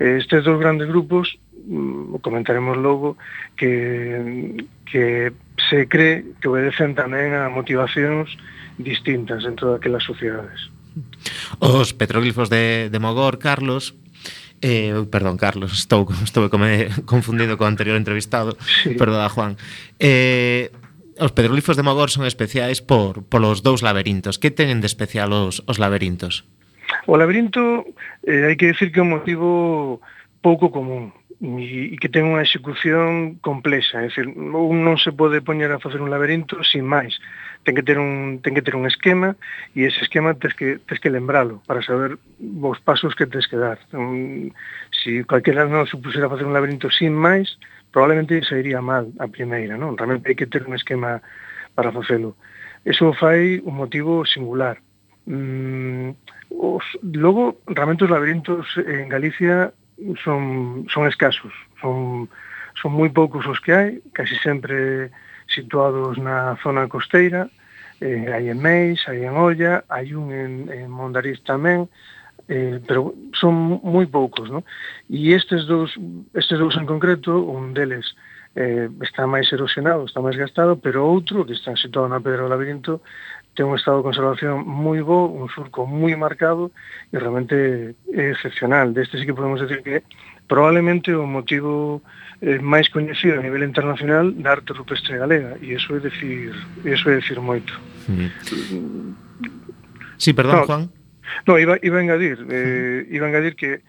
Eh, 0.04 0.20
estes 0.20 0.44
dos 0.44 0.60
grandes 0.60 0.92
grupos, 0.92 1.40
mm, 1.64 2.20
comentaremos 2.20 2.76
logo, 2.76 3.16
que, 3.56 4.68
que 4.84 5.32
se 5.72 5.88
cree 5.88 6.36
que 6.44 6.52
obedecen 6.52 6.92
tamén 6.92 7.32
a 7.32 7.48
motivacións 7.48 8.36
distintas 8.76 9.48
dentro 9.48 9.72
daquelas 9.72 10.04
sociedades. 10.04 10.76
Os 11.60 11.94
petróglifos 11.94 12.50
de, 12.50 12.90
de 12.90 13.00
Mogor, 13.00 13.40
Carlos, 13.40 13.96
Eh, 14.60 15.06
perdón, 15.12 15.38
Carlos, 15.38 15.72
estou, 15.78 16.10
estou 16.26 16.50
come, 16.50 16.90
confundido 17.06 17.62
co 17.62 17.70
anterior 17.70 17.94
entrevistado 17.94 18.58
sí. 18.58 18.98
Perdona, 18.98 19.30
Juan 19.30 19.54
eh, 20.02 20.74
Os 21.22 21.30
petróglifos 21.30 21.78
de 21.78 21.86
Mogor 21.86 22.10
son 22.10 22.26
especiais 22.26 22.82
por, 22.82 23.22
polos 23.22 23.62
dous 23.62 23.86
laberintos 23.86 24.42
Que 24.42 24.50
tenen 24.50 24.82
de 24.82 24.90
especial 24.90 25.30
os, 25.30 25.62
os 25.70 25.78
laberintos? 25.78 26.42
O 27.06 27.22
laberinto, 27.22 27.86
eh, 28.26 28.50
hai 28.50 28.58
que 28.58 28.74
decir 28.74 28.90
que 28.90 28.98
é 28.98 29.06
un 29.06 29.14
motivo 29.14 30.02
pouco 30.42 30.74
común 30.74 31.14
e, 31.38 31.94
e 31.94 31.96
que 32.02 32.10
ten 32.10 32.26
unha 32.26 32.42
execución 32.42 33.38
complexa, 33.46 34.02
é 34.02 34.10
dicir, 34.10 34.26
non 34.34 34.98
se 34.98 35.14
pode 35.14 35.46
poñer 35.46 35.70
a 35.70 35.78
facer 35.78 36.02
un 36.02 36.10
laberinto 36.10 36.66
sin 36.66 36.90
máis 36.90 37.22
ten 37.68 37.76
que 37.76 37.84
ter 37.84 38.00
un 38.00 38.40
ten 38.40 38.56
que 38.56 38.64
ter 38.64 38.80
un 38.80 38.88
esquema 38.88 39.36
e 39.76 39.84
ese 39.84 40.00
esquema 40.00 40.40
tes 40.40 40.56
que 40.56 40.80
tes 40.88 41.04
que 41.04 41.12
lembralo 41.12 41.60
para 41.68 41.84
saber 41.84 42.16
os 42.40 42.80
pasos 42.80 43.12
que 43.12 43.28
tes 43.28 43.44
que 43.52 43.60
dar. 43.60 43.76
Um, 43.92 44.56
si 44.96 45.28
calquera 45.28 45.68
non 45.68 45.84
supusera 45.84 46.32
facer 46.32 46.48
un 46.48 46.56
laberinto 46.56 46.88
sin 46.88 47.12
máis, 47.12 47.60
probablemente 47.92 48.40
sairía 48.48 48.80
mal 48.80 49.12
a 49.20 49.28
primeira, 49.28 49.76
non? 49.76 50.00
Realmente 50.00 50.32
hai 50.32 50.40
que 50.40 50.48
ter 50.48 50.64
un 50.64 50.80
esquema 50.80 51.20
para 51.76 51.92
facelo. 51.92 52.40
Eso 52.88 53.12
fai 53.12 53.60
un 53.60 53.76
motivo 53.76 54.24
singular. 54.24 54.80
Mm, 55.28 56.16
os, 56.56 56.88
logo, 57.04 57.60
realmente 57.68 58.08
os 58.08 58.12
laberintos 58.16 58.64
en 58.80 59.12
Galicia 59.12 59.76
son, 60.24 60.88
son 60.88 61.04
escasos, 61.04 61.52
son, 61.84 62.32
son 62.80 62.96
moi 62.96 63.12
poucos 63.12 63.44
os 63.44 63.60
que 63.60 63.76
hai, 63.76 63.90
casi 64.16 64.40
sempre 64.40 65.12
situados 65.52 66.16
na 66.16 66.56
zona 66.64 66.88
costeira, 66.88 67.52
eh, 68.02 68.30
hai 68.32 68.50
en 68.50 68.60
Meis, 68.62 69.04
hai 69.08 69.26
en 69.26 69.36
Olla, 69.38 69.84
hai 69.90 70.14
un 70.14 70.32
en, 70.32 70.52
en 70.70 70.90
Mondariz 70.90 71.42
tamén, 71.44 71.90
eh, 72.48 72.80
pero 72.88 73.14
son 73.34 73.82
moi 73.84 74.08
poucos, 74.08 74.50
non? 74.50 74.64
E 75.10 75.34
estes 75.34 75.68
dous, 75.68 75.92
estes 76.34 76.58
dous 76.60 76.76
en 76.78 76.86
concreto, 76.86 77.44
un 77.44 77.74
deles 77.74 78.16
eh, 78.56 78.90
está 79.02 79.28
máis 79.28 79.52
erosionado, 79.52 80.06
está 80.06 80.22
máis 80.22 80.38
gastado, 80.38 80.80
pero 80.80 81.06
outro, 81.06 81.46
que 81.46 81.54
está 81.54 81.76
situado 81.76 82.10
na 82.10 82.24
Pedra 82.24 82.48
do 82.48 82.52
Labirinto, 82.54 83.06
ten 83.58 83.66
un 83.66 83.76
estado 83.76 84.00
de 84.00 84.08
conservación 84.08 84.66
moi 84.66 85.02
bo, 85.02 85.26
un 85.26 85.50
surco 85.50 85.90
moi 85.90 86.14
marcado 86.14 86.70
e 87.10 87.18
realmente 87.18 87.98
é 88.14 88.34
excepcional. 88.34 88.94
Deste 88.94 89.18
sí 89.18 89.26
que 89.26 89.34
podemos 89.34 89.58
decir 89.58 89.82
que 89.82 90.06
probablemente 90.46 91.14
o 91.18 91.26
motivo 91.26 92.02
eh, 92.42 92.60
máis 92.62 92.90
coñecida 92.90 93.40
a 93.40 93.46
nivel 93.46 93.64
internacional 93.64 94.34
da 94.38 94.58
arte 94.58 94.74
rupestre 94.74 95.18
galega 95.18 95.58
e 95.62 95.74
iso 95.74 95.96
é 95.96 96.00
decir, 96.00 96.54
iso 96.86 97.06
é 97.10 97.16
decir 97.18 97.40
moito. 97.42 97.74
Hmm. 98.06 99.16
Sí, 100.18 100.34
perdón, 100.34 100.62
no, 100.62 100.66
Juan. 100.66 100.84
No, 101.46 101.60
iba, 101.60 101.78
iba 101.82 101.98
a 101.98 102.04
engadir, 102.04 102.38
eh, 102.50 103.06
hmm. 103.06 103.16
iba 103.16 103.26
a 103.26 103.30
engadir 103.30 103.56
que 103.56 103.82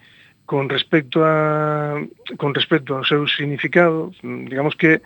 con 0.45 0.67
respecto 0.67 1.21
a 1.21 2.01
con 2.37 2.57
respecto 2.57 2.97
ao 2.97 3.05
seu 3.05 3.27
significado, 3.29 4.09
digamos 4.23 4.73
que 4.73 5.01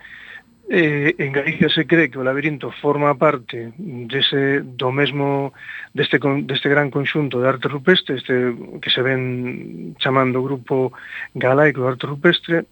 Eh, 0.70 1.14
en 1.18 1.32
Galicia 1.32 1.68
se 1.68 1.86
cree 1.86 2.08
que 2.08 2.16
o 2.18 2.24
labirinto 2.24 2.72
forma 2.80 3.12
parte 3.20 3.76
dese 3.76 4.64
do 4.64 4.88
mesmo 4.88 5.52
deste 5.92 6.16
deste 6.48 6.72
gran 6.72 6.88
conxunto 6.88 7.36
de 7.36 7.48
arte 7.52 7.68
rupestre, 7.68 8.16
este 8.16 8.56
que 8.80 8.88
se 8.88 9.04
ven 9.04 9.92
chamando 10.00 10.40
grupo 10.40 10.96
galaico 11.36 11.84
de 11.84 11.88
arte 11.92 12.08
rupestre, 12.08 12.64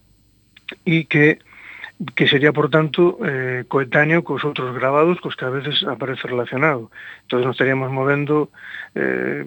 e 0.84 1.04
que 1.06 1.38
que 2.16 2.26
sería, 2.26 2.52
por 2.52 2.68
tanto, 2.68 3.18
eh, 3.22 3.62
coetáneo 3.70 4.26
cos 4.26 4.42
outros 4.42 4.74
gravados 4.74 5.22
cos 5.22 5.38
que 5.38 5.46
a 5.46 5.54
veces 5.54 5.86
aparece 5.86 6.26
relacionado. 6.26 6.90
Entón, 7.22 7.46
nos 7.46 7.54
estaríamos 7.54 7.94
movendo 7.94 8.50
eh, 8.98 9.46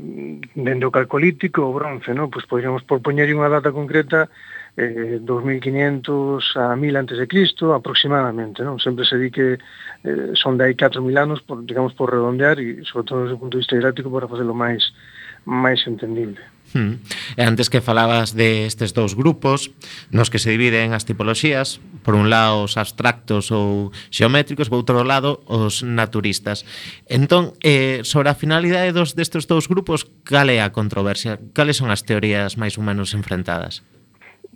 dende 0.56 0.88
o 0.88 0.94
calcolítico 0.94 1.68
ou 1.68 1.76
bronce, 1.76 2.16
¿no? 2.16 2.32
Pois 2.32 2.48
podríamos 2.48 2.88
propoñer 2.88 3.28
unha 3.36 3.52
data 3.52 3.76
concreta 3.76 4.32
eh, 4.80 5.20
2500 5.20 6.56
a 6.56 6.76
1000 6.80 6.96
antes 6.96 7.20
de 7.20 7.28
Cristo 7.28 7.76
aproximadamente, 7.76 8.64
non? 8.64 8.80
Sempre 8.80 9.04
se 9.04 9.20
di 9.20 9.30
que 9.36 9.60
eh, 10.08 10.32
son 10.40 10.56
de 10.56 10.72
aí 10.72 10.80
4000 10.80 11.12
anos, 11.20 11.44
por, 11.44 11.60
digamos, 11.68 11.92
por 11.92 12.08
redondear 12.08 12.56
e, 12.64 12.88
sobre 12.88 13.04
todo, 13.04 13.28
desde 13.28 13.36
o 13.36 13.42
punto 13.42 13.60
de 13.60 13.68
vista 13.68 13.76
didáctico, 13.76 14.08
para 14.08 14.32
facelo 14.32 14.56
máis 14.56 14.96
máis 15.44 15.84
entendible. 15.92 16.55
Hmm. 16.76 17.00
E 17.40 17.42
antes 17.48 17.72
que 17.72 17.80
falabas 17.80 18.36
de 18.36 18.68
estes 18.68 18.92
dous 18.92 19.16
grupos 19.16 19.72
nos 20.12 20.28
que 20.28 20.44
se 20.44 20.52
dividen 20.52 20.92
as 20.92 21.08
tipoloxías 21.08 21.80
por 22.04 22.20
un 22.20 22.28
lado 22.28 22.68
os 22.68 22.76
abstractos 22.76 23.48
ou 23.56 23.96
xeométricos, 24.12 24.68
por 24.68 24.84
outro 24.84 25.00
lado 25.08 25.40
os 25.48 25.88
naturistas 25.88 26.68
entón, 27.08 27.56
eh, 27.64 28.04
sobre 28.04 28.28
a 28.28 28.36
finalidade 28.36 28.92
dos 28.92 29.16
destes 29.16 29.48
dous 29.48 29.72
grupos 29.72 30.04
cal 30.28 30.52
é 30.52 30.60
a 30.60 30.76
controversia? 30.76 31.40
cales 31.56 31.80
son 31.80 31.96
as 31.96 32.04
teorías 32.04 32.60
máis 32.60 32.76
ou 32.76 32.84
menos 32.84 33.16
enfrentadas? 33.16 33.80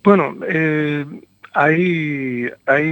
Bueno, 0.04 0.36
eh, 0.44 1.08
hai, 1.56 2.52
hai 2.68 2.86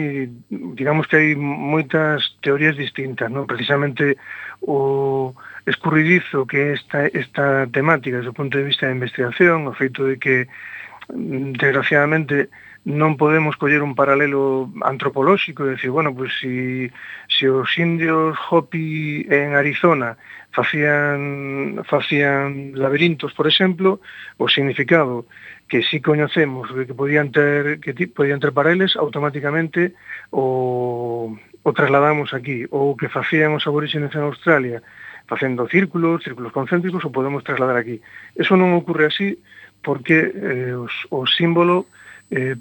digamos 0.50 1.04
que 1.12 1.20
hai 1.20 1.30
moitas 1.36 2.40
teorías 2.40 2.80
distintas, 2.80 3.28
non? 3.28 3.44
Precisamente 3.44 4.16
o 4.64 5.36
escurridizo 5.68 6.48
que 6.48 6.74
esta, 6.74 7.06
esta 7.08 7.68
temática 7.68 8.18
desde 8.18 8.32
o 8.32 8.38
punto 8.40 8.58
de 8.58 8.64
vista 8.72 8.88
da 8.88 8.96
investigación, 8.96 9.68
o 9.68 9.76
feito 9.76 10.08
de 10.08 10.16
que 10.16 10.48
mm, 11.12 11.60
desgraciadamente 11.60 12.48
non 12.88 13.20
podemos 13.20 13.60
coller 13.60 13.84
un 13.84 14.00
paralelo 14.00 14.72
antropolóxico 14.80 15.68
e 15.68 15.76
decir, 15.76 15.92
bueno, 15.92 16.16
pues 16.16 16.32
si, 16.40 16.88
si 17.28 17.44
os 17.44 17.68
indios 17.76 18.40
Hopi 18.48 19.28
en 19.28 19.60
Arizona 19.60 20.16
facían, 20.56 21.84
facían 21.84 22.72
laberintos, 22.80 23.36
por 23.36 23.44
exemplo, 23.44 24.00
o 24.40 24.48
significado 24.48 25.28
que 25.68 25.84
si 25.84 26.00
coñecemos 26.00 26.72
coñecemos 26.72 26.88
que 26.88 26.96
podían 26.96 27.36
ter 27.36 27.84
que 27.84 27.92
podían 28.08 28.40
ter 28.40 28.56
para 28.56 28.72
eles, 28.72 28.96
automáticamente 28.96 29.92
o, 30.32 31.36
o 31.68 31.70
trasladamos 31.76 32.32
aquí, 32.32 32.64
ou 32.72 32.96
que 32.96 33.12
facían 33.12 33.52
os 33.52 33.68
aborígenes 33.68 34.16
en 34.16 34.24
Australia, 34.24 34.80
facendo 35.28 35.68
círculos, 35.68 36.24
círculos 36.24 36.56
concéntricos, 36.56 37.04
o 37.06 37.12
podemos 37.12 37.44
trasladar 37.44 37.78
aquí. 37.78 38.02
Eso 38.34 38.56
non 38.56 38.74
ocorre 38.74 39.12
así 39.12 39.38
porque 39.84 40.18
eh, 40.34 40.74
os, 40.74 40.92
o 41.14 41.28
símbolo 41.28 41.86
eh, 42.32 42.56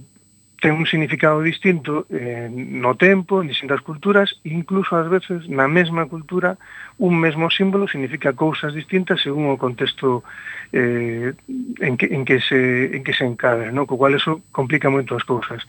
ten 0.61 0.73
un 0.73 0.87
significado 0.87 1.43
distinto 1.43 2.07
eh, 2.11 2.49
no 2.51 2.97
tempo, 2.97 3.41
en 3.43 3.49
distintas 3.49 3.81
culturas, 3.85 4.41
incluso 4.45 4.97
ás 4.97 5.09
veces 5.09 5.45
na 5.53 5.69
mesma 5.69 6.09
cultura 6.09 6.57
un 6.97 7.21
mesmo 7.21 7.53
símbolo 7.53 7.87
significa 7.87 8.33
cousas 8.33 8.73
distintas 8.73 9.21
según 9.21 9.53
o 9.53 9.61
contexto 9.61 10.25
eh, 10.73 11.37
en, 11.79 11.95
que, 12.01 12.07
en, 12.09 12.25
que 12.25 12.41
se, 12.41 12.97
en 12.97 13.05
que 13.05 13.13
se 13.13 13.29
encadre, 13.29 13.71
no? 13.71 13.85
co 13.85 14.01
cual 14.01 14.17
eso 14.17 14.41
complica 14.51 14.89
moito 14.89 15.15
as 15.15 15.25
cousas. 15.29 15.63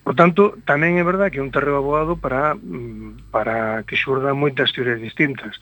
Por 0.00 0.16
tanto, 0.16 0.56
tamén 0.64 0.96
é 0.96 1.04
verdad 1.04 1.28
que 1.28 1.42
é 1.42 1.44
un 1.44 1.52
terreo 1.52 1.76
aboado 1.76 2.16
para, 2.16 2.56
mm, 2.56 3.34
para 3.34 3.84
que 3.84 3.98
xurdan 3.98 4.38
moitas 4.38 4.72
teorías 4.72 5.02
distintas. 5.02 5.58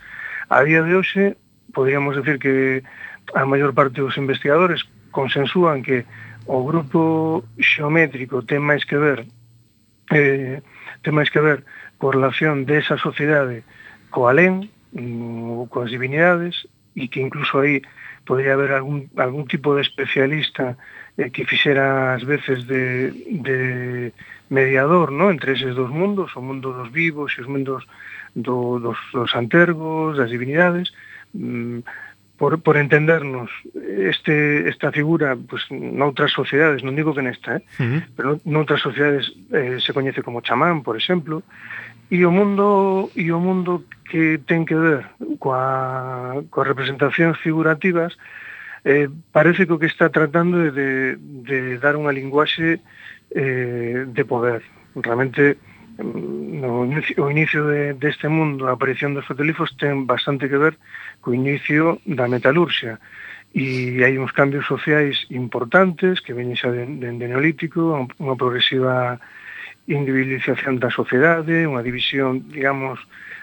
A 0.48 0.64
día 0.64 0.82
de 0.82 0.96
hoxe, 0.96 1.36
podríamos 1.72 2.16
decir 2.16 2.38
que 2.40 2.82
a 3.34 3.44
maior 3.44 3.76
parte 3.76 4.00
dos 4.00 4.16
investigadores 4.16 4.88
consensúan 5.12 5.84
que 5.84 6.08
o 6.48 6.64
grupo 6.64 7.44
xeométrico 7.60 8.40
ten 8.40 8.64
máis 8.64 8.88
que 8.88 8.96
ver 8.96 9.28
eh, 10.08 10.64
ten 11.04 11.12
máis 11.12 11.28
que 11.28 11.44
ver 11.44 11.68
coa 12.00 12.16
relación 12.16 12.64
desa 12.64 12.96
sociedade 12.96 13.60
co 14.08 14.24
alén, 14.32 14.72
mm, 14.96 15.68
coas 15.68 15.92
divinidades, 15.92 16.64
e 16.96 17.12
que 17.12 17.20
incluso 17.20 17.60
aí 17.60 17.84
podría 18.24 18.56
haber 18.56 18.72
algún, 18.72 19.12
algún 19.16 19.44
tipo 19.46 19.76
de 19.76 19.82
especialista 19.82 20.76
eh, 21.16 21.30
que 21.30 21.44
fixera 21.44 22.16
as 22.16 22.24
veces 22.24 22.66
de, 22.66 23.12
de 23.44 24.12
mediador 24.48 25.12
¿no? 25.12 25.30
entre 25.30 25.52
eses 25.52 25.76
dos 25.76 25.90
mundos, 25.90 26.32
o 26.36 26.40
mundo 26.40 26.72
dos 26.72 26.88
vivos 26.92 27.36
e 27.36 27.44
os 27.44 27.48
mundos 27.48 27.84
do, 28.38 28.78
dos, 28.78 28.98
dos 29.12 29.34
antergos, 29.34 30.16
das 30.16 30.30
divinidades, 30.30 30.94
mm, 31.34 31.82
por, 32.38 32.62
por 32.62 32.76
entendernos 32.76 33.50
este, 33.74 34.68
esta 34.68 34.92
figura 34.92 35.34
pues, 35.34 35.66
noutras 35.70 36.30
sociedades, 36.30 36.86
non 36.86 36.94
digo 36.94 37.10
que 37.10 37.26
nesta, 37.26 37.58
eh? 37.58 37.62
uh 37.82 37.82
-huh. 37.82 38.00
pero 38.14 38.28
noutras 38.46 38.78
sociedades 38.78 39.34
eh, 39.50 39.82
se 39.82 39.90
coñece 39.90 40.22
como 40.22 40.40
chamán, 40.40 40.86
por 40.86 40.94
exemplo, 40.94 41.42
e 42.08 42.22
o 42.24 42.30
mundo 42.30 43.10
e 43.18 43.28
o 43.34 43.42
mundo 43.42 43.84
que 44.06 44.38
ten 44.46 44.64
que 44.64 44.78
ver 44.78 45.04
coa, 45.42 46.40
coa 46.48 46.64
representacións 46.64 47.36
figurativas 47.42 48.16
eh, 48.86 49.10
parece 49.34 49.66
que 49.66 49.74
o 49.74 49.80
que 49.82 49.90
está 49.90 50.08
tratando 50.08 50.62
é 50.62 50.70
de, 50.70 51.18
de 51.18 51.58
dar 51.82 51.98
unha 51.98 52.14
linguaxe 52.14 52.80
eh, 53.34 54.06
de 54.08 54.24
poder. 54.24 54.62
Realmente, 54.96 55.58
eh, 55.58 55.77
no 55.98 56.84
inicio, 56.86 57.24
o 57.24 57.30
inicio 57.30 57.66
de, 57.66 57.94
deste 57.94 58.28
mundo, 58.28 58.68
a 58.68 58.78
aparición 58.78 59.14
dos 59.14 59.26
fotólifos 59.26 59.74
ten 59.74 60.06
bastante 60.06 60.46
que 60.46 60.58
ver 60.58 60.78
co 61.20 61.34
inicio 61.34 61.98
da 62.06 62.30
metalurxia 62.30 63.02
e 63.50 63.98
hai 64.04 64.14
uns 64.20 64.30
cambios 64.30 64.68
sociais 64.68 65.26
importantes 65.34 66.20
que 66.22 66.36
veñen 66.36 66.54
xa 66.54 66.70
de, 66.70 66.86
de 66.86 67.26
neolítico, 67.26 68.06
unha 68.20 68.36
progresiva 68.38 69.18
individualización 69.88 70.78
da 70.78 70.92
sociedade, 70.92 71.64
unha 71.64 71.82
división, 71.82 72.44
digamos, 72.52 73.00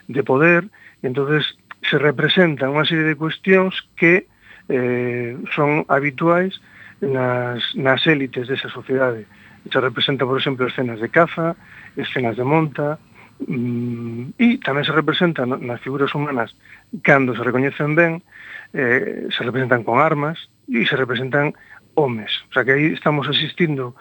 de 0.08 0.22
poder, 0.22 0.70
e 1.02 1.10
entonces 1.10 1.58
se 1.84 1.98
representan 1.98 2.72
unha 2.72 2.86
serie 2.86 3.04
de 3.04 3.18
cuestións 3.18 3.84
que 3.98 4.30
eh, 4.70 5.36
son 5.52 5.84
habituais 5.90 6.62
nas, 7.02 7.62
nas 7.76 8.02
élites 8.06 8.48
desa 8.48 8.70
sociedade. 8.70 9.26
Se 9.72 9.82
representa, 9.82 10.26
por 10.26 10.40
exemplo, 10.40 10.68
escenas 10.68 11.00
de 11.00 11.10
caza, 11.10 11.56
escenas 11.96 12.38
de 12.38 12.44
monta, 12.44 13.00
Mm, 13.36 14.32
e 14.40 14.64
tamén 14.64 14.88
se 14.88 14.96
representan 14.96 15.52
nas 15.60 15.84
figuras 15.84 16.16
humanas 16.16 16.56
cando 17.04 17.36
se 17.36 17.44
recoñecen 17.44 17.92
ben 17.92 18.24
eh, 18.72 19.28
se 19.28 19.44
representan 19.44 19.84
con 19.84 20.00
armas 20.00 20.48
e 20.72 20.88
se 20.88 20.96
representan 20.96 21.52
homes. 22.00 22.32
O 22.48 22.52
sea 22.56 22.64
que 22.64 22.72
aí 22.72 22.96
estamos 22.96 23.28
asistindo 23.28 23.92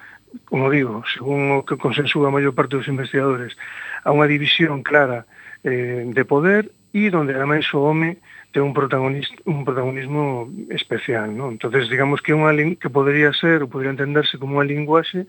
como 0.47 0.71
digo, 0.71 1.03
según 1.11 1.51
o 1.51 1.67
que 1.67 1.75
consensúa 1.75 2.31
a 2.31 2.35
maior 2.35 2.55
parte 2.55 2.79
dos 2.79 2.87
investigadores 2.87 3.59
a 4.07 4.15
unha 4.15 4.31
división 4.31 4.87
clara 4.87 5.27
eh, 5.67 6.07
de 6.07 6.23
poder 6.23 6.71
e 6.95 7.11
donde 7.11 7.35
ademais 7.35 7.67
o 7.75 7.83
home 7.83 8.23
ten 8.55 8.63
un 8.63 8.73
protagonismo, 8.73 9.37
un 9.51 9.67
protagonismo 9.67 10.47
especial, 10.71 11.35
non? 11.35 11.59
Entonces, 11.59 11.91
digamos 11.91 12.23
que 12.23 12.31
unha 12.31 12.55
que 12.79 12.87
podría 12.87 13.35
ser 13.35 13.67
ou 13.67 13.69
podría 13.69 13.91
entenderse 13.91 14.39
como 14.39 14.63
unha 14.63 14.71
linguaxe 14.71 15.27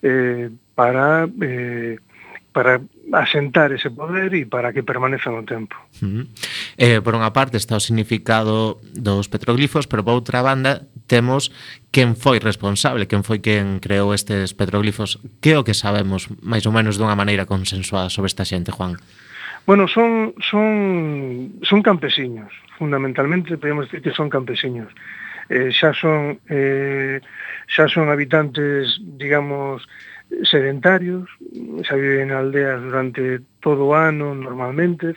eh, 0.00 0.48
para 0.72 1.28
eh, 1.28 2.00
para 2.54 2.80
asentar 3.12 3.74
ese 3.74 3.90
poder 3.90 4.32
e 4.32 4.46
para 4.46 4.72
que 4.72 4.86
permaneza 4.86 5.28
no 5.28 5.44
tempo. 5.44 5.76
Uh 6.00 6.24
-huh. 6.24 6.24
eh, 6.80 7.02
por 7.04 7.12
unha 7.12 7.34
parte 7.36 7.60
está 7.60 7.76
o 7.76 7.82
significado 7.82 8.80
dos 8.96 9.28
petroglifos, 9.28 9.84
pero 9.84 10.06
por 10.06 10.16
outra 10.16 10.40
banda 10.40 10.88
temos 11.10 11.52
quen 11.92 12.16
foi 12.16 12.40
responsable, 12.40 13.04
quen 13.10 13.26
foi 13.26 13.44
quen 13.44 13.82
creou 13.84 14.16
estes 14.16 14.56
petroglifos. 14.56 15.20
Que 15.44 15.52
é 15.52 15.60
o 15.60 15.66
que 15.66 15.76
sabemos, 15.76 16.32
máis 16.40 16.64
ou 16.64 16.72
menos 16.72 16.96
dunha 16.96 17.18
maneira 17.18 17.44
consensuada 17.44 18.08
sobre 18.08 18.32
esta 18.32 18.48
xente, 18.48 18.72
Juan? 18.72 18.96
Bueno, 19.66 19.88
son, 19.88 20.34
son, 20.50 21.54
son 21.62 21.82
campesiños, 21.82 22.52
fundamentalmente 22.78 23.56
podemos 23.56 23.86
decir 23.86 24.02
que 24.02 24.10
son 24.10 24.28
campesiños. 24.28 24.92
Eh, 25.48 25.70
xa 25.72 25.92
son 25.92 26.40
eh, 26.48 27.20
xa 27.68 27.88
son 27.88 28.08
habitantes, 28.08 29.00
digamos, 29.00 29.88
sedentarios, 30.44 31.28
xa 31.84 31.96
viven 31.96 32.28
en 32.28 32.36
aldeas 32.36 32.80
durante 32.80 33.40
todo 33.60 33.88
o 33.88 33.94
ano 33.96 34.34
normalmente, 34.34 35.16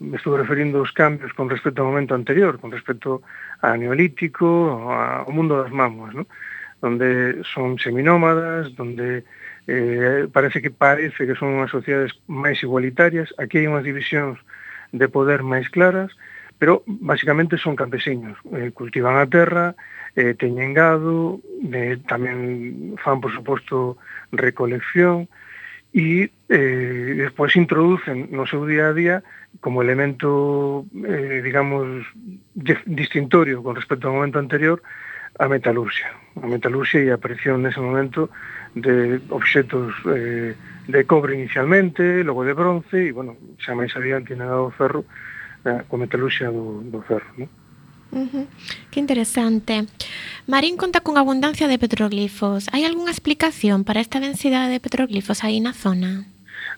me 0.00 0.16
estou 0.16 0.36
referindo 0.36 0.80
aos 0.80 0.92
cambios 0.92 1.32
con 1.32 1.48
respecto 1.48 1.80
ao 1.80 1.88
momento 1.88 2.12
anterior, 2.16 2.60
con 2.60 2.72
respecto 2.72 3.24
a 3.60 3.76
neolítico, 3.76 4.44
ao 4.84 5.30
mundo 5.32 5.60
das 5.60 5.72
mamuas, 5.72 6.12
¿no? 6.12 6.24
donde 6.84 7.40
son 7.48 7.78
seminómadas, 7.78 8.74
donde 8.76 9.24
eh, 9.66 10.28
parece 10.32 10.60
que 10.60 10.70
parece 10.70 11.26
que 11.26 11.34
son 11.34 11.56
unhas 11.56 11.72
sociedades 11.72 12.12
máis 12.28 12.60
igualitarias, 12.60 13.32
aquí 13.40 13.62
hai 13.62 13.68
unhas 13.68 13.86
divisións 13.86 14.36
de 14.92 15.06
poder 15.08 15.42
máis 15.42 15.68
claras, 15.72 16.12
pero 16.58 16.84
basicamente 16.86 17.58
son 17.58 17.74
campesiños, 17.74 18.38
eh, 18.52 18.70
cultivan 18.70 19.18
a 19.18 19.26
terra, 19.26 19.74
eh, 20.14 20.34
teñen 20.38 20.72
gado, 20.76 21.40
eh, 21.72 21.98
tamén 22.06 22.94
fan, 23.02 23.18
por 23.18 23.32
suposto, 23.32 23.98
recolección, 24.30 25.26
e 25.94 26.34
eh, 26.50 27.14
despois 27.14 27.54
introducen 27.54 28.26
no 28.34 28.50
seu 28.50 28.66
día 28.66 28.90
a 28.90 28.96
día 28.98 29.16
como 29.62 29.78
elemento, 29.78 30.82
eh, 31.06 31.38
digamos, 31.38 32.02
distintorio 32.84 33.62
con 33.62 33.78
respecto 33.78 34.10
ao 34.10 34.18
momento 34.18 34.42
anterior, 34.42 34.82
a 35.38 35.48
metalurxia. 35.48 36.10
A 36.40 36.46
metalurxia 36.46 37.02
e 37.02 37.10
a 37.10 37.18
aparición 37.18 37.62
nese 37.62 37.82
momento 37.82 38.30
de 38.74 39.18
obxetos 39.30 39.94
eh, 40.10 40.54
de 40.86 41.00
cobre 41.06 41.34
inicialmente, 41.34 42.22
logo 42.22 42.44
de 42.44 42.54
bronce, 42.54 43.10
e, 43.10 43.12
bueno, 43.12 43.36
xa 43.58 43.74
máis 43.74 43.94
adiante 43.98 44.38
nada 44.38 44.62
o 44.62 44.70
ferro, 44.70 45.06
eh, 45.66 45.82
coa 45.90 45.98
metalurxia 45.98 46.50
do, 46.50 46.82
do 46.86 47.02
ferro, 47.02 47.26
non? 47.38 47.50
Uh 48.14 48.30
-huh. 48.30 48.46
Que 48.94 49.02
interesante. 49.02 49.90
Marín 50.46 50.78
conta 50.78 51.02
con 51.02 51.18
abundancia 51.18 51.66
de 51.66 51.82
petroglifos. 51.82 52.70
Hai 52.70 52.86
algunha 52.86 53.10
explicación 53.10 53.82
para 53.82 53.98
esta 53.98 54.22
densidade 54.22 54.70
de 54.70 54.78
petroglifos 54.78 55.42
aí 55.42 55.58
na 55.58 55.74
zona? 55.74 56.30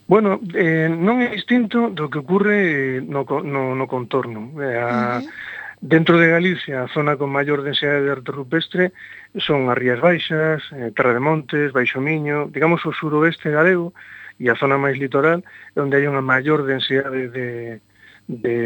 Bueno, 0.08 0.40
eh, 0.56 0.88
non 0.88 1.20
é 1.20 1.28
distinto 1.28 1.92
do 1.92 2.08
que 2.08 2.24
ocurre 2.24 2.56
eh, 2.56 3.04
no, 3.04 3.28
no, 3.44 3.76
no 3.76 3.84
contorno. 3.84 4.56
Eh, 4.64 4.80
a, 4.80 5.20
uh 5.20 5.28
-huh 5.28 5.56
Dentro 5.86 6.18
de 6.18 6.26
Galicia, 6.26 6.82
a 6.82 6.88
zona 6.88 7.14
con 7.14 7.30
maior 7.30 7.62
densidade 7.62 8.02
de 8.02 8.10
arte 8.10 8.34
rupestre 8.34 8.90
son 9.38 9.70
as 9.70 9.78
Rías 9.78 10.02
Baixas, 10.02 10.58
eh, 10.74 10.90
Terra 10.90 11.14
de 11.14 11.22
Montes, 11.22 11.70
Baixo 11.70 12.02
Miño, 12.02 12.50
digamos 12.50 12.82
o 12.82 12.90
suroeste 12.90 13.54
galego 13.54 13.94
e 14.34 14.50
a 14.50 14.58
zona 14.58 14.82
máis 14.82 14.98
litoral, 14.98 15.46
onde 15.78 15.94
hai 15.94 16.10
unha 16.10 16.26
maior 16.26 16.66
densidade 16.66 17.30
de, 17.30 17.78
de, 18.26 18.58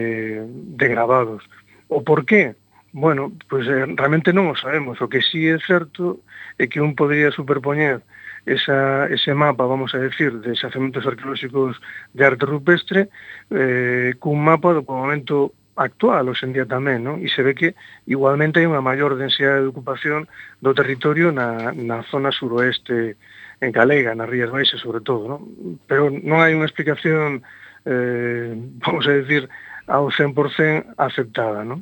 de 0.48 0.86
grabados. 0.88 1.44
O 1.92 2.00
porqué? 2.00 2.56
Bueno, 2.96 3.36
pois 3.52 3.68
pues, 3.68 3.76
eh, 3.76 3.84
realmente 4.00 4.32
non 4.32 4.48
o 4.48 4.56
sabemos. 4.56 4.96
O 5.04 5.12
que 5.12 5.20
sí 5.20 5.44
é 5.44 5.60
certo 5.60 6.24
é 6.56 6.72
que 6.72 6.80
un 6.80 6.96
podría 6.96 7.28
superpoñer 7.36 8.00
esa, 8.48 9.12
ese 9.12 9.36
mapa, 9.36 9.68
vamos 9.68 9.92
a 9.92 10.00
decir, 10.00 10.40
de 10.40 10.56
xacementos 10.56 11.04
arqueolóxicos 11.04 11.76
de 12.16 12.22
arte 12.24 12.48
rupestre 12.48 13.12
eh, 13.52 14.16
cun 14.16 14.40
mapa 14.40 14.72
do 14.72 14.88
momento 14.88 15.52
actual 15.80 16.28
hoxe 16.28 16.44
en 16.44 16.52
día 16.52 16.68
tamén, 16.68 17.00
non? 17.00 17.24
E 17.24 17.32
se 17.32 17.40
ve 17.40 17.56
que 17.56 17.72
igualmente 18.04 18.60
hai 18.60 18.68
unha 18.68 18.84
maior 18.84 19.16
densidade 19.16 19.64
de 19.64 19.72
ocupación 19.72 20.28
do 20.60 20.76
territorio 20.76 21.32
na, 21.32 21.72
na 21.72 22.04
zona 22.12 22.28
suroeste 22.28 23.16
en 23.64 23.70
Galega, 23.72 24.12
nas 24.12 24.28
Rías 24.28 24.52
Baixas 24.52 24.84
sobre 24.84 25.00
todo, 25.00 25.24
non? 25.24 25.40
Pero 25.88 26.12
non 26.12 26.44
hai 26.44 26.52
unha 26.52 26.68
explicación, 26.68 27.40
eh, 27.88 28.52
vamos 28.84 29.08
a 29.08 29.16
decir, 29.16 29.48
ao 29.88 30.12
100% 30.12 31.00
aceptada, 31.00 31.64
non? 31.64 31.80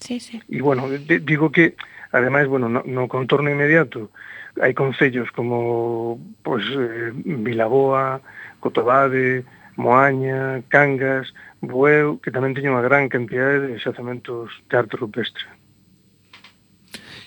Sí, 0.00 0.16
sí. 0.20 0.40
E 0.48 0.64
bueno, 0.64 0.88
digo 0.88 1.52
que, 1.52 1.76
ademais, 2.08 2.48
bueno, 2.48 2.72
no, 2.72 2.80
no 2.88 3.04
contorno 3.08 3.52
inmediato, 3.52 4.08
hai 4.60 4.72
concellos 4.72 5.28
como 5.36 6.16
pues, 6.40 6.64
eh, 6.72 7.12
Vilaboa, 7.12 8.24
Cotobade, 8.64 9.44
Moaña, 9.76 10.62
Cangas, 10.68 11.34
vou 11.66 12.20
que 12.22 12.30
tamén 12.30 12.56
teño 12.56 12.74
unha 12.74 12.84
gran 12.84 13.08
cantidade 13.08 13.70
de 13.70 13.76
xacementos 13.80 14.50
de 14.70 14.74
arte 14.74 14.96
rupestre. 14.96 15.46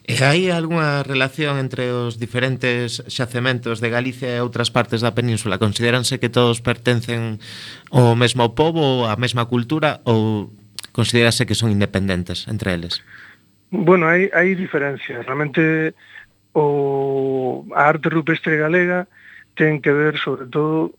E 0.07 0.15
hai 0.23 0.47
algunha 0.47 1.03
relación 1.03 1.59
entre 1.59 1.91
os 1.91 2.15
diferentes 2.15 3.03
xacementos 3.11 3.83
de 3.83 3.91
Galicia 3.91 4.31
e 4.31 4.39
outras 4.39 4.71
partes 4.71 5.03
da 5.03 5.11
península? 5.11 5.59
Consideranse 5.59 6.15
que 6.15 6.31
todos 6.31 6.63
pertencen 6.63 7.43
ao 7.91 8.15
mesmo 8.15 8.55
povo, 8.55 9.03
á 9.03 9.19
mesma 9.19 9.51
cultura 9.51 9.99
ou 10.07 10.47
considerase 10.95 11.43
que 11.43 11.59
son 11.59 11.75
independentes 11.75 12.47
entre 12.47 12.71
eles? 12.71 13.03
Bueno, 13.67 14.07
hai, 14.07 14.31
hai 14.31 14.55
diferencias. 14.55 15.27
Realmente 15.27 15.91
o, 16.55 17.67
a 17.75 17.91
arte 17.91 18.07
rupestre 18.07 18.55
galega 18.55 19.11
ten 19.57 19.81
que 19.81 19.91
ver 19.91 20.21
sobre 20.21 20.45
todo, 20.45 20.93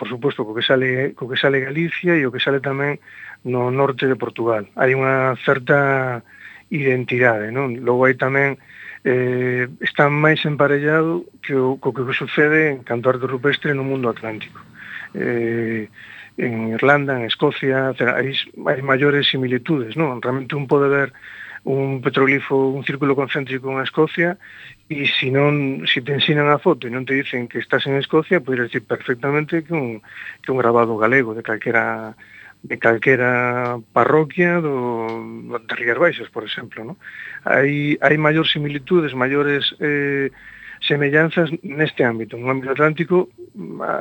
por 0.00 0.08
suposto, 0.08 0.48
co 0.48 0.56
que 0.56 0.64
sale 0.64 1.12
co 1.12 1.28
que 1.28 1.36
sale 1.36 1.60
Galicia 1.60 2.16
e 2.16 2.24
o 2.24 2.32
que 2.32 2.40
sale 2.40 2.64
tamén 2.64 2.96
no 3.44 3.68
norte 3.68 4.08
de 4.08 4.16
Portugal. 4.16 4.64
Hai 4.74 4.96
unha 4.96 5.36
certa 5.44 6.24
identidade, 6.72 7.52
non? 7.52 7.84
Logo 7.84 8.08
hai 8.08 8.16
tamén 8.16 8.56
eh, 9.04 9.68
está 9.84 10.08
máis 10.08 10.40
emparellado 10.48 11.28
que 11.44 11.52
o, 11.52 11.76
co 11.76 11.92
que 11.92 12.02
sucede 12.16 12.72
en 12.72 12.80
canto 12.80 13.12
arte 13.12 13.28
rupestre 13.28 13.76
no 13.76 13.84
mundo 13.84 14.08
atlántico. 14.08 14.58
Eh, 15.12 15.92
en 16.40 16.72
Irlanda, 16.72 17.20
en 17.20 17.28
Escocia, 17.28 17.92
hai, 17.92 18.32
hai 18.32 18.80
maiores 18.80 19.28
similitudes, 19.28 20.00
non? 20.00 20.16
Realmente 20.24 20.56
un 20.56 20.64
pode 20.64 20.88
ver 20.88 21.12
un 21.64 22.00
petrolifo, 22.00 22.56
un 22.56 22.84
círculo 22.84 23.14
concéntrico 23.14 23.70
en 23.70 23.82
Escocia 23.82 24.38
e 24.90 25.06
se 25.06 25.30
non 25.30 25.86
se 25.86 26.02
te 26.02 26.10
ensinan 26.10 26.50
a 26.50 26.58
foto 26.58 26.86
e 26.86 26.90
non 26.90 27.06
te 27.06 27.14
dicen 27.14 27.46
que 27.46 27.62
estás 27.62 27.86
en 27.86 27.94
Escocia, 27.94 28.42
podes 28.42 28.66
dicir 28.66 28.82
perfectamente 28.82 29.62
que 29.62 29.74
un 29.74 30.02
que 30.42 30.50
un 30.50 30.58
grabado 30.58 30.98
galego 30.98 31.34
de 31.38 31.46
calquera 31.46 32.18
de 32.62 32.78
calquera 32.78 33.78
parroquia 33.92 34.60
do, 34.60 35.06
de 35.66 35.74
Rías 35.74 35.98
Baixas, 35.98 36.30
por 36.30 36.44
exemplo. 36.44 36.84
¿no? 36.84 36.94
Hai, 37.44 37.98
hai 37.98 38.16
maior 38.18 38.46
similitudes, 38.46 39.14
maiores 39.14 39.74
eh, 39.82 40.30
semellanzas 40.82 41.50
neste 41.62 42.02
ámbito, 42.02 42.38
no 42.38 42.50
ámbito 42.50 42.74
atlántico 42.74 43.30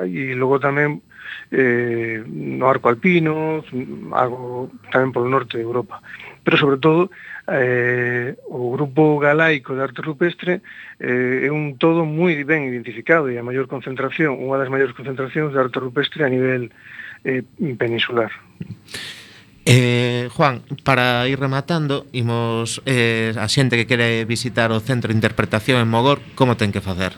e 0.05 0.33
logo 0.37 0.57
tamén 0.61 1.01
eh, 1.49 2.21
no 2.25 2.69
arco 2.69 2.89
alpino, 2.89 3.65
algo 4.13 4.69
tamén 4.93 5.13
polo 5.13 5.29
norte 5.29 5.57
de 5.57 5.65
Europa. 5.65 6.01
Pero 6.45 6.57
sobre 6.57 6.77
todo 6.81 7.09
eh, 7.51 8.35
o 8.47 8.71
grupo 8.71 9.19
galaico 9.19 9.75
de 9.75 9.83
arte 9.83 10.01
rupestre 10.01 10.61
eh, 10.99 11.45
é 11.45 11.49
un 11.51 11.75
todo 11.75 12.07
moi 12.07 12.39
ben 12.47 12.63
identificado 12.63 13.27
e 13.27 13.35
a 13.35 13.43
maior 13.43 13.67
concentración, 13.67 14.39
unha 14.39 14.55
das 14.55 14.71
maiores 14.71 14.95
concentracións 14.95 15.51
de 15.51 15.59
arte 15.59 15.77
rupestre 15.83 16.23
a 16.23 16.31
nivel 16.31 16.71
eh, 17.27 17.43
peninsular. 17.75 18.31
Eh, 19.65 20.29
Juan, 20.33 20.63
para 20.83 21.27
ir 21.27 21.39
rematando, 21.39 22.07
imos 22.11 22.81
eh, 22.89 23.35
a 23.37 23.45
xente 23.45 23.77
que 23.77 23.85
quere 23.85 24.25
visitar 24.25 24.73
o 24.73 24.81
Centro 24.81 25.13
de 25.13 25.19
Interpretación 25.19 25.77
en 25.77 25.89
Mogor, 25.91 26.17
como 26.33 26.57
ten 26.57 26.73
que 26.73 26.81
facer? 26.81 27.13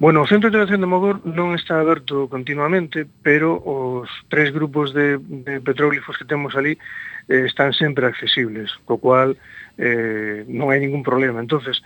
Bueno, 0.00 0.24
o 0.24 0.26
Centro 0.26 0.48
de 0.48 0.56
Interpretación 0.56 0.80
de 0.80 0.90
Mogor 0.90 1.20
non 1.22 1.52
está 1.52 1.78
aberto 1.78 2.26
continuamente, 2.32 3.04
pero 3.22 3.60
os 3.60 4.08
tres 4.32 4.50
grupos 4.50 4.96
de, 4.96 5.20
de 5.20 5.60
petróglifos 5.60 6.16
que 6.16 6.26
temos 6.26 6.56
ali 6.56 6.80
eh, 7.28 7.44
están 7.46 7.72
sempre 7.72 8.06
accesibles, 8.06 8.72
co 8.84 8.98
cual 8.98 9.36
eh, 9.78 10.44
non 10.48 10.70
hai 10.70 10.78
ningún 10.78 11.02
problema. 11.02 11.40
entonces 11.40 11.82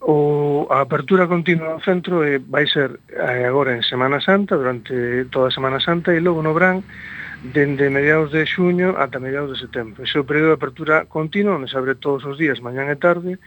o, 0.00 0.68
a 0.70 0.84
apertura 0.84 1.26
continua 1.26 1.74
do 1.74 1.82
centro 1.82 2.22
eh, 2.22 2.38
vai 2.38 2.68
ser 2.68 3.00
eh, 3.10 3.44
agora 3.48 3.74
en 3.74 3.82
Semana 3.82 4.20
Santa, 4.20 4.54
durante 4.54 5.24
toda 5.34 5.48
a 5.48 5.56
Semana 5.56 5.80
Santa, 5.80 6.14
e 6.14 6.20
logo 6.20 6.44
no 6.44 6.54
Brán, 6.54 6.84
dende 7.42 7.90
mediados 7.90 8.30
de 8.30 8.46
xuño 8.46 8.94
ata 8.96 9.18
mediados 9.18 9.56
de 9.56 9.66
setembro. 9.66 10.04
Ese 10.04 10.18
é 10.18 10.22
o 10.22 10.28
período 10.28 10.54
de 10.54 10.58
apertura 10.60 11.08
continua, 11.10 11.56
onde 11.56 11.66
se 11.66 11.76
abre 11.76 11.96
todos 11.96 12.22
os 12.22 12.38
días, 12.38 12.60
mañán 12.60 12.92
e 12.92 12.96
tarde, 12.96 13.40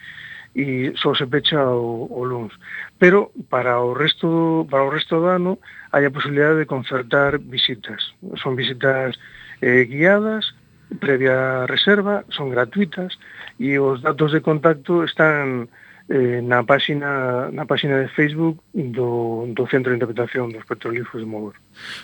e 0.57 0.91
só 0.97 1.13
se 1.13 1.29
pecha 1.29 1.61
o, 1.63 2.09
o 2.09 2.25
luns. 2.25 2.53
Pero 2.97 3.31
para 3.49 3.79
o 3.79 3.93
resto 3.93 4.65
para 4.69 4.83
o 4.83 4.89
resto 4.89 5.21
do 5.21 5.29
ano 5.29 5.61
hai 5.93 6.05
a 6.05 6.13
posibilidade 6.13 6.59
de 6.59 6.69
concertar 6.69 7.37
visitas. 7.39 8.17
Son 8.41 8.57
visitas 8.57 9.15
eh, 9.61 9.85
guiadas, 9.85 10.57
previa 10.97 11.69
reserva, 11.69 12.25
son 12.33 12.49
gratuitas 12.49 13.21
e 13.61 13.77
os 13.77 14.01
datos 14.01 14.33
de 14.33 14.41
contacto 14.41 15.05
están 15.05 15.69
eh, 16.09 16.41
na 16.41 16.65
páxina 16.65 17.53
na 17.53 17.69
páxina 17.69 18.01
de 18.01 18.09
Facebook 18.09 18.57
do, 18.73 19.45
do 19.53 19.63
Centro 19.69 19.93
de 19.93 20.01
Interpretación 20.01 20.49
dos 20.49 20.65
Petrolíferos 20.65 21.21
de 21.21 21.29
Mogor 21.29 21.53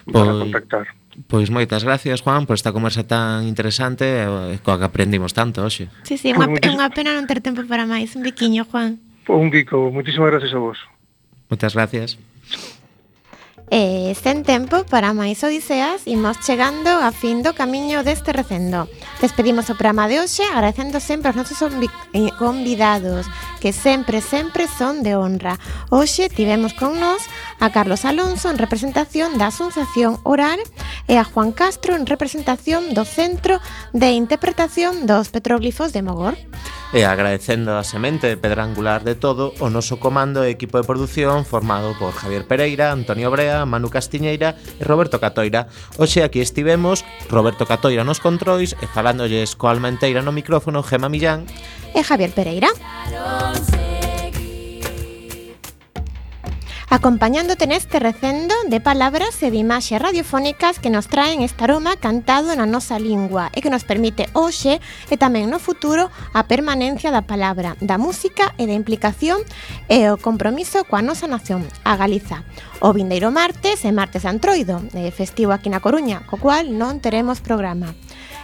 para 0.06 0.30
pois, 0.30 0.42
contactar. 0.46 0.86
Pois 1.26 1.50
moitas 1.50 1.82
gracias, 1.82 2.22
Juan, 2.22 2.46
por 2.46 2.54
esta 2.54 2.70
conversa 2.70 3.02
tan 3.02 3.50
interesante 3.50 4.06
eh, 4.06 4.62
coa 4.62 4.78
que 4.78 4.86
aprendimos 4.86 5.34
tanto 5.34 5.66
hoxe. 5.66 5.90
Sí, 6.06 6.22
sí, 6.22 6.30
é 6.30 6.38
unha, 6.38 6.54
é 6.62 6.70
unha 6.70 6.94
pena 6.94 7.18
non 7.18 7.26
ter 7.26 7.42
tempo 7.42 7.66
para 7.66 7.90
máis. 7.90 8.14
Un 8.14 8.22
biquiño, 8.22 8.70
Juan. 8.70 9.02
Un 9.26 9.50
bico. 9.50 9.90
Muchísimas 9.90 10.30
gracias 10.30 10.54
a 10.54 10.62
vos. 10.62 10.78
Moitas 11.50 11.74
gracias. 11.74 12.22
Eh, 13.72 14.14
e 14.14 14.14
sen 14.14 14.46
tempo 14.46 14.86
para 14.86 15.18
máis 15.18 15.42
odiseas 15.42 16.06
imos 16.06 16.38
chegando 16.46 17.02
a 17.02 17.10
fin 17.10 17.42
do 17.42 17.58
camiño 17.58 18.06
deste 18.06 18.30
recendo. 18.30 18.86
Despedimos 19.18 19.74
o 19.74 19.78
programa 19.80 20.06
de 20.06 20.22
hoxe 20.22 20.46
agradecendo 20.46 21.02
sempre 21.02 21.34
aos 21.34 21.38
nosos 21.40 21.58
eh, 22.14 22.30
convidados 22.38 23.26
que 23.58 23.74
sempre, 23.74 24.22
sempre 24.22 24.70
son 24.70 25.02
de 25.02 25.18
honra. 25.18 25.58
Hoxe 25.90 26.30
tivemos 26.30 26.78
con 26.78 27.02
nós 27.02 27.26
a 27.58 27.74
Carlos 27.74 28.06
Alonso 28.06 28.54
en 28.54 28.62
representación 28.62 29.42
da 29.42 29.50
Asunción 29.50 30.22
Oral 30.22 30.62
e 31.10 31.18
a 31.18 31.26
Juan 31.26 31.50
Castro 31.50 31.98
en 31.98 32.06
representación 32.06 32.94
do 32.94 33.02
Centro 33.10 33.58
de 33.98 34.14
Interpretación 34.14 35.10
dos 35.10 35.34
Petróglifos 35.34 35.90
de 35.90 36.06
Mogor. 36.06 36.38
E 36.94 37.04
agradecendo 37.04 37.76
a 37.76 37.84
semente 37.84 38.30
de 38.30 38.38
pedra 38.38 38.64
angular 38.64 39.04
de 39.04 39.18
todo 39.18 39.52
o 39.60 39.74
noso 39.74 39.98
comando 39.98 40.46
e 40.46 40.54
equipo 40.54 40.78
de 40.78 40.88
produción 40.88 41.44
formado 41.44 41.98
por 41.98 42.14
Javier 42.14 42.46
Pereira, 42.46 42.94
Antonio 42.94 43.34
Brea, 43.34 43.55
Manu 43.64 43.88
Castiñeira 43.88 44.60
e 44.76 44.84
Roberto 44.84 45.24
Catoira. 45.24 45.72
Hoxe 45.96 46.20
aquí 46.20 46.44
estivemos 46.44 47.08
Roberto 47.32 47.64
Catoira 47.64 48.04
nos 48.04 48.20
controis 48.20 48.76
e 48.84 48.86
falándolles 48.92 49.56
coa 49.56 49.72
alma 49.72 49.88
enteira 49.88 50.20
no 50.20 50.36
micrófono 50.36 50.84
Gema 50.84 51.08
Millán 51.08 51.48
e 51.96 52.04
Javier 52.04 52.36
Pereira. 52.36 52.68
Acompañándote 56.96 57.68
neste 57.68 58.00
recendo 58.00 58.56
de 58.72 58.80
palabras 58.80 59.44
e 59.44 59.52
de 59.52 59.60
imaxes 59.60 60.00
radiofónicas 60.00 60.80
que 60.80 60.88
nos 60.88 61.12
traen 61.12 61.44
este 61.44 61.68
aroma 61.68 62.00
cantado 62.00 62.56
na 62.56 62.64
nosa 62.64 62.96
lingua 63.04 63.52
e 63.52 63.60
que 63.60 63.68
nos 63.68 63.84
permite 63.84 64.32
hoxe 64.32 64.80
e 65.12 65.16
tamén 65.20 65.52
no 65.52 65.60
futuro 65.60 66.08
a 66.32 66.48
permanencia 66.48 67.12
da 67.12 67.28
palabra, 67.28 67.76
da 67.84 68.00
música 68.00 68.56
e 68.56 68.64
da 68.64 68.80
implicación 68.80 69.44
e 69.92 70.08
o 70.08 70.16
compromiso 70.16 70.88
coa 70.88 71.04
nosa 71.04 71.28
nación, 71.28 71.68
a 71.84 72.00
Galiza. 72.00 72.48
O 72.80 72.96
vindeiro 72.96 73.28
martes 73.28 73.84
e 73.84 73.92
martes 73.92 74.24
antroido, 74.24 74.80
eh, 74.96 75.12
festivo 75.12 75.52
aquí 75.52 75.68
na 75.68 75.84
Coruña, 75.84 76.24
co 76.24 76.40
cual 76.40 76.72
non 76.80 77.04
teremos 77.04 77.44
programa. 77.44 77.92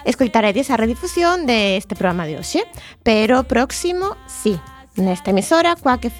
Escoitaredes 0.03 0.67
a 0.67 0.75
redifusión 0.75 1.47
deste 1.47 1.95
programa 1.95 2.27
de 2.27 2.35
hoxe, 2.35 2.67
pero 2.99 3.47
próximo 3.47 4.19
sí 4.27 4.59
nesta 4.95 5.31
emisora 5.31 5.75
Quack 5.75 6.05